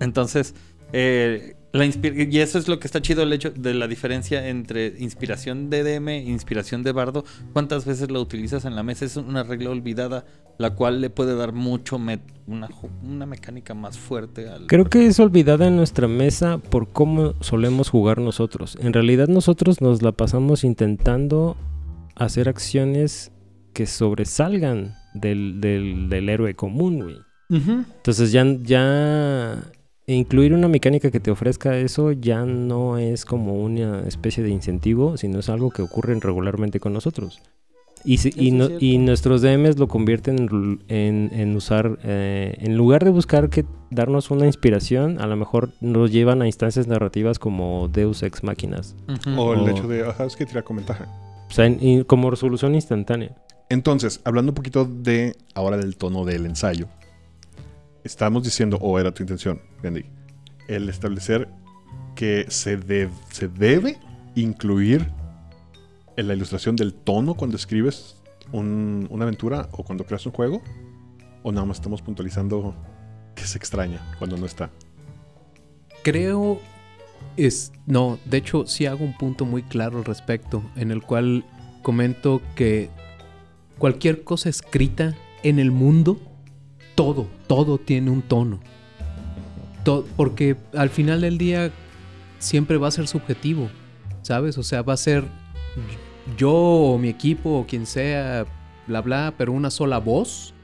Entonces, 0.00 0.56
eh, 0.92 1.54
la 1.74 1.86
y 1.86 2.38
eso 2.38 2.56
es 2.56 2.68
lo 2.68 2.78
que 2.78 2.86
está 2.86 3.02
chido 3.02 3.24
el 3.24 3.32
hecho 3.32 3.50
de 3.50 3.74
la 3.74 3.88
diferencia 3.88 4.46
entre 4.46 4.94
inspiración 4.96 5.70
de 5.70 5.82
DM 5.82 6.08
e 6.08 6.22
inspiración 6.22 6.84
de 6.84 6.92
bardo. 6.92 7.24
¿Cuántas 7.52 7.84
veces 7.84 8.12
la 8.12 8.20
utilizas 8.20 8.64
en 8.64 8.76
la 8.76 8.84
mesa? 8.84 9.04
Es 9.04 9.16
una 9.16 9.42
regla 9.42 9.70
olvidada, 9.70 10.24
la 10.56 10.76
cual 10.76 11.00
le 11.00 11.10
puede 11.10 11.34
dar 11.34 11.52
mucho 11.52 11.96
una, 11.96 12.20
una 13.02 13.26
mecánica 13.26 13.74
más 13.74 13.98
fuerte 13.98 14.48
al... 14.48 14.68
Creo 14.68 14.84
que 14.84 15.08
es 15.08 15.18
olvidada 15.18 15.66
en 15.66 15.74
nuestra 15.74 16.06
mesa 16.06 16.58
por 16.58 16.92
cómo 16.92 17.34
solemos 17.40 17.90
jugar 17.90 18.18
nosotros. 18.18 18.78
En 18.80 18.92
realidad 18.92 19.26
nosotros 19.26 19.80
nos 19.80 20.00
la 20.00 20.12
pasamos 20.12 20.62
intentando 20.62 21.56
hacer 22.14 22.48
acciones 22.48 23.32
que 23.72 23.86
sobresalgan 23.86 24.94
del, 25.12 25.60
del, 25.60 26.08
del 26.08 26.28
héroe 26.28 26.54
común, 26.54 27.02
güey. 27.02 27.16
Entonces 27.50 28.30
ya, 28.30 28.44
ya 28.62 29.60
incluir 30.06 30.52
una 30.52 30.68
mecánica 30.68 31.10
que 31.10 31.20
te 31.20 31.30
ofrezca 31.30 31.76
eso 31.78 32.12
ya 32.12 32.44
no 32.44 32.98
es 32.98 33.24
como 33.24 33.54
una 33.54 34.00
especie 34.06 34.42
de 34.44 34.50
incentivo, 34.50 35.16
sino 35.16 35.38
es 35.38 35.48
algo 35.48 35.70
que 35.70 35.82
ocurre 35.82 36.14
regularmente 36.20 36.80
con 36.80 36.92
nosotros. 36.92 37.40
Y, 38.06 38.18
si- 38.18 38.32
y, 38.36 38.50
no- 38.50 38.68
y 38.80 38.98
nuestros 38.98 39.40
DMs 39.40 39.78
lo 39.78 39.88
convierten 39.88 40.38
en, 40.38 40.48
ru- 40.50 40.78
en- 40.88 41.30
en 41.32 41.56
usar, 41.56 41.98
eh, 42.04 42.54
en 42.58 42.76
lugar 42.76 43.02
de 43.02 43.10
buscar 43.10 43.48
que 43.48 43.64
darnos 43.90 44.30
una 44.30 44.44
inspiración, 44.44 45.18
a 45.22 45.26
lo 45.26 45.36
mejor 45.36 45.70
nos 45.80 46.12
llevan 46.12 46.42
a 46.42 46.46
instancias 46.46 46.86
narrativas 46.86 47.38
como 47.38 47.88
Deus 47.88 48.22
Ex 48.22 48.44
Máquinas. 48.44 48.94
O 49.38 49.54
el 49.54 49.66
hecho 49.70 49.88
de, 49.88 50.06
ajá, 50.06 50.26
es 50.26 50.36
que 50.36 50.44
tira 50.44 50.60
con 50.62 50.76
ventaja. 50.76 51.06
O 51.48 51.52
sea, 51.54 51.64
en- 51.64 52.04
como 52.04 52.30
resolución 52.30 52.74
instantánea. 52.74 53.34
Entonces, 53.70 54.20
hablando 54.24 54.50
un 54.50 54.56
poquito 54.56 54.84
de 54.84 55.34
ahora 55.54 55.78
del 55.78 55.96
tono 55.96 56.26
del 56.26 56.44
ensayo, 56.44 56.88
estamos 58.04 58.42
diciendo, 58.44 58.78
o 58.80 58.98
era 58.98 59.12
tu 59.12 59.22
intención, 59.22 59.60
Bendy, 59.82 60.04
el 60.68 60.88
establecer 60.88 61.48
que 62.14 62.46
se, 62.48 62.78
se 63.30 63.48
debe 63.48 63.98
incluir 64.34 65.10
en 66.16 66.28
la 66.28 66.34
ilustración 66.34 66.76
del 66.76 66.94
tono 66.94 67.34
cuando 67.34 67.56
escribes 67.56 68.16
un- 68.52 69.06
una 69.10 69.24
aventura 69.24 69.68
o 69.72 69.82
cuando 69.82 70.04
creas 70.04 70.24
un 70.26 70.32
juego, 70.32 70.62
o 71.42 71.50
nada 71.52 71.66
más 71.66 71.78
estamos 71.78 72.02
puntualizando 72.02 72.74
que 73.34 73.44
se 73.44 73.58
extraña 73.58 74.00
cuando 74.18 74.36
no 74.36 74.46
está. 74.46 74.70
Creo 76.02 76.60
es 77.36 77.72
no, 77.86 78.18
de 78.26 78.36
hecho 78.38 78.66
sí 78.66 78.86
hago 78.86 79.04
un 79.04 79.16
punto 79.16 79.44
muy 79.44 79.62
claro 79.62 79.98
al 79.98 80.04
respecto 80.04 80.62
en 80.76 80.90
el 80.90 81.02
cual 81.02 81.44
comento 81.82 82.40
que 82.54 82.90
cualquier 83.78 84.22
cosa 84.24 84.48
escrita 84.48 85.14
en 85.42 85.58
el 85.58 85.70
mundo 85.70 86.18
todo, 86.94 87.26
todo 87.46 87.78
tiene 87.78 88.10
un 88.10 88.22
tono. 88.22 88.60
To- 89.84 90.06
porque 90.16 90.56
al 90.74 90.90
final 90.90 91.20
del 91.20 91.38
día 91.38 91.70
siempre 92.38 92.76
va 92.78 92.88
a 92.88 92.90
ser 92.90 93.06
subjetivo, 93.06 93.68
¿sabes? 94.22 94.56
O 94.58 94.62
sea, 94.62 94.82
va 94.82 94.94
a 94.94 94.98
ser 94.98 95.24
yo 96.38 96.52
o 96.52 96.98
mi 96.98 97.08
equipo 97.08 97.58
o 97.58 97.66
quien 97.66 97.84
sea, 97.86 98.46
bla 98.86 99.00
bla, 99.02 99.34
pero 99.36 99.52
una 99.52 99.70
sola 99.70 99.98
voz 99.98 100.54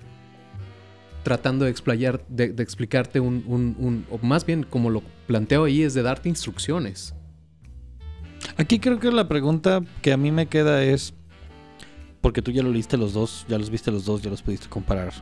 tratando 1.23 1.67
de 1.67 1.71
explayar, 1.71 2.25
de 2.29 2.55
explicarte 2.63 3.21
un, 3.21 3.45
un- 3.47 3.77
un- 3.79 4.07
o 4.11 4.19
más 4.25 4.47
bien 4.47 4.63
como 4.63 4.89
lo 4.89 5.03
planteo 5.27 5.65
ahí 5.65 5.83
es 5.83 5.93
de 5.93 6.03
darte 6.03 6.29
instrucciones. 6.31 7.15
Aquí 8.57 8.79
creo 8.79 8.99
que 8.99 9.11
la 9.13 9.29
pregunta 9.29 9.83
que 10.01 10.13
a 10.13 10.17
mí 10.17 10.33
me 10.33 10.47
queda 10.47 10.83
es, 10.83 11.13
porque 12.23 12.41
tú 12.41 12.51
ya 12.53 12.63
lo 12.63 12.71
leíste 12.71 12.97
los 12.97 13.13
dos, 13.13 13.45
ya 13.49 13.59
los 13.59 13.69
viste 13.69 13.91
los 13.91 14.07
dos, 14.07 14.23
ya 14.23 14.31
los 14.31 14.41
pudiste 14.43 14.69
comparar. 14.69 15.13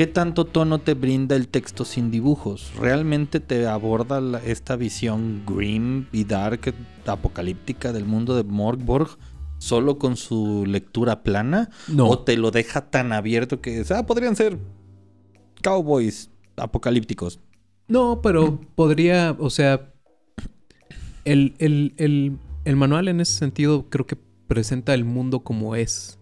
¿Qué 0.00 0.06
tanto 0.06 0.46
tono 0.46 0.78
te 0.80 0.94
brinda 0.94 1.36
el 1.36 1.48
texto 1.48 1.84
sin 1.84 2.10
dibujos? 2.10 2.72
¿Realmente 2.78 3.38
te 3.38 3.66
aborda 3.66 4.18
la- 4.22 4.38
esta 4.42 4.74
visión 4.76 5.42
grim 5.46 6.06
y 6.10 6.24
dark, 6.24 6.72
apocalíptica 7.04 7.92
del 7.92 8.06
mundo 8.06 8.34
de 8.34 8.42
Morgborg 8.42 9.18
solo 9.58 9.98
con 9.98 10.16
su 10.16 10.64
lectura 10.66 11.22
plana? 11.22 11.68
No, 11.86 12.08
¿O 12.08 12.18
te 12.20 12.38
lo 12.38 12.50
deja 12.50 12.88
tan 12.88 13.12
abierto 13.12 13.60
que 13.60 13.84
ah, 13.94 14.06
podrían 14.06 14.36
ser 14.36 14.56
cowboys 15.62 16.30
apocalípticos? 16.56 17.38
no, 17.86 18.22
pero 18.22 18.58
podría, 18.74 19.36
o 19.38 19.50
sea, 19.50 19.92
el, 21.26 21.54
el- 21.58 21.92
el- 21.98 22.38
el 22.64 22.76
manual 22.76 23.08
en 23.08 23.20
ese 23.20 23.34
sentido 23.34 23.84
creo 23.90 24.06
que 24.06 24.16
presenta 24.46 24.94
el 24.94 25.04
mundo 25.04 25.40
como 25.40 25.76
es. 25.76 26.18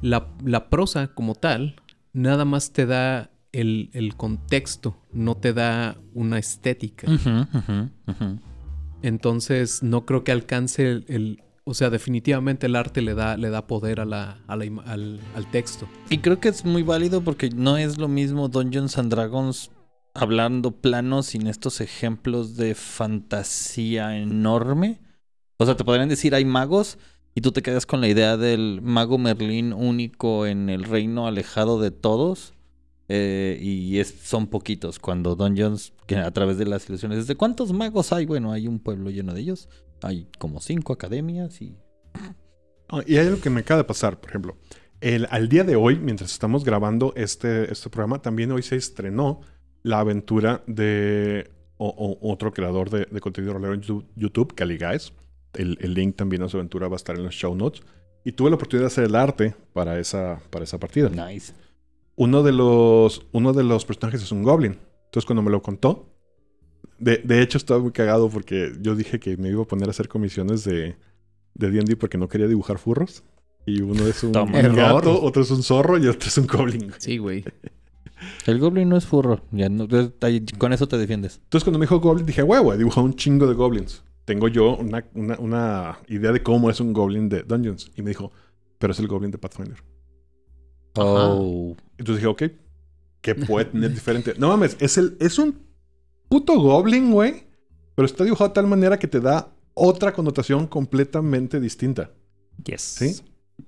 La, 0.00 0.28
la 0.42 0.70
prosa 0.70 1.08
como 1.08 1.34
tal 1.34 1.76
nada 2.12 2.44
más 2.44 2.72
te 2.72 2.86
da 2.86 3.30
el, 3.52 3.90
el 3.92 4.16
contexto, 4.16 4.96
no 5.12 5.36
te 5.36 5.52
da 5.52 5.96
una 6.14 6.38
estética. 6.38 7.06
Entonces 9.02 9.82
no 9.82 10.06
creo 10.06 10.24
que 10.24 10.32
alcance 10.32 10.88
el, 10.90 11.04
el- 11.08 11.42
o 11.64 11.74
sea, 11.74 11.90
definitivamente 11.90 12.66
el 12.66 12.74
arte 12.76 13.02
le 13.02 13.14
da, 13.14 13.36
le 13.36 13.48
da 13.50 13.66
poder 13.68 14.00
a 14.00 14.04
la, 14.04 14.42
a 14.48 14.56
la 14.56 14.64
ima- 14.64 14.82
al, 14.84 15.20
al 15.36 15.50
texto. 15.50 15.88
Y 16.10 16.18
creo 16.18 16.40
que 16.40 16.48
es 16.48 16.64
muy 16.64 16.82
válido 16.82 17.22
porque 17.22 17.50
no 17.50 17.76
es 17.76 17.98
lo 17.98 18.08
mismo 18.08 18.48
Dungeons 18.48 18.98
and 18.98 19.10
Dragons 19.12 19.70
hablando 20.14 20.72
plano 20.72 21.22
sin 21.22 21.46
estos 21.46 21.80
ejemplos 21.80 22.56
de 22.56 22.74
fantasía 22.74 24.18
enorme. 24.18 25.00
O 25.58 25.64
sea, 25.64 25.76
te 25.76 25.84
podrían 25.84 26.08
decir 26.08 26.34
hay 26.34 26.44
magos 26.44 26.98
y 27.34 27.40
tú 27.40 27.52
te 27.52 27.62
quedas 27.62 27.86
con 27.86 28.00
la 28.00 28.08
idea 28.08 28.36
del 28.36 28.80
mago 28.82 29.18
Merlín 29.18 29.72
único 29.72 30.46
en 30.46 30.68
el 30.68 30.84
reino 30.84 31.26
alejado 31.26 31.80
de 31.80 31.90
todos. 31.90 32.54
eh, 33.08 33.58
y 33.60 34.02
son 34.04 34.46
poquitos. 34.46 34.98
Cuando 34.98 35.34
Dungeons, 35.36 35.92
que 36.06 36.16
a 36.16 36.30
través 36.30 36.56
de 36.56 36.64
las 36.64 36.88
ilusiones, 36.88 37.18
¿desde 37.18 37.34
cuántos 37.34 37.72
magos 37.72 38.12
hay? 38.12 38.24
Bueno, 38.24 38.52
hay 38.52 38.66
un 38.66 38.78
pueblo 38.78 39.10
lleno 39.10 39.34
de 39.34 39.40
ellos. 39.42 39.68
Hay 40.02 40.28
como 40.38 40.60
cinco 40.60 40.92
academias 40.94 41.60
y... 41.60 41.76
Ah, 42.88 43.02
y 43.06 43.16
hay 43.16 43.26
algo 43.26 43.40
que 43.40 43.50
me 43.50 43.60
acaba 43.60 43.78
de 43.78 43.84
pasar, 43.84 44.18
por 44.20 44.30
ejemplo. 44.30 44.56
El, 45.00 45.26
al 45.30 45.48
día 45.48 45.64
de 45.64 45.76
hoy, 45.76 45.98
mientras 45.98 46.32
estamos 46.32 46.64
grabando 46.64 47.12
este, 47.16 47.70
este 47.70 47.90
programa, 47.90 48.22
también 48.22 48.50
hoy 48.52 48.62
se 48.62 48.76
estrenó 48.76 49.40
la 49.82 49.98
aventura 50.00 50.62
de 50.66 51.50
otro 51.76 52.52
creador 52.52 52.88
de, 52.90 53.06
de 53.10 53.20
contenido 53.20 53.52
rolero 53.54 53.74
en 53.74 53.82
YouTube, 54.14 54.54
Caligaes. 54.54 55.12
El, 55.54 55.78
el 55.80 55.94
link 55.94 56.16
también 56.16 56.42
a 56.42 56.48
su 56.48 56.56
aventura 56.56 56.88
va 56.88 56.94
a 56.94 56.96
estar 56.96 57.16
en 57.16 57.24
los 57.24 57.34
show 57.34 57.54
notes. 57.54 57.82
Y 58.24 58.32
tuve 58.32 58.50
la 58.50 58.56
oportunidad 58.56 58.84
de 58.84 58.92
hacer 58.92 59.04
el 59.04 59.14
arte 59.16 59.54
para 59.72 59.98
esa, 59.98 60.40
para 60.50 60.64
esa 60.64 60.78
partida. 60.78 61.08
Nice. 61.08 61.52
Uno 62.16 62.42
de 62.42 62.52
los, 62.52 63.26
uno 63.32 63.52
de 63.52 63.64
los 63.64 63.84
personajes 63.84 64.22
es 64.22 64.30
un 64.32 64.42
goblin. 64.42 64.78
Entonces, 65.06 65.26
cuando 65.26 65.42
me 65.42 65.50
lo 65.50 65.60
contó, 65.62 66.08
de, 66.98 67.18
de 67.18 67.42
hecho, 67.42 67.58
estaba 67.58 67.80
muy 67.80 67.92
cagado 67.92 68.28
porque 68.28 68.72
yo 68.80 68.94
dije 68.94 69.18
que 69.18 69.36
me 69.36 69.48
iba 69.50 69.62
a 69.62 69.66
poner 69.66 69.88
a 69.88 69.90
hacer 69.90 70.08
comisiones 70.08 70.64
de 70.64 70.96
de 71.54 71.70
D&D 71.70 71.96
porque 71.96 72.16
no 72.16 72.28
quería 72.28 72.46
dibujar 72.48 72.78
furros. 72.78 73.22
Y 73.66 73.82
uno 73.82 74.06
es 74.06 74.22
un 74.24 74.32
Toma. 74.32 74.58
Error. 74.58 74.74
gato, 74.74 75.22
otro 75.22 75.42
es 75.42 75.50
un 75.50 75.62
zorro 75.62 75.98
y 75.98 76.06
otro 76.08 76.28
es 76.28 76.38
un 76.38 76.46
goblin. 76.46 76.92
Sí, 76.98 77.18
güey. 77.18 77.44
El 78.46 78.58
goblin 78.58 78.88
no 78.88 78.96
es 78.96 79.04
furro. 79.04 79.42
Ya 79.50 79.68
no- 79.68 79.86
ahí- 80.22 80.44
con 80.58 80.72
eso 80.72 80.88
te 80.88 80.96
defiendes. 80.96 81.40
Entonces, 81.44 81.64
cuando 81.64 81.78
me 81.78 81.84
dijo 81.84 82.00
goblin, 82.00 82.24
dije, 82.24 82.42
huevo, 82.42 82.72
he 82.72 82.78
dibujado 82.78 83.04
un 83.04 83.14
chingo 83.14 83.46
de 83.46 83.54
goblins. 83.54 84.02
Tengo 84.24 84.48
yo 84.48 84.76
una, 84.76 85.04
una, 85.14 85.38
una 85.38 85.98
idea 86.08 86.32
de 86.32 86.42
cómo 86.42 86.70
es 86.70 86.80
un 86.80 86.92
goblin 86.92 87.28
de 87.28 87.42
Dungeons. 87.42 87.90
Y 87.96 88.02
me 88.02 88.10
dijo, 88.10 88.30
pero 88.78 88.92
es 88.92 88.98
el 89.00 89.08
goblin 89.08 89.30
de 89.30 89.38
Pathfinder. 89.38 89.82
Oh. 90.96 91.74
Entonces 91.98 92.16
dije, 92.22 92.26
ok, 92.26 92.42
¿qué 93.20 93.34
puede 93.34 93.66
tener 93.66 93.90
diferente? 93.94 94.34
No 94.38 94.48
mames, 94.48 94.76
es, 94.80 94.98
el, 94.98 95.16
es 95.20 95.38
un 95.38 95.58
puto 96.28 96.58
goblin, 96.60 97.12
güey. 97.12 97.44
Pero 97.94 98.06
está 98.06 98.24
dibujado 98.24 98.48
de 98.48 98.54
tal 98.54 98.66
manera 98.66 98.98
que 98.98 99.06
te 99.08 99.20
da 99.20 99.52
otra 99.74 100.12
connotación 100.12 100.66
completamente 100.66 101.60
distinta. 101.60 102.10
Yes. 102.64 102.80
¿Sí? 102.80 103.20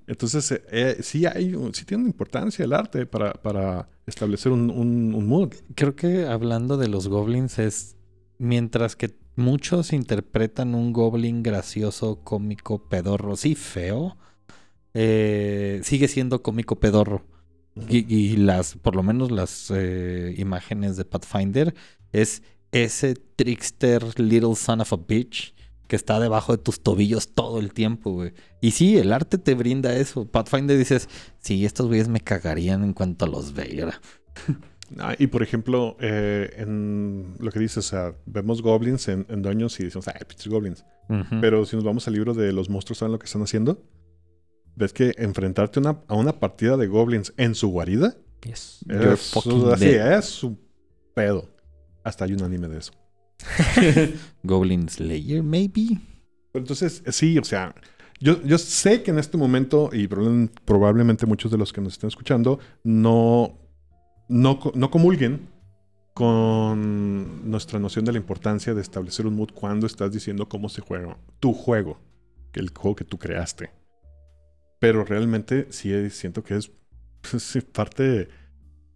Entonces, 0.07 0.51
eh, 0.51 0.63
eh, 0.71 0.97
sí, 1.01 1.25
hay, 1.25 1.53
un- 1.55 1.73
sí 1.73 1.85
tiene 1.85 2.01
una 2.03 2.09
importancia 2.09 2.65
el 2.65 2.73
arte 2.73 3.05
para, 3.05 3.33
para 3.33 3.87
establecer 4.05 4.51
un, 4.51 4.69
un, 4.69 5.13
un 5.13 5.27
mood. 5.27 5.53
Creo 5.75 5.95
que 5.95 6.25
hablando 6.25 6.77
de 6.77 6.87
los 6.87 7.07
goblins 7.07 7.59
es 7.59 7.94
mientras 8.37 8.95
que 8.95 9.15
muchos 9.35 9.93
interpretan 9.93 10.75
un 10.75 10.93
goblin 10.93 11.43
gracioso, 11.43 12.21
cómico, 12.23 12.87
pedorro, 12.87 13.35
sí, 13.35 13.55
feo, 13.55 14.17
eh, 14.93 15.81
sigue 15.83 16.07
siendo 16.07 16.41
cómico 16.41 16.79
pedorro. 16.79 17.25
Y, 17.89 18.13
y 18.13 18.37
las, 18.37 18.75
por 18.75 18.95
lo 18.95 19.03
menos 19.03 19.31
las 19.31 19.69
eh, 19.75 20.33
imágenes 20.37 20.95
de 20.95 21.03
Pathfinder 21.03 21.75
es 22.13 22.41
ese 22.71 23.15
trickster 23.15 24.17
little 24.17 24.55
son 24.55 24.79
of 24.79 24.93
a 24.93 24.97
bitch 24.97 25.53
que 25.87 25.95
está 25.95 26.19
debajo 26.19 26.55
de 26.55 26.63
tus 26.63 26.81
tobillos 26.81 27.33
todo 27.33 27.59
el 27.59 27.73
tiempo, 27.73 28.11
güey. 28.11 28.33
Y 28.61 28.71
sí, 28.71 28.97
el 28.97 29.13
arte 29.13 29.37
te 29.37 29.53
brinda 29.53 29.95
eso. 29.95 30.25
Pathfinder 30.25 30.77
dices, 30.77 31.09
sí, 31.39 31.65
estos 31.65 31.87
güeyes 31.87 32.07
me 32.07 32.21
cagarían 32.21 32.83
en 32.83 32.93
cuanto 32.93 33.27
los 33.27 33.53
vea. 33.53 34.01
Ah, 34.99 35.15
y 35.17 35.27
por 35.27 35.41
ejemplo, 35.43 35.97
eh, 35.99 36.53
en 36.57 37.33
lo 37.39 37.51
que 37.51 37.59
dices, 37.59 37.77
o 37.77 37.81
sea, 37.81 38.13
vemos 38.25 38.61
goblins 38.61 39.07
en, 39.07 39.25
en 39.29 39.41
Dungeons 39.41 39.79
y 39.79 39.83
decimos, 39.85 40.07
ay, 40.07 40.21
pinches 40.27 40.47
goblins. 40.47 40.85
Pero 41.41 41.65
si 41.65 41.75
nos 41.75 41.83
vamos 41.85 42.07
al 42.07 42.13
libro 42.15 42.33
de 42.33 42.51
los 42.51 42.69
monstruos, 42.69 42.97
¿saben 42.99 43.11
lo 43.11 43.19
que 43.19 43.25
están 43.25 43.41
haciendo? 43.41 43.81
¿Ves 44.75 44.91
que 44.93 45.13
enfrentarte 45.17 45.79
una- 45.79 46.01
a 46.07 46.15
una 46.15 46.39
partida 46.39 46.77
de 46.77 46.87
goblins 46.87 47.33
en 47.37 47.55
su 47.55 47.69
guarida? 47.69 48.15
Yes. 48.43 48.79
Es, 48.89 49.33
así, 49.73 49.85
es 49.89 50.43
un 50.43 50.59
pedo. 51.13 51.49
Hasta 52.03 52.25
hay 52.25 52.33
un 52.33 52.43
anime 52.43 52.67
de 52.67 52.77
eso. 52.79 52.91
Goblin 54.43 54.87
Slayer, 54.89 55.43
maybe. 55.43 55.99
Pero 56.51 56.63
entonces, 56.63 57.03
sí, 57.09 57.37
o 57.37 57.43
sea, 57.43 57.73
yo, 58.19 58.41
yo 58.43 58.57
sé 58.57 59.01
que 59.03 59.11
en 59.11 59.19
este 59.19 59.37
momento, 59.37 59.89
y 59.91 60.07
probable- 60.07 60.49
probablemente 60.65 61.25
muchos 61.25 61.51
de 61.51 61.57
los 61.57 61.73
que 61.73 61.81
nos 61.81 61.93
estén 61.93 62.07
escuchando, 62.09 62.59
no, 62.83 63.57
no, 64.27 64.59
no 64.73 64.91
comulguen 64.91 65.49
con 66.13 67.49
nuestra 67.49 67.77
noción 67.77 68.05
de 68.05 68.13
la 68.13 68.17
importancia 68.17 68.73
de 68.73 68.81
establecer 68.81 69.27
un 69.27 69.35
mood 69.35 69.49
cuando 69.53 69.85
estás 69.85 70.13
diciendo 70.13 70.47
cómo 70.47 70.69
se 70.69 70.81
juega 70.81 71.17
tu 71.41 71.53
juego, 71.53 71.99
el 72.53 72.69
juego 72.69 72.95
que 72.95 73.03
tú 73.03 73.19
creaste. 73.19 73.71
Pero 74.79 75.03
realmente 75.03 75.67
sí 75.71 76.09
siento 76.09 76.41
que 76.41 76.55
es 76.55 76.71
parte, 77.73 78.29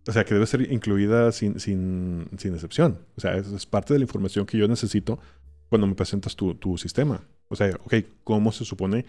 o 0.07 0.11
sea, 0.13 0.23
que 0.23 0.34
debe 0.34 0.45
ser 0.45 0.71
incluida 0.71 1.34
sin, 1.34 1.59
sin, 1.59 2.30
sin 2.38 2.53
excepción. 2.53 2.99
O 3.17 3.21
sea, 3.21 3.36
es, 3.36 3.65
parte 3.65 3.93
de 3.93 3.99
la 3.99 4.03
información 4.03 4.45
que 4.45 4.57
yo 4.57 4.67
necesito 4.69 5.19
cuando 5.67 5.88
me 5.88 5.95
presentas 5.95 6.38
tu, 6.38 6.55
tu 6.55 6.77
sistema. 6.77 7.21
O 7.49 7.55
sea, 7.57 7.77
ok, 7.84 7.95
¿cómo 8.23 8.53
se 8.53 8.63
supone 8.63 9.05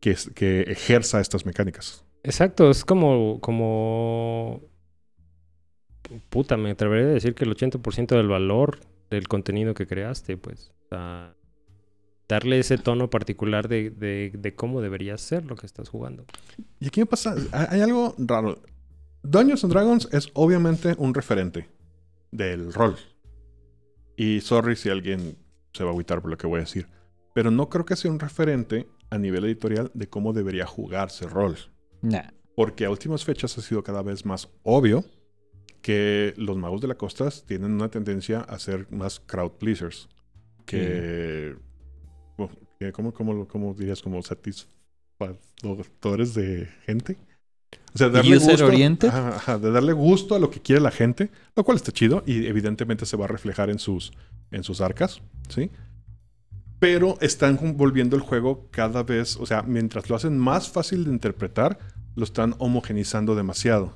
que, 0.00 0.16
que 0.34 0.62
ejerza 0.62 1.20
estas 1.20 1.44
mecánicas? 1.44 2.02
Exacto, 2.22 2.70
es 2.70 2.84
como, 2.84 3.40
como... 3.40 4.71
Puta, 6.28 6.56
me 6.56 6.70
atrevería 6.70 7.10
a 7.10 7.14
decir 7.14 7.34
que 7.34 7.44
el 7.44 7.54
80% 7.54 8.16
del 8.16 8.28
valor 8.28 8.80
del 9.10 9.28
contenido 9.28 9.74
que 9.74 9.86
creaste, 9.86 10.36
pues, 10.36 10.72
sea, 10.88 11.34
darle 12.28 12.58
ese 12.58 12.78
tono 12.78 13.10
particular 13.10 13.68
de, 13.68 13.90
de, 13.90 14.32
de 14.34 14.54
cómo 14.54 14.80
debería 14.80 15.16
ser 15.18 15.44
lo 15.44 15.56
que 15.56 15.66
estás 15.66 15.88
jugando. 15.88 16.24
Y 16.80 16.86
aquí 16.86 17.00
me 17.00 17.06
pasa, 17.06 17.34
hay 17.52 17.66
hay 17.70 17.80
algo 17.82 18.14
raro. 18.18 18.60
Dungeons 19.22 19.64
and 19.64 19.72
Dragons 19.72 20.08
es 20.12 20.30
obviamente 20.34 20.94
un 20.98 21.14
referente 21.14 21.68
del 22.30 22.72
rol. 22.72 22.96
Y 24.16 24.40
sorry 24.40 24.76
si 24.76 24.88
alguien 24.88 25.36
se 25.72 25.84
va 25.84 25.90
a 25.90 25.92
agüitar 25.92 26.20
por 26.20 26.30
lo 26.30 26.36
que 26.36 26.46
voy 26.46 26.58
a 26.58 26.60
decir. 26.60 26.86
Pero 27.34 27.50
no 27.50 27.68
creo 27.68 27.84
que 27.84 27.96
sea 27.96 28.10
un 28.10 28.18
referente 28.18 28.88
a 29.10 29.18
nivel 29.18 29.44
editorial 29.44 29.90
de 29.94 30.08
cómo 30.08 30.32
debería 30.32 30.66
jugarse 30.66 31.26
rol. 31.26 31.56
Nah. 32.02 32.30
Porque 32.56 32.84
a 32.84 32.90
últimas 32.90 33.24
fechas 33.24 33.56
ha 33.56 33.62
sido 33.62 33.82
cada 33.82 34.02
vez 34.02 34.26
más 34.26 34.48
obvio 34.62 35.04
que 35.82 36.32
los 36.36 36.56
magos 36.56 36.80
de 36.80 36.88
la 36.88 36.94
costa 36.94 37.28
tienen 37.46 37.72
una 37.72 37.90
tendencia 37.90 38.40
a 38.40 38.58
ser 38.58 38.86
más 38.90 39.20
crowd 39.20 39.52
pleasers. 39.58 40.08
Que. 40.64 41.54
bueno, 42.38 42.54
que 42.78 42.90
¿Cómo, 42.92 43.12
cómo, 43.12 43.46
cómo 43.48 43.74
dirías? 43.74 44.00
Como 44.00 44.22
satisfactores 44.22 46.34
de 46.34 46.68
gente. 46.86 47.18
O 47.94 47.98
sea, 47.98 48.08
darle 48.08 48.38
gusto, 48.38 48.66
oriented. 48.66 49.08
Ajá, 49.08 49.36
ajá, 49.36 49.58
de 49.58 49.70
darle 49.70 49.92
gusto 49.92 50.34
a 50.34 50.38
lo 50.38 50.50
que 50.50 50.60
quiere 50.60 50.80
la 50.80 50.90
gente, 50.90 51.30
lo 51.56 51.64
cual 51.64 51.76
está 51.76 51.92
chido 51.92 52.22
y 52.26 52.46
evidentemente 52.46 53.04
se 53.04 53.16
va 53.16 53.26
a 53.26 53.28
reflejar 53.28 53.70
en 53.70 53.78
sus, 53.78 54.12
en 54.50 54.64
sus 54.64 54.80
arcas, 54.80 55.20
¿sí? 55.48 55.70
Pero 56.78 57.18
están 57.20 57.58
volviendo 57.76 58.16
el 58.16 58.22
juego 58.22 58.68
cada 58.70 59.02
vez, 59.02 59.36
o 59.36 59.46
sea, 59.46 59.62
mientras 59.62 60.10
lo 60.10 60.16
hacen 60.16 60.38
más 60.38 60.70
fácil 60.70 61.04
de 61.04 61.10
interpretar, 61.10 61.78
lo 62.14 62.24
están 62.24 62.54
homogenizando 62.58 63.34
demasiado. 63.34 63.94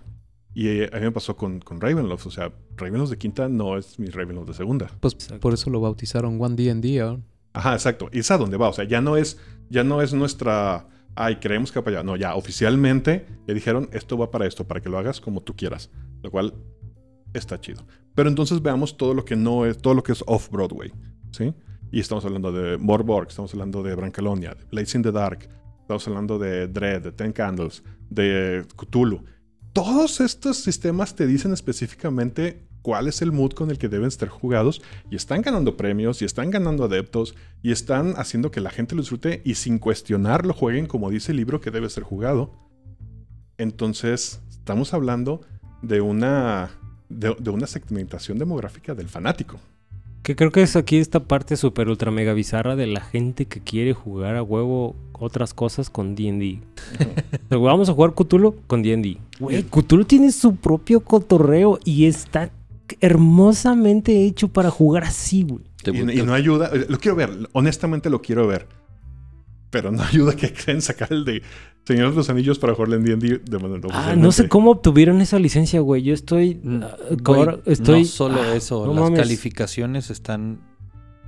Y 0.57 0.69
eh, 0.69 0.91
a 0.91 0.97
mí 0.97 1.03
me 1.03 1.13
pasó 1.13 1.37
con, 1.37 1.61
con 1.61 1.83
Ravenloft, 1.83 2.29
o 2.29 2.31
sea, 2.31 2.51
Ravenloft 2.79 3.11
de 3.11 3.19
quinta 3.19 3.47
no 3.47 3.77
es 3.77 3.99
mi 3.99 4.07
Ravenloft 4.07 4.49
de 4.49 4.55
segunda. 4.55 4.91
Pues 5.01 5.13
Exacto. 5.13 5.41
por 5.41 5.53
eso 5.53 5.69
lo 5.69 5.83
bautizaron 5.83 6.41
One 6.41 6.57
D&D. 6.57 7.03
¿ah? 7.03 7.21
Ajá, 7.53 7.75
exacto. 7.75 8.09
Y 8.11 8.21
es 8.21 8.31
a 8.31 8.39
dónde 8.39 8.57
va. 8.57 8.71
O 8.71 8.73
sea, 8.73 8.87
ya 8.87 9.03
no 9.03 9.19
es, 9.19 9.39
ya 9.69 9.85
no 9.85 10.01
es 10.01 10.15
nuestra. 10.15 10.89
Ay, 11.15 11.37
creemos 11.37 11.71
que 11.71 11.81
va 11.81 11.85
para 11.85 11.99
allá. 11.99 12.07
No, 12.07 12.17
ya 12.17 12.35
oficialmente 12.37 13.27
le 13.47 13.53
dijeron 13.53 13.91
esto 13.93 14.17
va 14.17 14.31
para 14.31 14.47
esto, 14.47 14.67
para 14.67 14.81
que 14.81 14.89
lo 14.89 14.97
hagas 14.97 15.21
como 15.21 15.43
tú 15.43 15.55
quieras. 15.55 15.91
Lo 16.23 16.31
cual 16.31 16.55
está 17.35 17.61
chido. 17.61 17.87
Pero 18.15 18.31
entonces 18.31 18.63
veamos 18.63 18.97
todo 18.97 19.13
lo 19.13 19.27
que 19.27 19.37
no 19.37 19.67
es, 19.67 19.77
todo 19.77 19.93
lo 19.93 20.03
que 20.03 20.13
es 20.13 20.25
off 20.27 20.49
Broadway. 20.49 20.91
¿Sí? 21.33 21.53
Y 21.93 22.01
estamos 22.01 22.25
hablando 22.25 22.51
de 22.51 22.79
Morborg, 22.79 23.29
estamos 23.29 23.53
hablando 23.53 23.83
de 23.83 23.95
Brancalonia, 23.95 24.55
de 24.55 24.65
Blades 24.65 24.95
in 24.95 25.03
the 25.03 25.13
Dark, 25.13 25.51
estamos 25.83 26.09
hablando 26.09 26.39
de 26.39 26.67
Dread, 26.67 27.03
de 27.03 27.13
Ten 27.13 27.33
Candles, 27.33 27.83
de 28.09 28.65
Cthulhu. 28.75 29.23
Todos 29.77 30.23
estos 30.23 30.57
sistemas 30.57 31.17
te 31.17 31.27
dicen 31.27 31.53
específicamente 31.53 32.63
cuál 32.81 33.09
es 33.09 33.21
el 33.21 33.31
mood 33.31 33.53
con 33.53 33.71
el 33.71 33.77
que 33.77 33.91
deben 33.91 34.09
estar 34.09 34.31
jugados 34.31 34.81
y 35.11 35.17
están 35.17 35.43
ganando 35.43 35.77
premios 35.77 36.23
y 36.23 36.25
están 36.25 36.49
ganando 36.49 36.85
adeptos 36.85 37.35
y 37.63 37.73
están 37.73 38.15
haciendo 38.17 38.51
que 38.51 38.63
la 38.63 38.71
gente 38.71 38.95
lo 38.95 39.03
disfrute 39.03 39.43
y 39.45 39.57
sin 39.57 39.79
cuestionar 39.79 40.47
lo 40.47 40.55
jueguen 40.55 40.87
como 40.87 41.11
dice 41.11 41.33
el 41.33 41.37
libro 41.37 41.61
que 41.61 41.71
debe 41.71 41.91
ser 41.91 42.05
jugado. 42.05 42.55
Entonces, 43.59 44.41
estamos 44.49 44.95
hablando 44.95 45.43
de 45.83 46.01
una 46.01 46.71
de, 47.11 47.37
de 47.39 47.51
una 47.51 47.67
segmentación 47.67 48.39
demográfica 48.39 48.95
del 48.95 49.11
fanático. 49.11 49.61
Que 50.23 50.37
creo 50.37 50.53
que 50.53 50.63
es 50.63 50.75
aquí 50.75 50.97
esta 50.97 51.21
parte 51.21 51.55
súper 51.55 51.91
ultra 51.91 52.11
mega 52.11 52.33
bizarra 52.33 52.77
de 52.77 52.87
la 52.87 53.03
gente 53.03 53.45
que 53.45 53.61
quiere 53.61 53.93
jugar 53.93 54.37
a 54.37 54.43
huevo 54.43 54.97
otras 55.19 55.55
cosas 55.55 55.91
con 55.91 56.15
D&D. 56.15 56.61
Vamos 57.51 57.89
a 57.89 57.93
jugar 57.95 58.15
Cthulhu 58.15 58.57
con 58.67 58.83
D&D. 58.83 59.19
Güey, 59.41 59.63
Cthulhu 59.65 60.05
tiene 60.05 60.31
su 60.33 60.57
propio 60.57 61.01
cotorreo 61.01 61.79
y 61.85 62.07
está 62.07 62.51
hermosamente 63.01 64.25
hecho 64.25 64.49
para 64.49 64.71
jugar 64.71 65.05
así, 65.05 65.43
güey. 65.45 65.63
Y, 65.87 66.21
y 66.21 66.23
no 66.23 66.35
ayuda. 66.35 66.71
eh, 66.73 66.87
Lo 66.89 66.99
quiero 66.99 67.17
ver, 67.17 67.31
honestamente 67.53 68.11
lo 68.11 68.21
quiero 68.21 68.47
ver. 68.47 68.67
pero 69.71 69.91
no 69.93 70.03
ayuda 70.13 70.35
que 70.35 70.53
quieren 70.53 70.83
sacar 70.83 71.13
el 71.13 71.25
de 71.25 71.43
Señor 71.85 72.11
de 72.11 72.17
los 72.17 72.29
Anillos 72.31 72.59
para 72.59 72.75
jugarle 72.75 72.97
en 72.97 73.05
D&D 73.05 73.39
de 73.45 73.59
manera 73.59 73.89
Ah, 73.93 74.17
no 74.17 74.33
sé 74.33 74.49
cómo 74.49 74.73
obtuvieron 74.73 75.21
esa 75.21 75.39
licencia, 75.39 75.79
güey. 75.81 76.03
Yo 76.03 76.15
estoy. 76.15 76.61
Mm, 76.63 76.83
güey, 77.23 77.49
estoy. 77.67 78.01
No 78.01 78.07
solo 78.07 78.41
ah, 78.43 78.57
eso, 78.57 78.85
no 78.87 78.93
las 78.95 79.03
mames. 79.05 79.21
calificaciones 79.21 80.11
están 80.11 80.59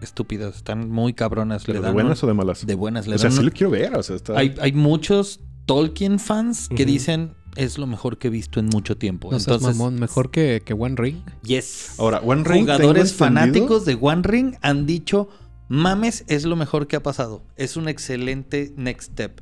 estúpidas, 0.03 0.57
están 0.57 0.91
muy 0.91 1.13
cabronas. 1.15 1.65
¿Pero 1.65 1.81
le 1.81 1.87
de 1.87 1.93
buenas 1.93 2.23
un- 2.23 2.29
o 2.29 2.33
de 2.33 2.35
malas? 2.35 2.67
de 2.67 2.75
buenas. 2.75 3.07
Le 3.07 3.17
o 3.17 3.19
sea, 3.19 3.29
dan 3.29 3.33
sí 3.35 3.41
un- 3.41 3.47
lo 3.47 3.53
quiero 3.53 3.71
ver. 3.71 3.97
O 3.97 4.03
sea, 4.03 4.17
está... 4.17 4.37
hay, 4.39 4.55
hay 4.61 4.73
muchos 4.73 5.41
Tolkien 5.67 6.19
fans 6.19 6.69
que 6.75 6.85
dicen 6.87 7.35
es 7.57 7.77
lo 7.77 7.87
mejor 7.87 8.19
que 8.19 8.29
he 8.29 8.31
visto 8.31 8.61
en 8.61 8.67
mucho 8.67 8.97
tiempo. 8.97 9.31
No 9.31 9.39
seas 9.41 9.57
Entonces, 9.57 9.77
mamón, 9.77 9.99
mejor 10.01 10.31
que, 10.31 10.63
que 10.65 10.73
One 10.75 10.95
Ring. 10.97 11.17
yes. 11.43 11.95
Ahora, 11.99 12.21
One 12.21 12.45
Ring 12.45 12.61
Jugadores 12.63 13.13
fanáticos 13.15 13.85
de 13.85 13.99
One 14.01 14.23
Ring 14.23 14.55
han 14.63 14.87
dicho, 14.87 15.29
mames, 15.69 16.25
es 16.29 16.45
lo 16.45 16.55
mejor 16.57 16.87
que 16.87 16.97
ha 16.97 17.03
pasado. 17.03 17.43
Es 17.57 17.77
un 17.77 17.89
excelente 17.89 18.73
next 18.77 19.11
step. 19.13 19.41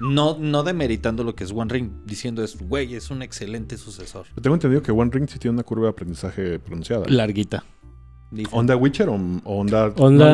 No, 0.00 0.36
no 0.38 0.62
demeritando 0.62 1.24
lo 1.24 1.34
que 1.34 1.42
es 1.44 1.50
One 1.52 1.72
Ring, 1.72 1.90
diciendo 2.04 2.44
es, 2.44 2.56
güey, 2.58 2.94
es 2.94 3.10
un 3.10 3.22
excelente 3.22 3.78
sucesor. 3.78 4.26
Tengo 4.40 4.54
entendido 4.54 4.82
que 4.82 4.92
One 4.92 5.10
Ring 5.10 5.26
sí 5.28 5.38
tiene 5.38 5.54
una 5.54 5.62
curva 5.62 5.84
de 5.84 5.90
aprendizaje 5.90 6.58
pronunciada. 6.58 7.04
Larguita. 7.08 7.64
Dicen. 8.30 8.58
¿Onda 8.58 8.76
Witcher 8.76 9.08
o, 9.08 9.14
o 9.14 9.54
Onda... 9.60 9.92
Onda. 9.96 10.26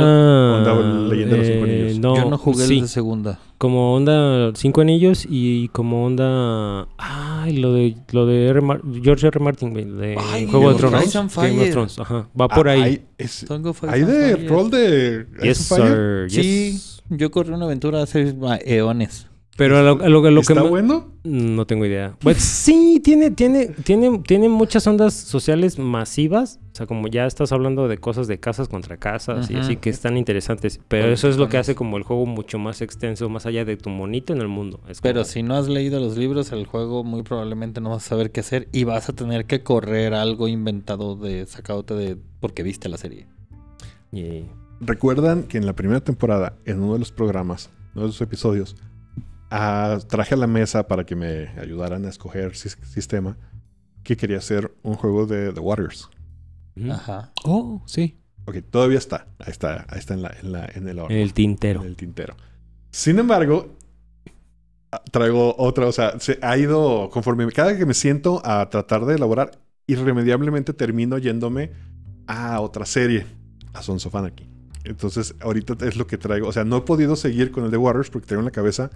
Onda 0.75 1.09
Leyenda 1.09 1.37
de 1.37 1.39
los 1.39 1.47
Cinco 1.47 1.67
eh, 1.67 1.81
Anillos. 1.83 1.99
No, 1.99 2.17
Yo 2.17 2.31
no 2.31 2.39
jugué 2.39 2.67
sí, 2.67 2.75
el 2.77 2.83
de 2.83 2.89
segunda. 2.89 3.39
Como 3.59 3.95
onda 3.95 4.53
Cinco 4.55 4.81
Anillos 4.81 5.27
y 5.29 5.69
como 5.69 6.07
onda. 6.07 6.89
Ay, 6.97 7.59
lo 7.59 7.75
de, 7.75 7.95
lo 8.13 8.27
de 8.27 8.47
R. 8.49 8.61
Mar- 8.63 8.81
George 9.03 9.27
R. 9.27 9.39
Martin. 9.41 9.75
De 9.75 10.17
Ay, 10.19 10.47
Juego 10.47 10.73
de 10.73 10.79
Tronos. 10.79 11.13
Game 11.37 11.63
of. 11.63 11.71
Thrones, 11.71 11.99
Ajá. 11.99 12.29
Va 12.39 12.49
por 12.49 12.69
Ah, 12.69 12.73
ahí. 12.73 12.81
Hay, 12.83 13.05
es- 13.19 13.45
de 13.47 14.37
rol 14.49 14.71
de... 14.71 15.27
Yes, 15.43 15.61
Ice 15.61 15.75
and 15.75 15.83
Fire? 15.85 16.31
sir. 16.31 16.43
Sí, 16.45 16.81
yo 17.11 17.31
corrí 17.31 17.53
una 17.53 17.67
aventura 17.67 18.03
hace 18.03 18.35
eones. 18.65 19.29
Pero 19.57 19.77
a 19.79 19.83
lo, 19.83 19.91
a 20.03 20.09
lo- 20.09 20.25
a 20.27 20.31
lo 20.31 20.41
que 20.41 20.53
¿Está 20.55 20.63
bueno? 20.63 21.09
No 21.25 21.67
tengo 21.67 21.85
idea. 21.85 22.17
Pues 22.21 22.39
sí, 22.39 23.01
tiene, 23.05 23.31
tiene, 23.31 23.67
tiene, 23.69 24.19
tiene 24.21 24.49
muchas 24.49 24.87
ondas 24.87 25.13
sociales 25.13 25.79
masivas. 25.79 26.59
O 26.73 26.75
sea, 26.77 26.87
como 26.87 27.07
ya 27.09 27.27
estás 27.27 27.53
hablando 27.53 27.87
de 27.87 27.99
cosas 27.99 28.29
de 28.29 28.41
casas 28.41 28.69
contra 28.69 28.97
casas 28.97 29.51
y 29.51 29.57
así 29.57 29.77
que 29.77 29.91
están 29.91 30.17
interesantes. 30.17 30.81
Pero 30.89 31.09
eso 31.09 31.29
es 31.29 31.37
lo 31.37 31.51
que 31.51 31.59
hace 31.59 31.75
como 31.75 31.99
el 31.99 32.03
juego 32.03 32.25
mucho 32.25 32.59
más 32.59 32.81
extenso, 32.81 33.29
más 33.29 33.45
allá 33.45 33.67
de 33.67 33.77
tu 33.77 33.91
monito 33.91 34.33
en 34.33 34.41
el 34.41 34.49
mundo. 34.49 34.81
Es 34.89 35.03
Pero 35.03 35.23
si 35.25 35.43
no 35.43 35.55
has 35.55 35.69
leído 35.69 36.01
los 36.01 36.17
libros, 36.17 36.51
el 36.53 36.65
juego 36.65 37.05
muy 37.05 37.23
probablemente 37.23 37.83
no 37.83 37.91
vas 37.91 38.07
a 38.07 38.09
saber 38.09 38.33
qué 38.33 38.41
hacer 38.41 38.69
y 38.73 38.85
vas 38.85 39.11
a 39.11 39.13
tener 39.13 39.45
que 39.45 39.63
correr 39.63 40.15
algo 40.15 40.49
inventado 40.49 41.15
de 41.15 41.45
sacadote 41.45 41.93
de 41.95 42.17
porque 42.41 42.63
viste 42.63 42.89
la 42.89 42.97
serie. 42.97 43.27
Y- 44.13 44.45
¿Recuerdan 44.81 45.45
que 45.45 45.59
en 45.59 45.67
la 45.67 45.75
primera 45.75 46.01
temporada, 46.01 46.55
en 46.65 46.81
uno 46.83 46.95
de 46.95 46.99
los 47.01 47.13
programas, 47.13 47.71
uno 47.95 48.03
de 48.03 48.09
los 48.09 48.21
episodios, 48.23 48.75
traje 50.09 50.35
a 50.35 50.37
la 50.39 50.47
mesa 50.47 50.87
para 50.89 51.05
que 51.05 51.17
me 51.17 51.49
ayudaran 51.61 52.05
a 52.05 52.09
escoger 52.09 52.53
sis- 52.57 52.79
sistema 52.87 53.37
que 54.03 54.17
quería 54.17 54.39
hacer 54.39 54.73
un 54.83 54.95
juego 54.95 55.27
de 55.27 55.53
The 55.53 55.61
Warriors? 55.61 56.09
Ajá. 56.91 57.33
Oh, 57.45 57.83
sí. 57.87 58.19
Ok, 58.47 58.57
todavía 58.71 58.99
está. 58.99 59.29
Ahí 59.39 59.51
está, 59.51 59.87
ahí 59.89 59.99
está 59.99 60.15
en, 60.15 60.23
la, 60.23 60.35
en, 60.43 60.53
la- 60.53 60.67
en 60.75 60.89
el 60.89 60.99
horno, 60.99 61.17
El 61.17 61.33
tintero. 61.35 61.81
en 61.83 61.87
el 61.89 61.97
tintero. 61.97 62.35
Sin 62.91 63.19
embargo, 63.19 63.77
ah, 64.91 65.03
traigo 65.11 65.55
otra, 65.59 65.87
o 65.87 65.93
sea, 65.93 66.19
se 66.19 66.39
ha 66.43 66.57
ido 66.57 67.09
conforme 67.11 67.51
cada 67.53 67.77
que 67.77 67.87
me 67.87 67.95
siento 67.95 68.41
a 68.45 68.69
tratar 68.71 69.05
de 69.07 69.15
elaborar, 69.17 69.53
irremediablemente 69.87 70.73
termino 70.73 71.19
yéndome 71.19 71.73
a 72.27 72.61
otra 72.61 72.87
serie, 72.87 73.27
a 73.73 73.83
Sons 73.83 74.07
of 74.07 74.15
Anarchy. 74.15 74.49
Entonces, 74.85 75.35
ahorita 75.41 75.75
es 75.87 75.97
lo 75.97 76.07
que 76.07 76.19
traigo. 76.19 76.49
O 76.49 76.53
sea, 76.53 76.65
no 76.65 76.79
he 76.79 76.81
podido 76.83 77.15
seguir 77.17 77.53
con 77.53 77.65
el 77.65 77.71
de 77.71 77.77
Warriors 77.77 78.11
porque 78.11 78.27
traigo 78.27 78.41
en 78.41 78.47
la 78.47 78.51
cabeza 78.51 78.91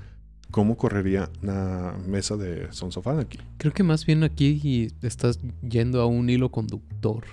cómo 0.51 0.77
correría 0.77 1.31
una 1.43 1.95
mesa 2.07 2.37
de 2.37 2.73
Sons 2.73 2.97
of 2.97 3.07
Anarchy. 3.07 3.39
Creo 3.59 3.73
que 3.73 3.83
más 3.83 4.07
bien 4.07 4.23
aquí 4.23 4.89
estás 5.03 5.39
yendo 5.69 6.01
a 6.01 6.07
un 6.07 6.29
hilo 6.31 6.51
conductor. 6.51 7.25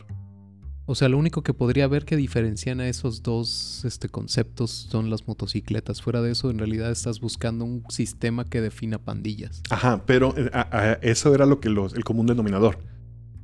O 0.86 0.96
sea, 0.96 1.08
lo 1.08 1.18
único 1.18 1.44
que 1.44 1.54
podría 1.54 1.86
haber 1.86 2.04
que 2.04 2.18
diferencian 2.18 2.82
a 2.82 2.90
esos 2.90 3.24
dos 3.24 3.86
este, 3.86 4.10
conceptos 4.10 4.70
son 4.72 5.10
las 5.10 5.26
motocicletas. 5.30 6.02
Fuera 6.02 6.22
de 6.22 6.32
eso, 6.32 6.50
en 6.50 6.58
realidad 6.60 6.92
estás 6.92 7.22
buscando 7.22 7.64
un 7.64 7.84
sistema 7.88 8.44
que 8.44 8.60
defina 8.60 8.98
pandillas. 8.98 9.62
Ajá, 9.70 10.04
pero 10.06 10.34
eh, 10.38 10.50
a- 10.52 10.68
a- 10.78 10.94
eso 10.96 11.34
era 11.34 11.46
lo 11.46 11.62
que 11.62 11.70
los, 11.70 11.94
el 11.94 12.04
común 12.04 12.26
denominador. 12.28 12.80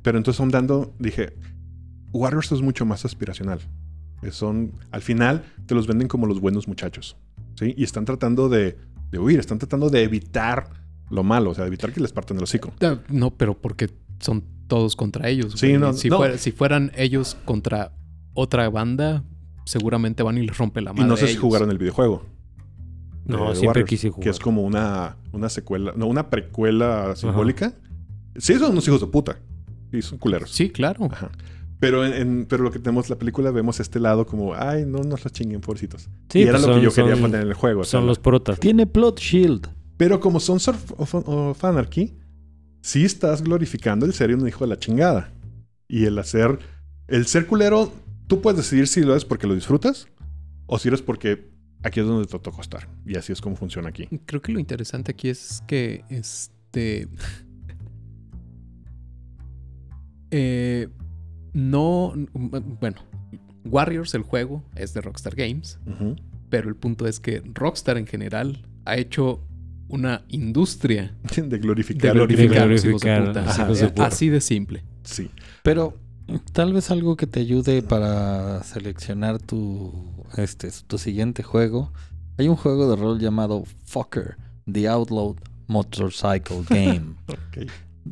Pero 0.02 0.18
entonces 0.18 0.38
andando, 0.42 0.92
dije, 0.98 1.32
Warriors 2.12 2.52
es 2.52 2.60
mucho 2.60 2.84
más 2.84 3.06
aspiracional. 3.06 3.60
Eh, 4.22 4.32
Son, 4.32 4.72
al 4.90 5.00
final, 5.00 5.42
te 5.64 5.74
los 5.74 5.86
venden 5.86 6.08
como 6.08 6.26
los 6.26 6.40
buenos 6.40 6.68
muchachos. 6.68 7.16
¿sí? 7.54 7.72
Y 7.74 7.84
están 7.84 8.04
tratando 8.04 8.50
de, 8.50 8.76
de 9.10 9.18
huir, 9.18 9.38
están 9.40 9.58
tratando 9.58 9.90
de 9.90 10.02
evitar 10.02 10.70
lo 11.10 11.22
malo, 11.24 11.50
o 11.50 11.54
sea, 11.54 11.64
de 11.64 11.68
evitar 11.68 11.92
que 11.92 12.00
les 12.00 12.12
partan 12.12 12.36
el 12.36 12.44
hocico. 12.44 12.72
Ah, 12.80 12.98
No, 13.08 13.30
pero 13.32 13.54
porque 13.60 13.90
son 14.20 14.44
todos 14.68 14.94
contra 14.96 15.28
ellos. 15.28 15.54
Sí, 15.56 15.72
no, 15.78 15.92
si, 15.92 16.08
no. 16.08 16.18
fuera- 16.18 16.38
si 16.38 16.52
fueran 16.52 16.92
ellos 16.96 17.36
contra 17.44 17.92
otra 18.34 18.68
banda, 18.70 19.24
seguramente 19.64 20.22
van 20.22 20.38
y 20.38 20.46
les 20.46 20.56
rompe 20.56 20.80
la 20.80 20.90
Y 20.92 20.94
madre. 20.94 21.08
no 21.08 21.16
sé 21.16 21.24
a 21.24 21.26
si 21.26 21.32
ellos. 21.32 21.42
jugaron 21.42 21.70
el 21.70 21.78
videojuego. 21.78 22.24
No, 23.26 23.50
de 23.50 23.54
siempre 23.56 23.66
Warriors, 23.82 23.88
quise 23.90 24.08
jugar. 24.10 24.24
Que 24.24 24.30
es 24.30 24.38
como 24.38 24.62
una, 24.62 25.16
una 25.32 25.48
secuela, 25.48 25.92
no, 25.96 26.06
una 26.06 26.30
precuela 26.30 27.14
simbólica. 27.16 27.74
Sí, 28.36 28.54
son 28.54 28.72
unos 28.72 28.86
hijos 28.88 29.00
de 29.00 29.06
puta. 29.08 29.38
Sí, 29.90 30.02
son 30.02 30.18
culeros. 30.18 30.50
Sí, 30.52 30.70
claro. 30.70 31.08
Ajá. 31.10 31.30
Pero, 31.80 32.04
en, 32.04 32.12
en- 32.12 32.46
pero 32.46 32.62
lo 32.62 32.70
que 32.70 32.78
tenemos 32.78 33.06
en 33.06 33.14
la 33.14 33.18
película, 33.18 33.50
vemos 33.50 33.80
este 33.80 33.98
lado 33.98 34.26
como, 34.26 34.54
ay, 34.54 34.84
no 34.86 34.98
nos 34.98 35.24
los 35.24 35.32
chinguen, 35.32 35.60
pobrecitos. 35.62 36.08
Sí, 36.28 36.40
y 36.40 36.42
era 36.42 36.52
pues 36.52 36.66
lo 36.66 36.74
que 36.74 36.82
yo 36.82 36.92
quería 36.92 37.12
son- 37.12 37.22
poner 37.22 37.40
en 37.42 37.48
el 37.48 37.54
juego. 37.54 37.80
o 37.80 37.84
sea, 37.84 37.98
Son 38.00 38.06
los 38.06 38.18
protas. 38.18 38.60
Tiene 38.60 38.86
plot 38.86 39.18
shield. 39.18 39.68
Pero 39.96 40.20
como 40.20 40.40
son 40.40 40.56
of, 40.56 40.92
of 41.14 41.64
Anarchy, 41.64 42.14
sí 42.82 43.04
estás 43.04 43.42
glorificando 43.42 44.06
el 44.06 44.12
ser 44.14 44.34
un 44.34 44.46
hijo 44.46 44.64
de 44.64 44.68
la 44.68 44.78
chingada. 44.78 45.32
Y 45.88 46.04
el 46.04 46.18
hacer. 46.18 46.58
El 47.08 47.26
ser 47.26 47.46
culero, 47.46 47.92
tú 48.28 48.40
puedes 48.40 48.58
decidir 48.58 48.86
si 48.86 49.02
lo 49.02 49.16
es 49.16 49.24
porque 49.24 49.46
lo 49.46 49.54
disfrutas 49.54 50.06
o 50.66 50.78
si 50.78 50.88
eres 50.88 51.02
porque 51.02 51.50
aquí 51.82 51.98
es 52.00 52.06
donde 52.06 52.26
te 52.28 52.38
tocó 52.38 52.60
estar. 52.60 52.88
Y 53.04 53.16
así 53.16 53.32
es 53.32 53.40
como 53.40 53.56
funciona 53.56 53.88
aquí. 53.88 54.06
Creo 54.26 54.40
que 54.40 54.52
lo 54.52 54.60
interesante 54.60 55.10
aquí 55.12 55.28
es 55.30 55.62
que 55.66 56.04
este. 56.08 57.08
eh, 60.30 60.88
no. 61.52 62.12
Bueno, 62.32 62.98
Warriors, 63.64 64.14
el 64.14 64.22
juego, 64.22 64.62
es 64.76 64.94
de 64.94 65.00
Rockstar 65.00 65.34
Games. 65.36 65.78
Pero 66.48 66.68
el 66.68 66.76
punto 66.76 67.06
es 67.06 67.20
que 67.20 67.42
Rockstar 67.54 67.96
en 67.98 68.06
general 68.06 68.64
ha 68.84 68.96
hecho 68.96 69.40
una 69.88 70.22
industria 70.28 71.14
De 71.34 71.42
de 71.42 71.58
glorificar. 71.58 72.10
el- 72.12 72.18
glorificar 72.18 72.62
a 72.62 72.66
los 72.66 72.84
hijos 72.84 73.00
de 73.02 73.20
puta. 73.20 73.40
Ajá, 73.50 73.68
eh. 73.72 73.92
Así 73.98 74.28
de 74.28 74.40
simple. 74.40 74.84
Sí. 75.02 75.30
Pero 75.62 75.96
tal 76.52 76.72
vez 76.72 76.90
algo 76.90 77.16
que 77.16 77.26
te 77.26 77.40
ayude 77.40 77.82
para 77.82 78.62
seleccionar 78.62 79.38
tu, 79.40 80.24
este, 80.36 80.70
tu 80.86 80.96
siguiente 80.98 81.42
juego. 81.42 81.92
Hay 82.38 82.48
un 82.48 82.56
juego 82.56 82.88
de 82.88 82.96
rol 82.96 83.18
llamado 83.18 83.64
Fucker, 83.84 84.36
The 84.70 84.88
Outlawed 84.88 85.36
Motorcycle 85.66 86.62
Game. 86.68 87.14
Ok. 87.28 87.68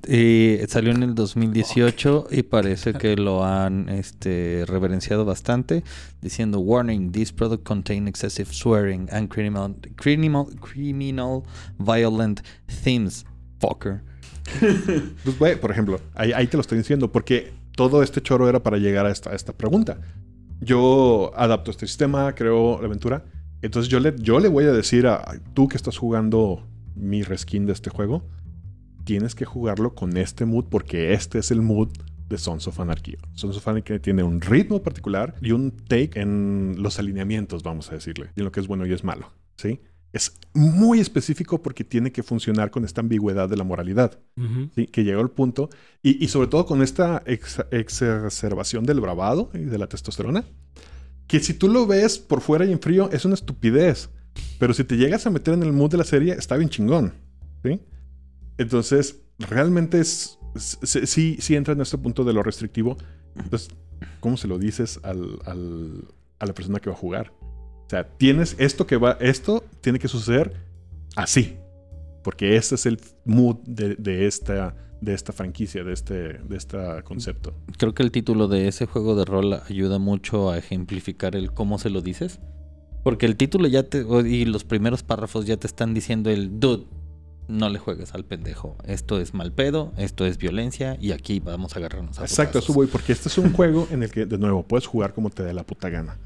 Y 0.06 0.58
salió 0.68 0.92
en 0.92 1.02
el 1.02 1.14
2018 1.14 2.28
y 2.30 2.42
parece 2.44 2.94
que 2.94 3.16
lo 3.16 3.44
han 3.44 3.88
este, 3.88 4.64
reverenciado 4.66 5.24
bastante, 5.24 5.82
diciendo 6.22 6.60
warning, 6.60 7.10
this 7.10 7.32
product 7.32 7.64
contain 7.64 8.06
excessive 8.06 8.52
swearing 8.52 9.08
and 9.10 9.28
criminal, 9.28 9.74
criminal, 9.96 10.46
criminal 10.60 11.42
violent 11.78 12.42
themes. 12.84 13.24
Fucker. 13.60 14.02
Pues, 15.24 15.38
güey, 15.38 15.60
por 15.60 15.70
ejemplo, 15.70 16.00
ahí, 16.14 16.32
ahí 16.32 16.46
te 16.46 16.56
lo 16.56 16.62
estoy 16.62 16.78
diciendo, 16.78 17.12
porque 17.12 17.52
todo 17.76 18.02
este 18.02 18.22
choro 18.22 18.48
era 18.48 18.62
para 18.62 18.78
llegar 18.78 19.04
a 19.04 19.10
esta, 19.10 19.30
a 19.30 19.34
esta 19.34 19.52
pregunta. 19.52 20.00
Yo 20.60 21.32
adapto 21.36 21.70
este 21.70 21.86
sistema, 21.86 22.34
creo 22.34 22.80
la 22.80 22.86
aventura. 22.86 23.24
Entonces 23.62 23.90
yo 23.90 24.00
le, 24.00 24.14
yo 24.18 24.40
le 24.40 24.48
voy 24.48 24.64
a 24.64 24.72
decir 24.72 25.06
a 25.06 25.16
a 25.16 25.38
tú 25.54 25.68
que 25.68 25.76
estás 25.76 25.98
jugando 25.98 26.66
mi 26.94 27.22
reskin 27.22 27.66
de 27.66 27.72
este 27.72 27.90
juego, 27.90 28.24
tienes 29.08 29.34
que 29.34 29.46
jugarlo 29.46 29.94
con 29.94 30.18
este 30.18 30.44
mood 30.44 30.66
porque 30.68 31.14
este 31.14 31.38
es 31.38 31.50
el 31.50 31.62
mood 31.62 31.88
de 32.28 32.36
Sons 32.36 32.68
of 32.68 32.78
Anarchy. 32.78 33.16
Sons 33.32 33.56
of 33.56 33.66
Anarchy 33.66 33.98
tiene 34.00 34.22
un 34.22 34.42
ritmo 34.42 34.82
particular 34.82 35.34
y 35.40 35.52
un 35.52 35.70
take 35.70 36.20
en 36.20 36.74
los 36.78 36.98
alineamientos, 36.98 37.62
vamos 37.62 37.90
a 37.90 37.94
decirle, 37.94 38.32
y 38.36 38.40
en 38.40 38.44
lo 38.44 38.52
que 38.52 38.60
es 38.60 38.66
bueno 38.66 38.84
y 38.84 38.92
es 38.92 39.04
malo, 39.04 39.32
¿sí? 39.56 39.80
Es 40.12 40.34
muy 40.52 41.00
específico 41.00 41.62
porque 41.62 41.84
tiene 41.84 42.12
que 42.12 42.22
funcionar 42.22 42.70
con 42.70 42.84
esta 42.84 43.00
ambigüedad 43.00 43.48
de 43.48 43.56
la 43.56 43.64
moralidad. 43.64 44.18
Ujú. 44.36 44.68
¿sí? 44.74 44.86
que 44.88 45.04
llegó 45.04 45.22
al 45.22 45.30
punto, 45.30 45.70
y, 46.02 46.22
y 46.22 46.28
sobre 46.28 46.48
todo 46.48 46.66
con 46.66 46.82
esta 46.82 47.22
ex- 47.24 47.64
exacerbación 47.70 48.84
del 48.84 49.00
bravado 49.00 49.50
y 49.54 49.60
de 49.60 49.78
la 49.78 49.86
testosterona, 49.86 50.44
que 51.26 51.40
si 51.40 51.54
tú 51.54 51.68
lo 51.68 51.86
ves 51.86 52.18
por 52.18 52.42
fuera 52.42 52.66
y 52.66 52.72
en 52.72 52.80
frío 52.80 53.08
es 53.10 53.24
una 53.24 53.36
estupidez, 53.36 54.10
pero 54.58 54.74
si 54.74 54.84
te 54.84 54.98
llegas 54.98 55.26
a 55.26 55.30
meter 55.30 55.54
en 55.54 55.62
el 55.62 55.72
mood 55.72 55.92
de 55.92 55.96
la 55.96 56.04
serie 56.04 56.34
está 56.34 56.58
bien 56.58 56.68
chingón, 56.68 57.14
¿sí? 57.64 57.80
Entonces, 58.58 59.20
realmente 59.38 60.00
es, 60.00 60.38
sí, 60.56 61.06
sí, 61.06 61.36
sí 61.40 61.56
entra 61.56 61.74
en 61.74 61.80
este 61.80 61.96
punto 61.98 62.24
de 62.24 62.32
lo 62.32 62.42
restrictivo, 62.42 62.96
entonces, 63.36 63.68
¿cómo 64.20 64.36
se 64.36 64.48
lo 64.48 64.58
dices 64.58 65.00
al, 65.02 65.38
al- 65.46 66.04
a 66.38 66.46
la 66.46 66.54
persona 66.54 66.80
que 66.80 66.90
va 66.90 66.96
a 66.96 66.98
jugar? 66.98 67.32
O 67.40 67.86
sea, 67.88 68.06
tienes 68.18 68.56
esto 68.58 68.86
que 68.86 68.96
va, 68.96 69.12
esto 69.20 69.64
tiene 69.80 69.98
que 69.98 70.08
suceder 70.08 70.52
así. 71.16 71.56
Porque 72.22 72.56
este 72.56 72.74
es 72.74 72.84
el 72.84 73.00
mood 73.24 73.56
de, 73.64 73.94
de 73.94 74.26
esta, 74.26 74.74
de 75.00 75.14
esta 75.14 75.32
franquicia, 75.32 75.84
de 75.84 75.92
este, 75.94 76.14
de 76.14 76.56
este 76.56 76.76
concepto. 77.04 77.54
Creo 77.78 77.94
que 77.94 78.02
el 78.02 78.10
título 78.10 78.48
de 78.48 78.68
ese 78.68 78.84
juego 78.84 79.14
de 79.14 79.24
rol 79.24 79.54
ayuda 79.66 79.98
mucho 79.98 80.50
a 80.50 80.58
ejemplificar 80.58 81.36
el 81.36 81.52
cómo 81.54 81.78
se 81.78 81.88
lo 81.88 82.02
dices. 82.02 82.40
Porque 83.04 83.24
el 83.24 83.36
título 83.36 83.68
ya 83.68 83.84
te. 83.84 84.04
Y 84.28 84.44
los 84.44 84.64
primeros 84.64 85.02
párrafos 85.02 85.46
ya 85.46 85.56
te 85.56 85.66
están 85.66 85.94
diciendo 85.94 86.28
el 86.28 86.60
dude. 86.60 86.84
No 87.48 87.70
le 87.70 87.78
juegues 87.78 88.14
al 88.14 88.24
pendejo. 88.24 88.76
Esto 88.84 89.18
es 89.20 89.32
mal 89.34 89.52
pedo, 89.52 89.92
esto 89.96 90.26
es 90.26 90.36
violencia 90.38 90.96
y 91.00 91.12
aquí 91.12 91.40
vamos 91.40 91.74
a 91.74 91.78
agarrarnos 91.78 92.18
a 92.18 92.22
Exacto, 92.22 92.58
eso 92.58 92.66
putazos". 92.68 92.76
voy, 92.76 92.86
porque 92.86 93.12
este 93.12 93.28
es 93.28 93.38
un 93.38 93.52
juego 93.52 93.88
en 93.90 94.02
el 94.02 94.10
que, 94.10 94.26
de 94.26 94.38
nuevo, 94.38 94.62
puedes 94.62 94.86
jugar 94.86 95.14
como 95.14 95.30
te 95.30 95.42
dé 95.42 95.54
la 95.54 95.64
puta 95.64 95.88
gana. 95.88 96.18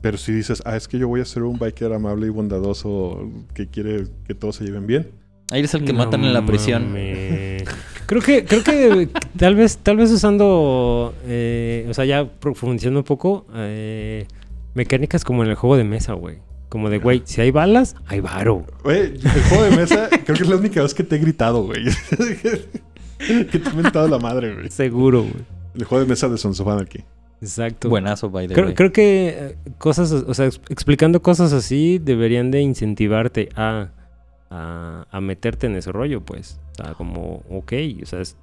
Pero 0.00 0.16
si 0.18 0.32
dices, 0.32 0.62
ah, 0.64 0.76
es 0.76 0.88
que 0.88 0.98
yo 0.98 1.08
voy 1.08 1.20
a 1.20 1.24
ser 1.24 1.42
un 1.42 1.58
biker 1.58 1.92
amable 1.92 2.26
y 2.26 2.30
bondadoso 2.30 3.30
que 3.54 3.68
quiere 3.68 4.06
que 4.26 4.34
todos 4.34 4.56
se 4.56 4.64
lleven 4.64 4.86
bien. 4.86 5.10
Ahí 5.50 5.60
eres 5.60 5.74
el 5.74 5.84
que 5.84 5.92
No 5.92 5.98
matan 5.98 6.24
en 6.24 6.32
la 6.32 6.44
prisión. 6.44 6.94
Creo 8.06 8.22
que, 8.22 8.44
creo 8.44 8.62
que 8.62 9.08
tal 9.36 9.56
vez, 9.56 9.78
tal 9.78 9.96
vez 9.96 10.12
usando, 10.12 11.12
eh, 11.24 11.88
o 11.90 11.94
sea, 11.94 12.04
ya 12.04 12.24
profundizando 12.24 13.00
un 13.00 13.04
poco, 13.04 13.46
eh, 13.52 14.28
mecánicas 14.74 15.24
como 15.24 15.42
en 15.42 15.50
el 15.50 15.56
juego 15.56 15.76
de 15.76 15.82
mesa, 15.82 16.12
güey. 16.12 16.38
Como 16.68 16.90
de, 16.90 16.98
güey, 16.98 17.22
si 17.24 17.40
hay 17.40 17.50
balas, 17.52 17.94
hay 18.06 18.20
varo. 18.20 18.64
Oye, 18.84 19.14
el 19.14 19.42
juego 19.48 19.64
de 19.64 19.76
mesa, 19.76 20.08
creo 20.10 20.36
que 20.36 20.42
es 20.42 20.48
la 20.48 20.56
única 20.56 20.82
vez 20.82 20.94
que 20.94 21.04
te 21.04 21.16
he 21.16 21.18
gritado, 21.18 21.62
güey. 21.64 21.84
que 23.18 23.58
te 23.58 23.68
he 23.68 23.72
mentado 23.72 24.08
la 24.08 24.18
madre, 24.18 24.54
güey. 24.54 24.70
Seguro, 24.70 25.22
güey. 25.22 25.44
El 25.74 25.84
juego 25.84 26.04
de 26.04 26.08
mesa 26.10 26.28
de 26.28 26.38
Sons 26.38 26.58
of 26.60 26.68
Anarchy. 26.68 27.04
Exacto. 27.40 27.88
Buenazo, 27.88 28.30
by 28.30 28.48
the 28.48 28.54
Creo, 28.54 28.66
way. 28.66 28.74
creo 28.74 28.92
que 28.92 29.28
eh, 29.28 29.56
cosas, 29.78 30.10
o 30.12 30.34
sea, 30.34 30.46
ex- 30.46 30.60
explicando 30.70 31.20
cosas 31.22 31.52
así 31.52 31.98
deberían 31.98 32.50
de 32.50 32.62
incentivarte 32.62 33.50
a, 33.56 33.90
a, 34.50 35.06
a 35.10 35.20
meterte 35.20 35.66
en 35.66 35.76
ese 35.76 35.92
rollo, 35.92 36.22
pues. 36.22 36.58
O 36.72 36.82
sea, 36.82 36.94
como, 36.94 37.42
ok, 37.50 37.72
o 38.02 38.06
sea, 38.06 38.20
es, 38.22 38.36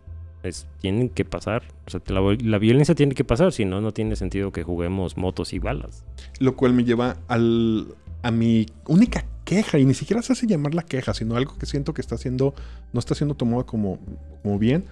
es- 0.44 0.68
tienen 0.80 1.10
que 1.10 1.26
pasar. 1.26 1.64
O 1.88 1.90
sea, 1.90 2.02
la, 2.08 2.22
la 2.40 2.58
violencia 2.60 2.94
tiene 2.94 3.16
que 3.16 3.24
pasar, 3.24 3.52
si 3.52 3.66
no, 3.66 3.82
no 3.82 3.94
tiene 3.94 4.16
sentido 4.16 4.52
que 4.52 4.62
juguemos 4.64 5.18
motos 5.18 5.54
y 5.54 5.60
balas. 5.60 6.04
Lo 6.40 6.56
cual 6.56 6.74
me 6.74 6.84
lleva 6.84 7.18
al, 7.28 7.88
a 8.24 8.32
mi 8.32 8.66
única 8.88 9.26
queja, 9.44 9.78
y 9.78 9.86
ni 9.86 9.94
siquiera 9.94 10.22
se 10.22 10.34
hace 10.34 10.48
llamar 10.48 10.74
la 10.74 10.84
queja, 10.84 11.14
sino 11.14 11.36
algo 11.36 11.58
que 11.58 11.66
siento 11.66 11.94
que 11.94 12.02
está 12.02 12.16
haciendo, 12.16 12.56
no 12.94 13.00
está 13.00 13.14
siendo 13.14 13.36
tomado 13.36 13.66
como, 13.66 14.00
como 14.42 14.58
bien, 14.58 14.86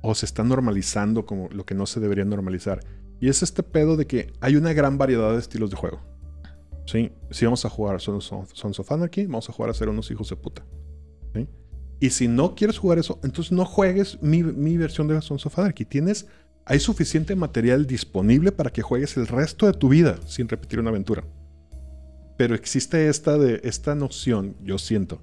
o 0.00 0.14
se 0.14 0.26
está 0.26 0.42
normalizando 0.42 1.26
como 1.26 1.48
lo 1.50 1.64
que 1.64 1.74
no 1.74 1.86
se 1.86 2.00
debería 2.00 2.24
normalizar. 2.24 2.80
Y 3.20 3.28
es 3.28 3.42
este 3.42 3.62
pedo 3.62 3.96
de 3.96 4.06
que 4.06 4.32
hay 4.40 4.56
una 4.56 4.72
gran 4.72 4.96
variedad 4.96 5.32
de 5.32 5.38
estilos 5.38 5.70
de 5.70 5.76
juego. 5.76 6.00
¿Sí? 6.86 7.12
Si 7.30 7.44
vamos 7.44 7.64
a 7.66 7.68
jugar 7.68 8.00
Sons 8.00 8.32
Sons 8.54 8.80
of 8.80 8.90
Anarchy, 8.90 9.26
vamos 9.26 9.48
a 9.50 9.52
jugar 9.52 9.70
a 9.70 9.74
ser 9.74 9.90
unos 9.90 10.10
hijos 10.10 10.30
de 10.30 10.36
puta. 10.36 10.64
¿Sí? 11.34 11.46
Y 12.00 12.10
si 12.10 12.28
no 12.28 12.54
quieres 12.54 12.78
jugar 12.78 12.98
eso, 12.98 13.20
entonces 13.22 13.52
no 13.52 13.66
juegues 13.66 14.18
mi, 14.22 14.42
mi 14.42 14.78
versión 14.78 15.08
de 15.08 15.20
Sons 15.20 15.44
of 15.44 15.58
Anarchy. 15.58 15.84
Tienes, 15.84 16.26
hay 16.64 16.80
suficiente 16.80 17.36
material 17.36 17.86
disponible 17.86 18.52
para 18.52 18.70
que 18.70 18.80
juegues 18.80 19.16
el 19.18 19.26
resto 19.26 19.66
de 19.66 19.74
tu 19.74 19.90
vida 19.90 20.18
sin 20.26 20.48
repetir 20.48 20.80
una 20.80 20.88
aventura. 20.90 21.24
Pero 22.38 22.54
existe 22.54 23.08
esta, 23.08 23.36
de, 23.36 23.60
esta 23.64 23.94
noción, 23.94 24.56
yo 24.62 24.78
siento, 24.78 25.20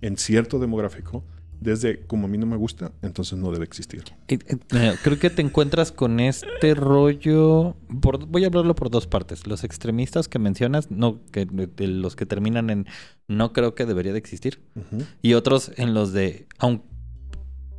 en 0.00 0.16
cierto 0.16 0.60
demográfico, 0.60 1.24
desde 1.60 2.06
como 2.06 2.26
a 2.26 2.28
mí 2.28 2.38
no 2.38 2.46
me 2.46 2.56
gusta, 2.56 2.92
entonces 3.02 3.36
no 3.36 3.50
debe 3.50 3.64
existir. 3.64 4.04
Eh, 4.28 4.38
eh, 4.46 4.56
eh, 4.74 4.94
Creo 5.02 5.18
que 5.18 5.28
te 5.28 5.42
encuentras 5.42 5.90
con 5.90 6.20
este 6.20 6.74
rollo. 6.74 7.74
por- 8.00 8.24
voy 8.26 8.44
a 8.44 8.46
hablarlo 8.46 8.76
por 8.76 8.90
dos 8.90 9.08
partes. 9.08 9.44
Los 9.48 9.64
extremistas 9.64 10.28
que 10.28 10.38
mencionas, 10.38 10.92
no, 10.92 11.20
que 11.32 11.46
de- 11.46 11.88
los 11.88 12.14
que 12.14 12.26
terminan 12.26 12.70
en 12.70 12.86
no 13.26 13.52
creo 13.52 13.74
que 13.74 13.86
debería 13.86 14.12
de 14.12 14.18
existir. 14.20 14.62
Y 15.20 15.34
otros 15.34 15.72
en 15.76 15.94
los 15.94 16.12
de 16.12 16.46
aun 16.58 16.84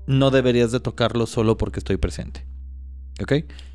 no 0.08 0.30
deberías 0.32 0.72
de 0.74 0.80
tocarlo 0.82 1.26
solo 1.26 1.56
porque 1.56 1.80
estoy 1.80 1.96
presente. 1.98 2.46
¿Ok? 3.22 3.28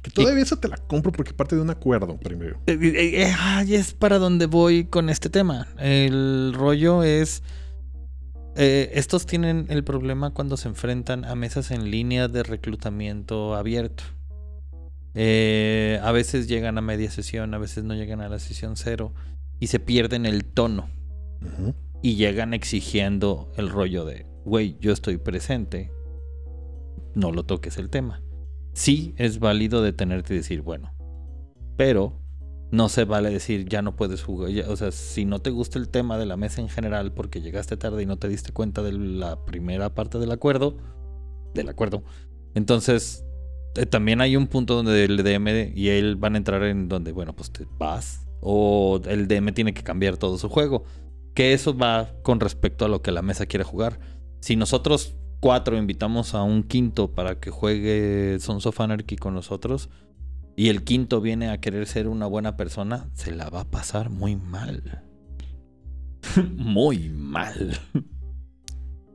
Que 0.02 0.10
todavía 0.12 0.42
eso 0.42 0.56
te 0.56 0.68
la 0.68 0.76
compro 0.76 1.12
porque 1.12 1.32
parte 1.32 1.54
de 1.56 1.62
un 1.62 1.70
acuerdo 1.70 2.16
primero. 2.18 2.60
Eh, 2.66 2.78
eh, 2.80 3.22
eh, 3.22 3.34
ay, 3.38 3.74
es 3.74 3.92
para 3.92 4.18
donde 4.18 4.46
voy 4.46 4.84
con 4.84 5.10
este 5.10 5.28
tema. 5.30 5.68
El 5.78 6.52
rollo 6.54 7.02
es. 7.02 7.42
eh, 8.56 8.90
estos 8.94 9.26
tienen 9.26 9.66
el 9.68 9.84
problema 9.84 10.30
cuando 10.30 10.56
se 10.56 10.68
enfrentan 10.68 11.24
a 11.24 11.34
mesas 11.34 11.70
en 11.70 11.90
línea 11.90 12.28
de 12.28 12.42
reclutamiento 12.42 13.54
abierto. 13.54 14.04
Eh, 15.14 16.00
a 16.02 16.10
veces 16.12 16.48
llegan 16.48 16.76
a 16.76 16.80
media 16.80 17.10
sesión, 17.10 17.54
a 17.54 17.58
veces 17.58 17.84
no 17.84 17.94
llegan 17.94 18.20
a 18.20 18.28
la 18.28 18.38
sesión 18.40 18.76
cero 18.76 19.12
y 19.60 19.68
se 19.68 19.78
pierden 19.78 20.26
el 20.26 20.44
tono 20.44 20.88
y 22.02 22.16
llegan 22.16 22.52
exigiendo 22.54 23.52
el 23.56 23.68
rollo 23.70 24.04
de, 24.04 24.26
güey, 24.44 24.76
yo 24.80 24.92
estoy 24.92 25.18
presente, 25.18 25.92
no 27.14 27.30
lo 27.30 27.44
toques 27.44 27.78
el 27.78 27.90
tema. 27.90 28.22
Sí 28.74 29.14
es 29.16 29.38
válido 29.38 29.82
detenerte 29.82 30.34
y 30.34 30.38
decir, 30.38 30.60
bueno, 30.60 30.92
pero 31.76 32.20
no 32.70 32.88
se 32.88 33.04
vale 33.04 33.30
decir, 33.30 33.66
ya 33.68 33.82
no 33.82 33.96
puedes 33.96 34.22
jugar. 34.22 34.50
o 34.68 34.76
sea, 34.76 34.90
si 34.90 35.24
no 35.24 35.40
te 35.40 35.50
gusta 35.50 35.78
el 35.78 35.88
tema 35.88 36.18
de 36.18 36.26
la 36.26 36.36
mesa 36.36 36.60
en 36.60 36.68
general 36.68 37.12
porque 37.12 37.40
llegaste 37.40 37.76
tarde 37.76 38.02
y 38.02 38.06
no 38.06 38.18
te 38.18 38.28
diste 38.28 38.52
cuenta 38.52 38.82
de 38.82 38.92
la 38.92 39.44
primera 39.44 39.94
parte 39.94 40.18
del 40.18 40.32
acuerdo, 40.32 40.76
del 41.54 41.68
acuerdo, 41.68 42.02
entonces 42.54 43.24
eh, 43.76 43.86
también 43.86 44.20
hay 44.20 44.36
un 44.36 44.46
punto 44.46 44.74
donde 44.74 45.04
el 45.04 45.22
DM 45.22 45.72
y 45.74 45.88
él 45.88 46.16
van 46.16 46.34
a 46.34 46.38
entrar 46.38 46.62
en 46.64 46.88
donde, 46.88 47.12
bueno, 47.12 47.34
pues 47.34 47.50
te 47.50 47.66
vas 47.78 48.26
o 48.40 49.00
el 49.06 49.26
DM 49.26 49.52
tiene 49.52 49.72
que 49.72 49.82
cambiar 49.82 50.16
todo 50.16 50.38
su 50.38 50.48
juego. 50.48 50.84
Que 51.34 51.52
eso 51.52 51.76
va 51.76 52.12
con 52.22 52.38
respecto 52.38 52.84
a 52.84 52.88
lo 52.88 53.02
que 53.02 53.10
la 53.10 53.22
mesa 53.22 53.46
quiere 53.46 53.64
jugar. 53.64 53.98
Si 54.40 54.54
nosotros 54.54 55.16
cuatro 55.44 55.76
invitamos 55.76 56.34
a 56.34 56.42
un 56.42 56.62
quinto 56.62 57.10
para 57.10 57.38
que 57.38 57.50
juegue 57.50 58.38
Sons 58.40 58.64
of 58.64 58.80
Anarchy 58.80 59.16
con 59.16 59.34
nosotros 59.34 59.90
y 60.56 60.70
el 60.70 60.84
quinto 60.84 61.20
viene 61.20 61.50
a 61.50 61.60
querer 61.60 61.86
ser 61.86 62.08
una 62.08 62.24
buena 62.24 62.56
persona, 62.56 63.10
se 63.12 63.34
la 63.34 63.50
va 63.50 63.60
a 63.60 63.70
pasar 63.70 64.08
muy 64.08 64.36
mal. 64.36 65.02
muy 66.56 67.10
mal. 67.10 67.78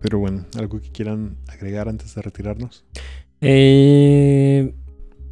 Pero 0.01 0.19
bueno, 0.19 0.45
algo 0.55 0.79
que 0.79 0.91
quieran 0.91 1.37
agregar 1.47 1.89
antes 1.89 2.13
de 2.13 2.21
retirarnos. 2.21 2.85
Eh, 3.41 4.75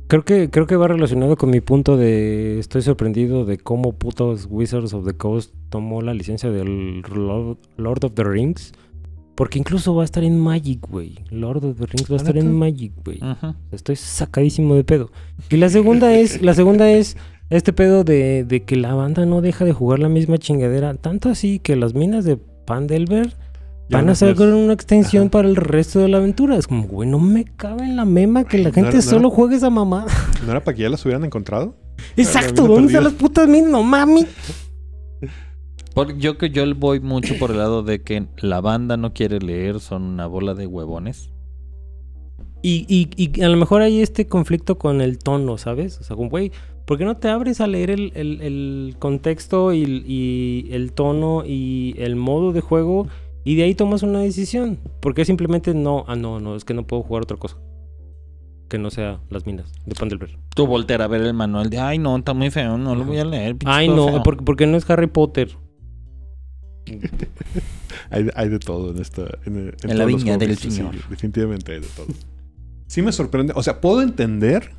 creo 0.07 0.25
que 0.25 0.49
creo 0.49 0.65
que 0.65 0.77
va 0.77 0.87
relacionado 0.87 1.35
con 1.35 1.51
mi 1.51 1.61
punto 1.61 1.95
de 1.95 2.57
estoy 2.57 2.81
sorprendido 2.81 3.45
de 3.45 3.59
cómo 3.59 3.99
putos 3.99 4.47
Wizards 4.49 4.95
of 4.95 5.05
the 5.05 5.15
Coast 5.15 5.53
tomó 5.69 6.01
la 6.01 6.15
licencia 6.15 6.49
del 6.49 7.01
Lord, 7.01 7.59
Lord 7.77 8.03
of 8.03 8.13
the 8.15 8.23
Rings. 8.23 8.73
Porque 9.37 9.59
incluso 9.59 9.93
va 9.93 10.01
a 10.01 10.05
estar 10.05 10.23
en 10.23 10.39
Magic, 10.39 10.79
güey. 10.89 11.19
Lord 11.29 11.63
of 11.63 11.77
the 11.77 11.85
Rings 11.85 12.09
va 12.11 12.15
a 12.15 12.17
¿Ah, 12.17 12.21
estar 12.23 12.37
en? 12.37 12.51
Magic, 12.51 12.91
güey. 13.05 13.19
Ujú. 13.21 13.53
Estoy 13.71 13.95
sacadísimo 13.95 14.73
de 14.75 14.83
pedo. 14.83 15.11
Y 15.51 15.57
la 15.57 15.69
segunda 15.69 16.11
es, 16.13 16.41
la 16.41 16.55
segunda 16.55 16.89
es 16.89 17.17
este 17.51 17.71
pedo 17.71 18.03
de, 18.03 18.43
de 18.45 18.63
que 18.63 18.75
la 18.75 18.95
banda 18.95 19.27
no 19.27 19.41
deja 19.41 19.63
de 19.63 19.73
jugar 19.73 19.99
la 19.99 20.09
misma 20.09 20.39
chingadera. 20.39 20.95
Tanto 20.95 21.29
así 21.29 21.59
que 21.59 21.75
las 21.75 21.93
minas 21.93 22.25
de 22.25 22.37
Pandelver 22.65 23.35
van 23.91 24.07
no 24.07 24.11
a 24.13 24.15
sacar 24.15 24.47
una 24.49 24.73
extensión 24.73 25.25
Ajá. 25.25 25.31
para 25.31 25.47
el 25.47 25.55
resto 25.55 25.99
de 25.99 26.07
la 26.07 26.17
aventura. 26.17 26.57
Es 26.57 26.65
como, 26.67 26.87
güey, 26.87 27.07
no 27.07 27.19
me 27.19 27.45
cabe 27.45 27.83
en 27.85 27.95
la 27.95 28.05
mema 28.05 28.43
que 28.43 28.57
la 28.57 28.69
No 28.69 28.73
gente 28.73 28.95
no 28.97 29.01
solo 29.03 29.27
era- 29.27 29.35
juegue 29.35 29.55
esa 29.57 29.69
mamá. 29.69 30.07
¿No 30.45 30.51
era 30.51 30.63
para 30.63 30.75
que 30.75 30.81
ya 30.81 30.89
las 30.89 31.05
hubieran 31.05 31.23
encontrado? 31.23 31.75
Exacto, 32.17 32.67
¿dónde 32.67 32.87
están 32.87 33.03
las 33.03 33.13
putas 33.13 33.47
minas? 33.47 33.69
No 33.69 33.83
mami. 33.83 34.25
Por- 35.97 36.17
yo 36.17 36.37
que 36.37 36.49
yo 36.51 36.63
voy 36.75 36.99
mucho 36.99 37.35
por 37.39 37.51
el 37.51 37.57
lado 37.57 37.83
de 37.83 38.01
que 38.03 38.27
la 38.37 38.61
banda 38.61 38.97
no 38.97 39.13
quiere 39.13 39.39
leer, 39.39 39.79
son 39.79 40.03
una 40.03 40.27
bola 40.27 40.53
de 40.53 40.67
huevones. 40.67 41.31
Y, 42.61 42.85
y, 42.89 43.09
y 43.15 43.41
a 43.41 43.49
lo 43.49 43.57
mejor 43.57 43.81
hay 43.81 44.01
este 44.01 44.27
conflicto 44.27 44.77
con 44.77 45.01
el 45.01 45.19
tono, 45.19 45.57
¿sabes? 45.57 45.99
O 45.99 46.03
sea, 46.03 46.15
como, 46.15 46.29
güey, 46.29 46.51
¿por 46.85 46.97
qué 46.97 47.05
no 47.05 47.17
te 47.17 47.29
abres 47.29 47.61
a 47.61 47.67
leer 47.67 47.89
el, 47.91 48.11
el- 48.15 48.41
el 48.41 48.95
contexto 48.99 49.73
y, 49.73 49.83
y 50.07 50.67
el 50.71 50.91
tono 50.93 51.43
y 51.45 51.93
el 51.97 52.15
modo 52.15 52.51
de 52.53 52.61
juego 52.61 53.07
y 53.43 53.55
de 53.55 53.63
ahí 53.63 53.75
tomas 53.75 54.03
una 54.03 54.19
decisión? 54.19 54.79
Porque 55.01 55.23
simplemente 55.25 55.73
no, 55.73 56.03
ah, 56.07 56.15
no, 56.15 56.39
no, 56.39 56.55
es 56.55 56.65
que 56.65 56.73
no 56.73 56.85
puedo 56.85 57.03
jugar 57.03 57.23
otra 57.23 57.37
cosa. 57.37 57.57
Que 58.69 58.77
no 58.77 58.89
sea 58.89 59.21
las 59.29 59.45
minas 59.45 59.71
de 59.85 59.95
Pandelver. 59.95 60.37
Tú 60.53 60.67
voltear 60.67 61.01
a 61.01 61.07
ver 61.07 61.21
el 61.21 61.33
manual 61.33 61.69
de, 61.69 61.79
ay 61.79 61.99
no, 61.99 62.17
está 62.17 62.33
muy 62.33 62.49
feo, 62.49 62.77
no 62.77 62.95
lo 62.95 63.05
voy 63.05 63.17
a 63.19 63.23
leer. 63.25 63.55
Ay, 63.65 63.87
no, 63.87 64.07
feo". 64.09 64.23
porque, 64.23 64.43
porque 64.43 64.67
no 64.67 64.75
es 64.77 64.89
Harry 64.89 65.07
Potter. 65.07 65.55
Hay, 68.09 68.23
de- 68.23 68.31
hay 68.35 68.49
de 68.49 68.59
todo 68.59 68.91
en 68.91 69.01
esta. 69.01 69.23
En, 69.45 69.57
en 69.81 69.89
En 69.91 69.97
la 69.97 70.05
viña 70.05 70.37
del 70.37 70.57
sí, 70.57 70.71
Señor. 70.71 70.95
definitivamente 71.09 71.73
hay 71.73 71.79
de 71.81 71.87
todo. 71.87 72.07
Sí 72.87 73.01
me 73.01 73.11
sorprende. 73.11 73.53
O 73.55 73.63
sea, 73.63 73.81
puedo 73.81 74.01
entender 74.01 74.71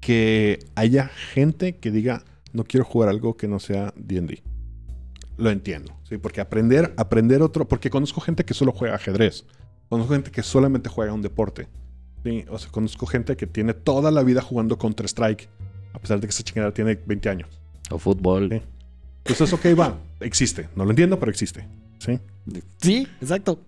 que 0.00 0.58
haya 0.74 1.08
gente 1.08 1.76
que 1.76 1.90
diga 1.90 2.24
no 2.52 2.64
quiero 2.64 2.84
jugar 2.84 3.08
algo 3.08 3.36
que 3.36 3.48
no 3.48 3.58
sea 3.60 3.92
D&D. 3.96 4.42
Lo 5.38 5.50
entiendo, 5.50 5.94
sí, 6.08 6.18
porque 6.18 6.40
aprender, 6.40 6.92
aprender 6.96 7.40
otro, 7.42 7.66
porque 7.66 7.88
conozco 7.90 8.20
gente 8.20 8.44
que 8.44 8.52
solo 8.54 8.72
juega 8.72 8.94
ajedrez, 8.96 9.46
conozco 9.88 10.12
gente 10.12 10.30
que 10.30 10.42
solamente 10.42 10.90
juega 10.90 11.12
un 11.14 11.22
deporte, 11.22 11.68
sí, 12.22 12.44
o 12.50 12.58
sea, 12.58 12.70
conozco 12.70 13.06
gente 13.06 13.36
que 13.36 13.46
tiene 13.46 13.72
toda 13.72 14.10
la 14.10 14.22
vida 14.22 14.42
jugando 14.42 14.78
Counter 14.78 15.06
Strike, 15.06 15.48
a 15.94 15.98
pesar 15.98 16.20
de 16.20 16.26
que 16.26 16.30
esa 16.30 16.42
chingadera 16.42 16.74
tiene 16.74 16.96
20 17.06 17.28
años. 17.30 17.48
O 17.90 17.98
fútbol. 17.98 18.50
Sí. 18.50 18.62
Entonces, 19.24 19.52
ok, 19.52 19.66
va, 19.78 19.98
existe. 20.20 20.68
No 20.76 20.84
lo 20.84 20.90
entiendo, 20.90 21.18
pero 21.18 21.30
existe. 21.30 21.66
¿Sí? 21.98 22.18
Sí, 22.80 23.06
exacto. 23.20 23.60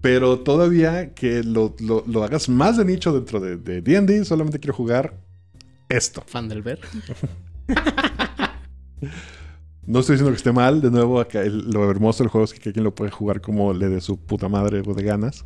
Pero 0.00 0.40
todavía 0.40 1.12
que 1.14 1.42
lo, 1.42 1.74
lo- 1.80 2.04
lo 2.06 2.24
hagas 2.24 2.48
más 2.48 2.76
de 2.76 2.84
nicho 2.84 3.12
dentro 3.12 3.40
de 3.40 3.56
de 3.56 3.82
D&D, 3.82 4.24
solamente 4.24 4.58
quiero 4.60 4.74
jugar 4.74 5.14
esto. 5.88 6.22
Fan 6.26 6.48
del 6.48 6.62
ver. 6.62 6.80
No 9.84 9.98
estoy 10.00 10.14
diciendo 10.14 10.30
que 10.30 10.36
esté 10.36 10.52
mal. 10.52 10.80
De 10.80 10.90
nuevo, 10.90 11.20
acá 11.20 11.42
el- 11.42 11.70
lo 11.70 11.90
hermoso 11.90 12.22
del 12.22 12.30
juego 12.30 12.44
es 12.44 12.54
que 12.54 12.72
quien 12.72 12.84
lo 12.84 12.94
puede 12.94 13.10
jugar 13.10 13.40
como 13.40 13.72
le 13.72 13.88
dé 13.88 14.00
su 14.00 14.16
puta 14.16 14.48
madre 14.48 14.82
o 14.86 14.94
de 14.94 15.02
ganas. 15.02 15.44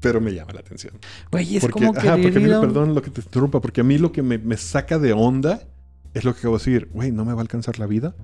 Pero 0.00 0.20
me 0.20 0.32
llama 0.32 0.52
la 0.52 0.60
atención. 0.60 0.94
Güey, 1.32 1.56
es 1.56 1.60
porque, 1.60 1.72
como 1.86 1.90
ajá, 1.90 2.14
querer 2.14 2.22
porque 2.32 2.38
a 2.38 2.40
mí, 2.40 2.66
perdón 2.66 2.94
lo 2.94 3.02
que 3.02 3.10
te 3.10 3.20
interrumpa, 3.20 3.60
porque 3.60 3.80
a 3.80 3.84
mí 3.84 3.98
lo 3.98 4.12
que 4.12 4.22
me, 4.22 4.38
me 4.38 4.56
saca 4.56 4.98
de 5.00 5.12
onda 5.12 5.62
es 6.18 6.24
lo 6.24 6.32
que 6.32 6.40
acabo 6.40 6.58
de 6.58 6.64
decir. 6.64 6.88
Güey, 6.92 7.12
no 7.12 7.24
me 7.24 7.32
va 7.32 7.40
a 7.40 7.42
alcanzar 7.42 7.78
la 7.78 7.86
vida 7.86 8.14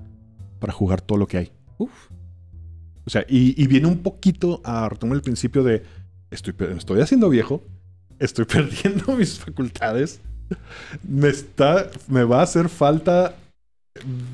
para 0.59 0.73
jugar 0.73 1.01
todo 1.01 1.17
lo 1.17 1.27
que 1.27 1.37
hay. 1.37 1.51
Uf. 1.77 1.91
O 3.05 3.09
sea, 3.09 3.25
y, 3.27 3.61
y 3.61 3.67
viene 3.67 3.87
un 3.87 3.99
poquito 3.99 4.61
a 4.63 4.89
retomar 4.89 5.15
el 5.15 5.21
principio 5.21 5.63
de 5.63 5.83
estoy, 6.31 6.53
estoy 6.75 7.01
haciendo 7.01 7.29
viejo, 7.29 7.63
estoy 8.19 8.45
perdiendo 8.53 9.15
mis 9.15 9.39
facultades, 9.39 10.21
me 11.07 11.29
está, 11.29 11.89
me 12.07 12.23
va 12.23 12.39
a 12.39 12.43
hacer 12.43 12.69
falta 12.69 13.35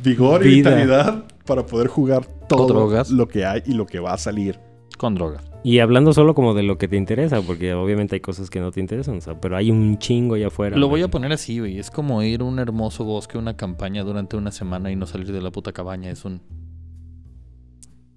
vigor 0.04 0.46
y 0.46 0.56
vitalidad 0.56 1.24
para 1.46 1.66
poder 1.66 1.88
jugar 1.88 2.26
todo 2.48 2.90
lo 3.12 3.28
que 3.28 3.46
hay 3.46 3.62
y 3.66 3.74
lo 3.74 3.86
que 3.86 4.00
va 4.00 4.14
a 4.14 4.18
salir. 4.18 4.60
Con 5.02 5.16
droga. 5.16 5.42
Y 5.64 5.80
hablando 5.80 6.14
solo 6.14 6.36
como 6.36 6.54
de 6.54 6.62
lo 6.62 6.78
que 6.78 6.88
te 6.88 6.96
interesa, 6.96 7.42
porque 7.42 7.74
obviamente 7.74 8.18
hay 8.18 8.20
cosas 8.20 8.52
que 8.52 8.60
no 8.60 8.72
te 8.72 8.82
interesan, 8.82 9.18
o 9.18 9.22
sea, 9.22 9.42
pero 9.42 9.58
hay 9.58 9.72
un 9.72 9.98
chingo 9.98 10.36
allá 10.36 10.46
afuera. 10.46 10.78
Lo 10.78 10.90
voy 10.90 11.02
a 11.02 11.08
poner 11.08 11.32
así, 11.32 11.58
güey. 11.58 11.80
Es 11.80 11.90
como 11.90 12.22
ir 12.22 12.42
a 12.42 12.44
un 12.44 12.60
hermoso 12.60 13.04
bosque, 13.04 13.40
una 13.40 13.58
campaña 13.58 14.04
durante 14.04 14.38
una 14.38 14.52
semana 14.52 14.92
y 14.92 14.96
no 14.96 15.08
salir 15.08 15.32
de 15.32 15.42
la 15.42 15.50
puta 15.50 15.72
cabaña. 15.72 16.12
Es 16.12 16.24
un... 16.24 16.44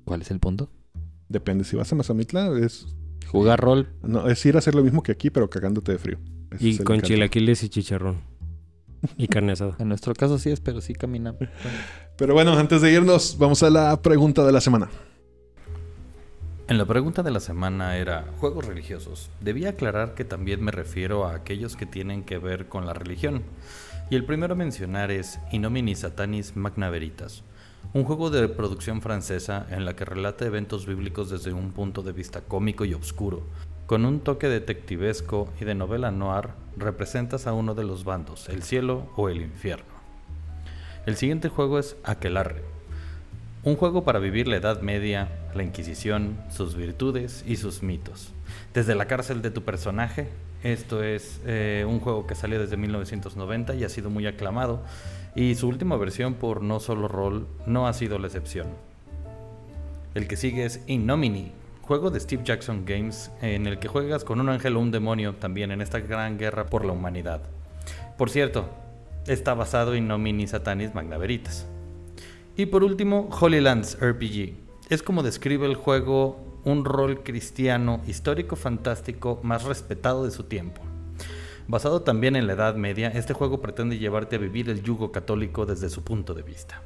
¿Cuál 0.04 0.20
es 0.20 0.30
el 0.30 0.40
punto? 0.40 0.68
Depende, 1.30 1.64
si 1.64 1.74
vas 1.74 1.90
a 1.90 1.96
Mazamitla, 1.96 2.52
es, 2.58 2.86
Jugar 3.28 3.60
rol. 3.60 3.88
no, 4.02 4.28
es 4.28 4.44
ir 4.44 4.56
a 4.56 4.58
hacer 4.58 4.74
lo 4.74 4.84
mismo 4.84 5.02
que 5.02 5.12
aquí, 5.12 5.30
pero 5.30 5.48
cagándote 5.48 5.92
de 5.92 5.98
frío. 5.98 6.18
Ese 6.50 6.68
Y 6.68 6.78
con 6.80 7.00
chilaquiles 7.00 7.62
y 7.62 7.70
chicharrón. 7.70 8.18
Y 9.16 9.28
carne 9.28 9.52
asada. 9.52 9.74
En 9.78 9.88
nuestro 9.88 10.12
caso 10.12 10.38
sí 10.38 10.50
es, 10.50 10.60
pero 10.60 10.82
sí 10.82 10.92
caminamos. 10.92 11.40
Pero 12.18 12.34
bueno, 12.34 12.52
antes 12.52 12.82
de 12.82 12.92
irnos, 12.92 13.38
vamos 13.38 13.62
a 13.62 13.70
la 13.70 14.02
pregunta 14.02 14.44
de 14.44 14.52
la 14.52 14.60
semana. 14.60 14.90
En 16.66 16.78
la 16.78 16.86
pregunta 16.86 17.22
de 17.22 17.30
la 17.30 17.40
semana 17.40 17.98
era 17.98 18.24
juegos 18.40 18.64
religiosos. 18.64 19.28
Debía 19.42 19.70
aclarar 19.70 20.14
que 20.14 20.24
también 20.24 20.64
me 20.64 20.72
refiero 20.72 21.26
a 21.26 21.34
aquellos 21.34 21.76
que 21.76 21.84
tienen 21.84 22.24
que 22.24 22.38
ver 22.38 22.68
con 22.68 22.86
la 22.86 22.94
religión. 22.94 23.42
Y 24.08 24.16
el 24.16 24.24
primero 24.24 24.54
a 24.54 24.56
mencionar 24.56 25.10
es 25.10 25.38
Inomini 25.52 25.94
Satanis 25.94 26.56
Magna 26.56 26.88
Veritas, 26.88 27.42
un 27.92 28.04
juego 28.04 28.30
de 28.30 28.48
producción 28.48 29.02
francesa 29.02 29.66
en 29.68 29.84
la 29.84 29.94
que 29.94 30.06
relata 30.06 30.46
eventos 30.46 30.86
bíblicos 30.86 31.28
desde 31.28 31.52
un 31.52 31.70
punto 31.72 32.02
de 32.02 32.12
vista 32.12 32.40
cómico 32.40 32.86
y 32.86 32.94
oscuro. 32.94 33.42
Con 33.84 34.06
un 34.06 34.20
toque 34.20 34.48
detectivesco 34.48 35.52
y 35.60 35.66
de 35.66 35.74
novela 35.74 36.10
noir, 36.12 36.48
representas 36.78 37.46
a 37.46 37.52
uno 37.52 37.74
de 37.74 37.84
los 37.84 38.04
bandos, 38.04 38.48
el 38.48 38.62
cielo 38.62 39.10
o 39.16 39.28
el 39.28 39.42
infierno. 39.42 39.92
El 41.04 41.16
siguiente 41.16 41.50
juego 41.50 41.78
es 41.78 41.98
Aquelarre, 42.04 42.62
un 43.64 43.76
juego 43.76 44.04
para 44.04 44.18
vivir 44.18 44.46
la 44.46 44.56
Edad 44.56 44.82
Media, 44.82 45.28
la 45.54 45.62
Inquisición, 45.62 46.36
sus 46.50 46.76
virtudes 46.76 47.42
y 47.46 47.56
sus 47.56 47.82
mitos. 47.82 48.32
Desde 48.74 48.94
la 48.94 49.06
cárcel 49.06 49.40
de 49.40 49.50
tu 49.50 49.62
personaje, 49.62 50.28
esto 50.62 51.02
es 51.02 51.40
eh, 51.46 51.86
un 51.88 51.98
juego 52.00 52.26
que 52.26 52.34
salió 52.34 52.60
desde 52.60 52.76
1990 52.76 53.74
y 53.74 53.84
ha 53.84 53.88
sido 53.88 54.10
muy 54.10 54.26
aclamado, 54.26 54.82
y 55.34 55.54
su 55.54 55.66
última 55.66 55.96
versión 55.96 56.34
por 56.34 56.62
No 56.62 56.78
Solo 56.78 57.08
Roll 57.08 57.46
no 57.66 57.88
ha 57.88 57.94
sido 57.94 58.18
la 58.18 58.26
excepción. 58.26 58.66
El 60.14 60.28
que 60.28 60.36
sigue 60.36 60.66
es 60.66 60.82
Innomini, 60.86 61.52
juego 61.80 62.10
de 62.10 62.20
Steve 62.20 62.44
Jackson 62.44 62.84
Games 62.84 63.30
en 63.40 63.66
el 63.66 63.78
que 63.78 63.88
juegas 63.88 64.24
con 64.24 64.40
un 64.40 64.50
ángel 64.50 64.76
o 64.76 64.80
un 64.80 64.90
demonio 64.90 65.36
también 65.36 65.70
en 65.70 65.80
esta 65.80 66.00
gran 66.00 66.38
guerra 66.38 66.66
por 66.66 66.84
la 66.84 66.92
humanidad. 66.92 67.40
Por 68.18 68.28
cierto, 68.28 68.68
está 69.26 69.54
basado 69.54 69.94
en 69.94 70.06
Nomini 70.06 70.46
Satanis 70.46 70.94
Magna 70.94 71.16
Veritas. 71.16 71.66
Y 72.56 72.66
por 72.66 72.84
último, 72.84 73.28
Holy 73.40 73.60
Lands 73.60 73.98
RPG. 74.00 74.54
Es 74.88 75.02
como 75.02 75.24
describe 75.24 75.66
el 75.66 75.74
juego 75.74 76.60
un 76.64 76.84
rol 76.84 77.24
cristiano 77.24 78.00
histórico 78.06 78.54
fantástico 78.54 79.40
más 79.42 79.64
respetado 79.64 80.24
de 80.24 80.30
su 80.30 80.44
tiempo. 80.44 80.80
Basado 81.66 82.02
también 82.02 82.36
en 82.36 82.46
la 82.46 82.52
Edad 82.52 82.76
Media, 82.76 83.08
este 83.08 83.34
juego 83.34 83.60
pretende 83.60 83.98
llevarte 83.98 84.36
a 84.36 84.38
vivir 84.38 84.70
el 84.70 84.82
yugo 84.82 85.10
católico 85.10 85.66
desde 85.66 85.90
su 85.90 86.04
punto 86.04 86.32
de 86.32 86.42
vista. 86.42 86.80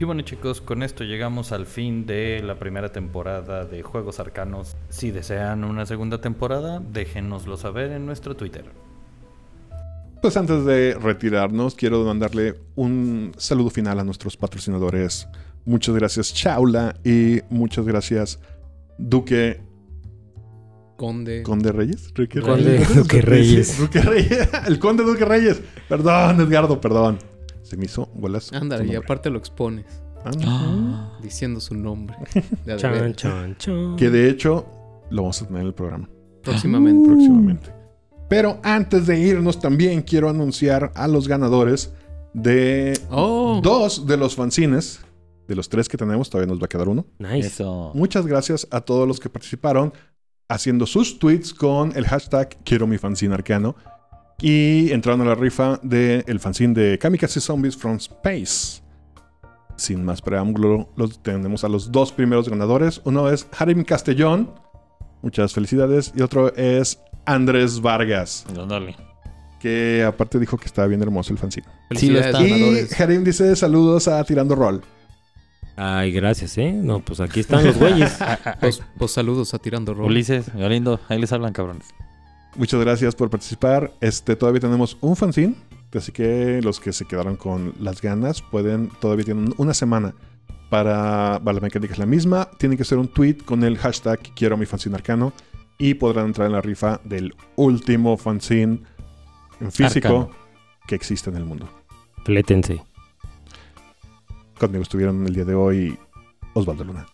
Y 0.00 0.04
bueno 0.04 0.22
chicos, 0.22 0.60
con 0.60 0.82
esto 0.82 1.04
llegamos 1.04 1.52
al 1.52 1.66
fin 1.66 2.04
de 2.04 2.42
la 2.42 2.58
primera 2.58 2.90
temporada 2.90 3.64
de 3.64 3.82
Juegos 3.82 4.18
Arcanos. 4.18 4.74
Si 4.88 5.12
desean 5.12 5.62
una 5.62 5.86
segunda 5.86 6.20
temporada, 6.20 6.80
déjenoslo 6.80 7.56
saber 7.56 7.92
en 7.92 8.06
nuestro 8.06 8.34
Twitter. 8.34 8.64
Pues 10.22 10.36
antes 10.36 10.64
de 10.66 10.94
retirarnos, 11.00 11.74
quiero 11.74 12.04
mandarle 12.04 12.54
un 12.76 13.32
saludo 13.38 13.70
final 13.70 13.98
a 14.00 14.04
nuestros 14.04 14.36
patrocinadores. 14.36 15.26
Muchas 15.64 15.94
gracias, 15.94 16.34
Chaula, 16.34 16.94
y 17.04 17.40
muchas 17.48 17.86
gracias, 17.86 18.38
Duque 18.98 19.60
Conde. 20.96 21.42
Conde 21.42 21.72
Reyes. 21.72 22.12
Duque 22.12 22.40
Conde 22.42 22.62
Reyes. 22.78 22.94
Duque 22.94 23.22
Reyes. 23.22 23.78
Duque 23.78 24.02
Reyes. 24.02 24.48
El 24.66 24.78
Conde 24.78 25.04
Duque 25.04 25.24
Reyes. 25.24 25.62
Perdón, 25.88 26.40
Edgardo, 26.40 26.78
perdón. 26.80 27.18
Se 27.62 27.78
me 27.78 27.86
hizo 27.86 28.06
bolas. 28.14 28.52
Ándale, 28.52 28.92
y 28.92 28.96
aparte 28.96 29.30
lo 29.30 29.38
expones. 29.38 29.86
Anda. 30.22 31.18
Diciendo 31.22 31.60
su 31.60 31.74
nombre. 31.74 32.16
Veras. 32.66 33.16
chan, 33.16 33.56
chan. 33.56 33.96
Que 33.96 34.10
de 34.10 34.28
hecho 34.28 34.66
lo 35.10 35.22
vamos 35.22 35.40
a 35.40 35.46
tener 35.46 35.62
en 35.62 35.68
el 35.68 35.74
programa 35.74 36.10
Próximamente. 36.42 37.08
próximamente. 37.08 37.79
Pero 38.30 38.60
antes 38.62 39.08
de 39.08 39.18
irnos, 39.18 39.58
también 39.58 40.02
quiero 40.02 40.30
anunciar 40.30 40.92
a 40.94 41.08
los 41.08 41.26
ganadores 41.26 41.92
de 42.32 42.96
Oh, 43.10 43.60
dos 43.60 44.06
de 44.06 44.16
los 44.16 44.36
fanzines. 44.36 45.00
De 45.48 45.56
los 45.56 45.68
tres 45.68 45.88
que 45.88 45.96
tenemos, 45.96 46.30
todavía 46.30 46.48
nos 46.48 46.62
va 46.62 46.66
a 46.66 46.68
quedar 46.68 46.88
uno. 46.88 47.04
Nice. 47.18 47.48
Eso. 47.48 47.90
Muchas 47.92 48.24
gracias 48.28 48.68
a 48.70 48.82
todos 48.82 49.08
los 49.08 49.18
que 49.18 49.28
participaron 49.28 49.92
haciendo 50.48 50.86
sus 50.86 51.18
tweets 51.18 51.52
con 51.52 51.92
el 51.96 52.06
hashtag 52.06 52.56
Quiero 52.62 52.86
mi 52.86 52.98
fanzine 52.98 53.34
arcano. 53.34 53.74
Y 54.40 54.92
entraron 54.92 55.22
a 55.22 55.24
la 55.24 55.34
rifa 55.34 55.80
del 55.82 56.38
fanzine 56.38 56.72
de 56.72 56.98
Kamikaze 57.00 57.40
Zombies 57.40 57.76
from 57.76 57.96
Space. 57.96 58.80
Sin 59.74 60.04
más 60.04 60.22
preámbulo, 60.22 60.88
los 60.94 61.20
tenemos 61.20 61.64
a 61.64 61.68
los 61.68 61.90
dos 61.90 62.12
primeros 62.12 62.48
ganadores. 62.48 63.00
Uno 63.04 63.28
es 63.28 63.48
Harim 63.58 63.82
Castellón. 63.82 64.52
Muchas 65.20 65.52
felicidades. 65.52 66.12
Y 66.14 66.22
otro 66.22 66.54
es 66.54 67.00
Andrés 67.34 67.80
Vargas. 67.80 68.44
Ándale. 68.48 68.96
Que 69.60 70.04
aparte 70.06 70.38
dijo 70.38 70.56
que 70.56 70.66
estaba 70.66 70.88
bien 70.88 71.02
hermoso 71.02 71.32
el 71.32 71.38
fanzine. 71.38 71.66
Sí 71.94 72.10
lo 72.10 72.18
está. 72.18 72.42
Y. 72.42 72.88
Harim 72.98 73.24
dice 73.24 73.54
saludos 73.56 74.08
a 74.08 74.22
Tirando 74.24 74.54
Roll. 74.54 74.82
Ay, 75.76 76.12
gracias, 76.12 76.58
¿eh? 76.58 76.72
No, 76.72 77.00
pues 77.00 77.20
aquí 77.20 77.40
están 77.40 77.64
los 77.64 77.78
güeyes. 77.78 78.18
Pues, 78.60 78.82
pues 78.98 79.12
saludos 79.12 79.54
a 79.54 79.58
Tirando 79.58 79.94
Rol. 79.94 80.06
Ulises, 80.06 80.52
Galindo, 80.54 81.00
ahí 81.08 81.18
les 81.18 81.32
hablan 81.32 81.52
cabrones. 81.52 81.86
Muchas 82.56 82.80
gracias 82.80 83.14
por 83.14 83.30
participar. 83.30 83.92
Este, 84.00 84.36
todavía 84.36 84.60
tenemos 84.60 84.96
un 85.00 85.16
fanzine. 85.16 85.54
Así 85.94 86.12
que 86.12 86.60
los 86.62 86.80
que 86.80 86.92
se 86.92 87.04
quedaron 87.04 87.36
con 87.36 87.74
las 87.80 88.00
ganas 88.02 88.42
pueden, 88.42 88.90
todavía 89.00 89.24
tienen 89.24 89.54
una 89.56 89.74
semana 89.74 90.14
para, 90.68 91.40
para 91.42 91.54
la 91.54 91.60
mecánica 91.60 91.92
es 91.92 91.98
la 91.98 92.06
misma. 92.06 92.48
Tienen 92.58 92.76
que 92.76 92.82
hacer 92.82 92.98
un 92.98 93.08
tweet 93.08 93.38
con 93.44 93.64
el 93.64 93.78
hashtag 93.78 94.20
quiero 94.34 94.56
mi 94.56 94.66
fanzine 94.66 94.94
arcano 94.94 95.32
y 95.80 95.94
podrán 95.94 96.26
entrar 96.26 96.46
en 96.46 96.52
la 96.52 96.60
rifa 96.60 97.00
del 97.04 97.34
último 97.56 98.18
fanzine 98.18 98.82
en 99.60 99.72
físico 99.72 100.08
Arcano. 100.08 100.30
que 100.86 100.94
existe 100.94 101.30
en 101.30 101.36
el 101.36 101.46
mundo. 101.46 101.68
Flétense. 102.24 102.82
Conmigo 104.58 104.82
estuvieron 104.82 105.26
el 105.26 105.34
día 105.34 105.46
de 105.46 105.54
hoy 105.54 105.98
Osvaldo 106.52 106.84
Luna. 106.84 107.06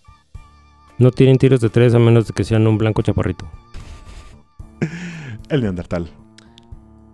No 0.98 1.12
tienen 1.12 1.38
tiros 1.38 1.60
de 1.60 1.70
tres 1.70 1.94
a 1.94 2.00
menos 2.00 2.26
de 2.26 2.34
que 2.34 2.42
sean 2.42 2.66
un 2.66 2.76
blanco 2.76 3.02
chaparrito. 3.02 3.48
El 5.48 5.60
Neandertal. 5.62 6.10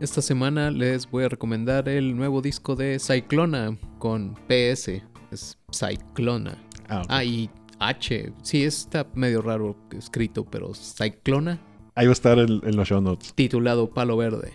Esta 0.01 0.23
semana 0.23 0.71
les 0.71 1.11
voy 1.11 1.25
a 1.25 1.29
recomendar 1.29 1.89
el 1.89 2.17
nuevo 2.17 2.41
disco 2.41 2.75
de 2.75 2.99
Cyclona 2.99 3.77
con 3.99 4.35
PS. 4.49 5.03
Es 5.31 5.59
Cyclona. 5.71 6.57
Ah, 6.89 7.03
ok. 7.03 7.07
Ah, 7.09 7.25
y 7.25 7.51
H. 7.89 8.33
Sí, 8.43 8.65
está 8.65 9.07
medio 9.15 9.43
raro 9.43 9.77
escrito, 9.93 10.45
pero 10.45 10.73
Cyclona, 10.75 11.61
Ahí 11.95 12.07
va 12.07 12.13
a 12.13 12.15
estar 12.15 12.39
en, 12.39 12.61
en 12.65 12.77
los 12.77 12.89
show 12.89 13.01
notes. 13.01 13.35
titulado 13.35 13.91
Palo 13.91 14.17
Verde. 14.17 14.53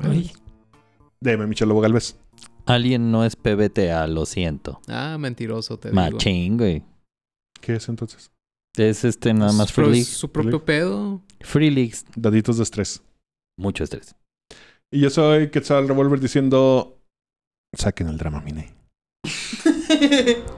Ay. 0.00 0.32
Deme 1.20 1.46
Michel 1.46 1.68
Lobo 1.68 1.80
Galvez. 1.80 2.16
Alguien 2.64 3.10
no 3.10 3.24
es 3.24 3.34
PBTA, 3.36 4.06
lo 4.06 4.24
siento. 4.26 4.80
Ah, 4.88 5.16
mentiroso, 5.18 5.78
te 5.78 5.90
digo. 5.90 6.00
Machín, 6.00 6.56
güey. 6.56 6.82
¿Qué 7.60 7.74
es 7.76 7.88
entonces? 7.88 8.30
Es 8.76 9.04
este 9.04 9.34
nada 9.34 9.52
más 9.52 9.72
Free. 9.72 10.04
Su 10.04 10.30
propio 10.30 10.64
pedo. 10.64 11.20
Free 11.40 11.70
Leagues. 11.70 12.04
Daditos 12.14 12.58
de 12.58 12.62
estrés. 12.62 13.02
Mucho 13.58 13.84
estrés. 13.84 14.14
Y 14.90 15.00
yo 15.00 15.10
soy 15.10 15.50
Quetzal 15.50 15.88
Revolver 15.88 16.20
diciendo: 16.20 17.00
saquen 17.76 18.08
el 18.08 18.18
drama, 18.18 18.40
mine. 18.40 18.72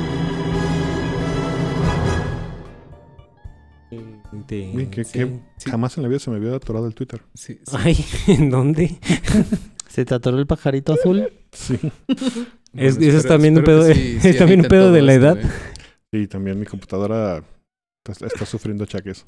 Uy, 4.31 4.87
¿qué- 4.87 5.03
Sí. 5.03 5.11
qué- 5.19 5.39
Jamás 5.69 5.97
en 5.97 6.03
la 6.03 6.09
vida 6.09 6.19
se 6.19 6.29
me 6.31 6.37
había 6.37 6.55
atorado 6.55 6.87
el 6.87 6.93
Twitter. 6.95 7.21
Sí, 7.33 7.59
sí. 7.65 7.75
Ay, 7.77 7.97
¿en 8.27 8.49
dónde? 8.49 8.97
¿Se 9.89 10.05
te 10.05 10.13
atoró 10.15 10.37
el 10.39 10.47
pajarito 10.47 10.93
azul? 10.93 11.31
Sí. 11.51 11.77
Es- 12.73 12.95
Bueno, 12.95 13.09
eso 13.09 13.17
es 13.17 13.25
también 13.27 13.57
un 13.57 13.63
pedo 13.65 13.81
que 13.81 13.87
de- 13.89 13.95
sí- 13.95 14.15
es 14.17 14.23
sí 14.33 14.37
también 14.37 14.61
un 14.61 14.67
pedo 14.67 14.91
de 14.93 15.01
la 15.01 15.13
edad. 15.13 15.37
güey. 16.11 16.23
Y 16.23 16.27
también 16.27 16.57
mi 16.59 16.65
computadora 16.65 17.43
está, 18.07 18.25
está 18.25 18.45
sufriendo 18.45 18.85
achaques. 18.85 19.25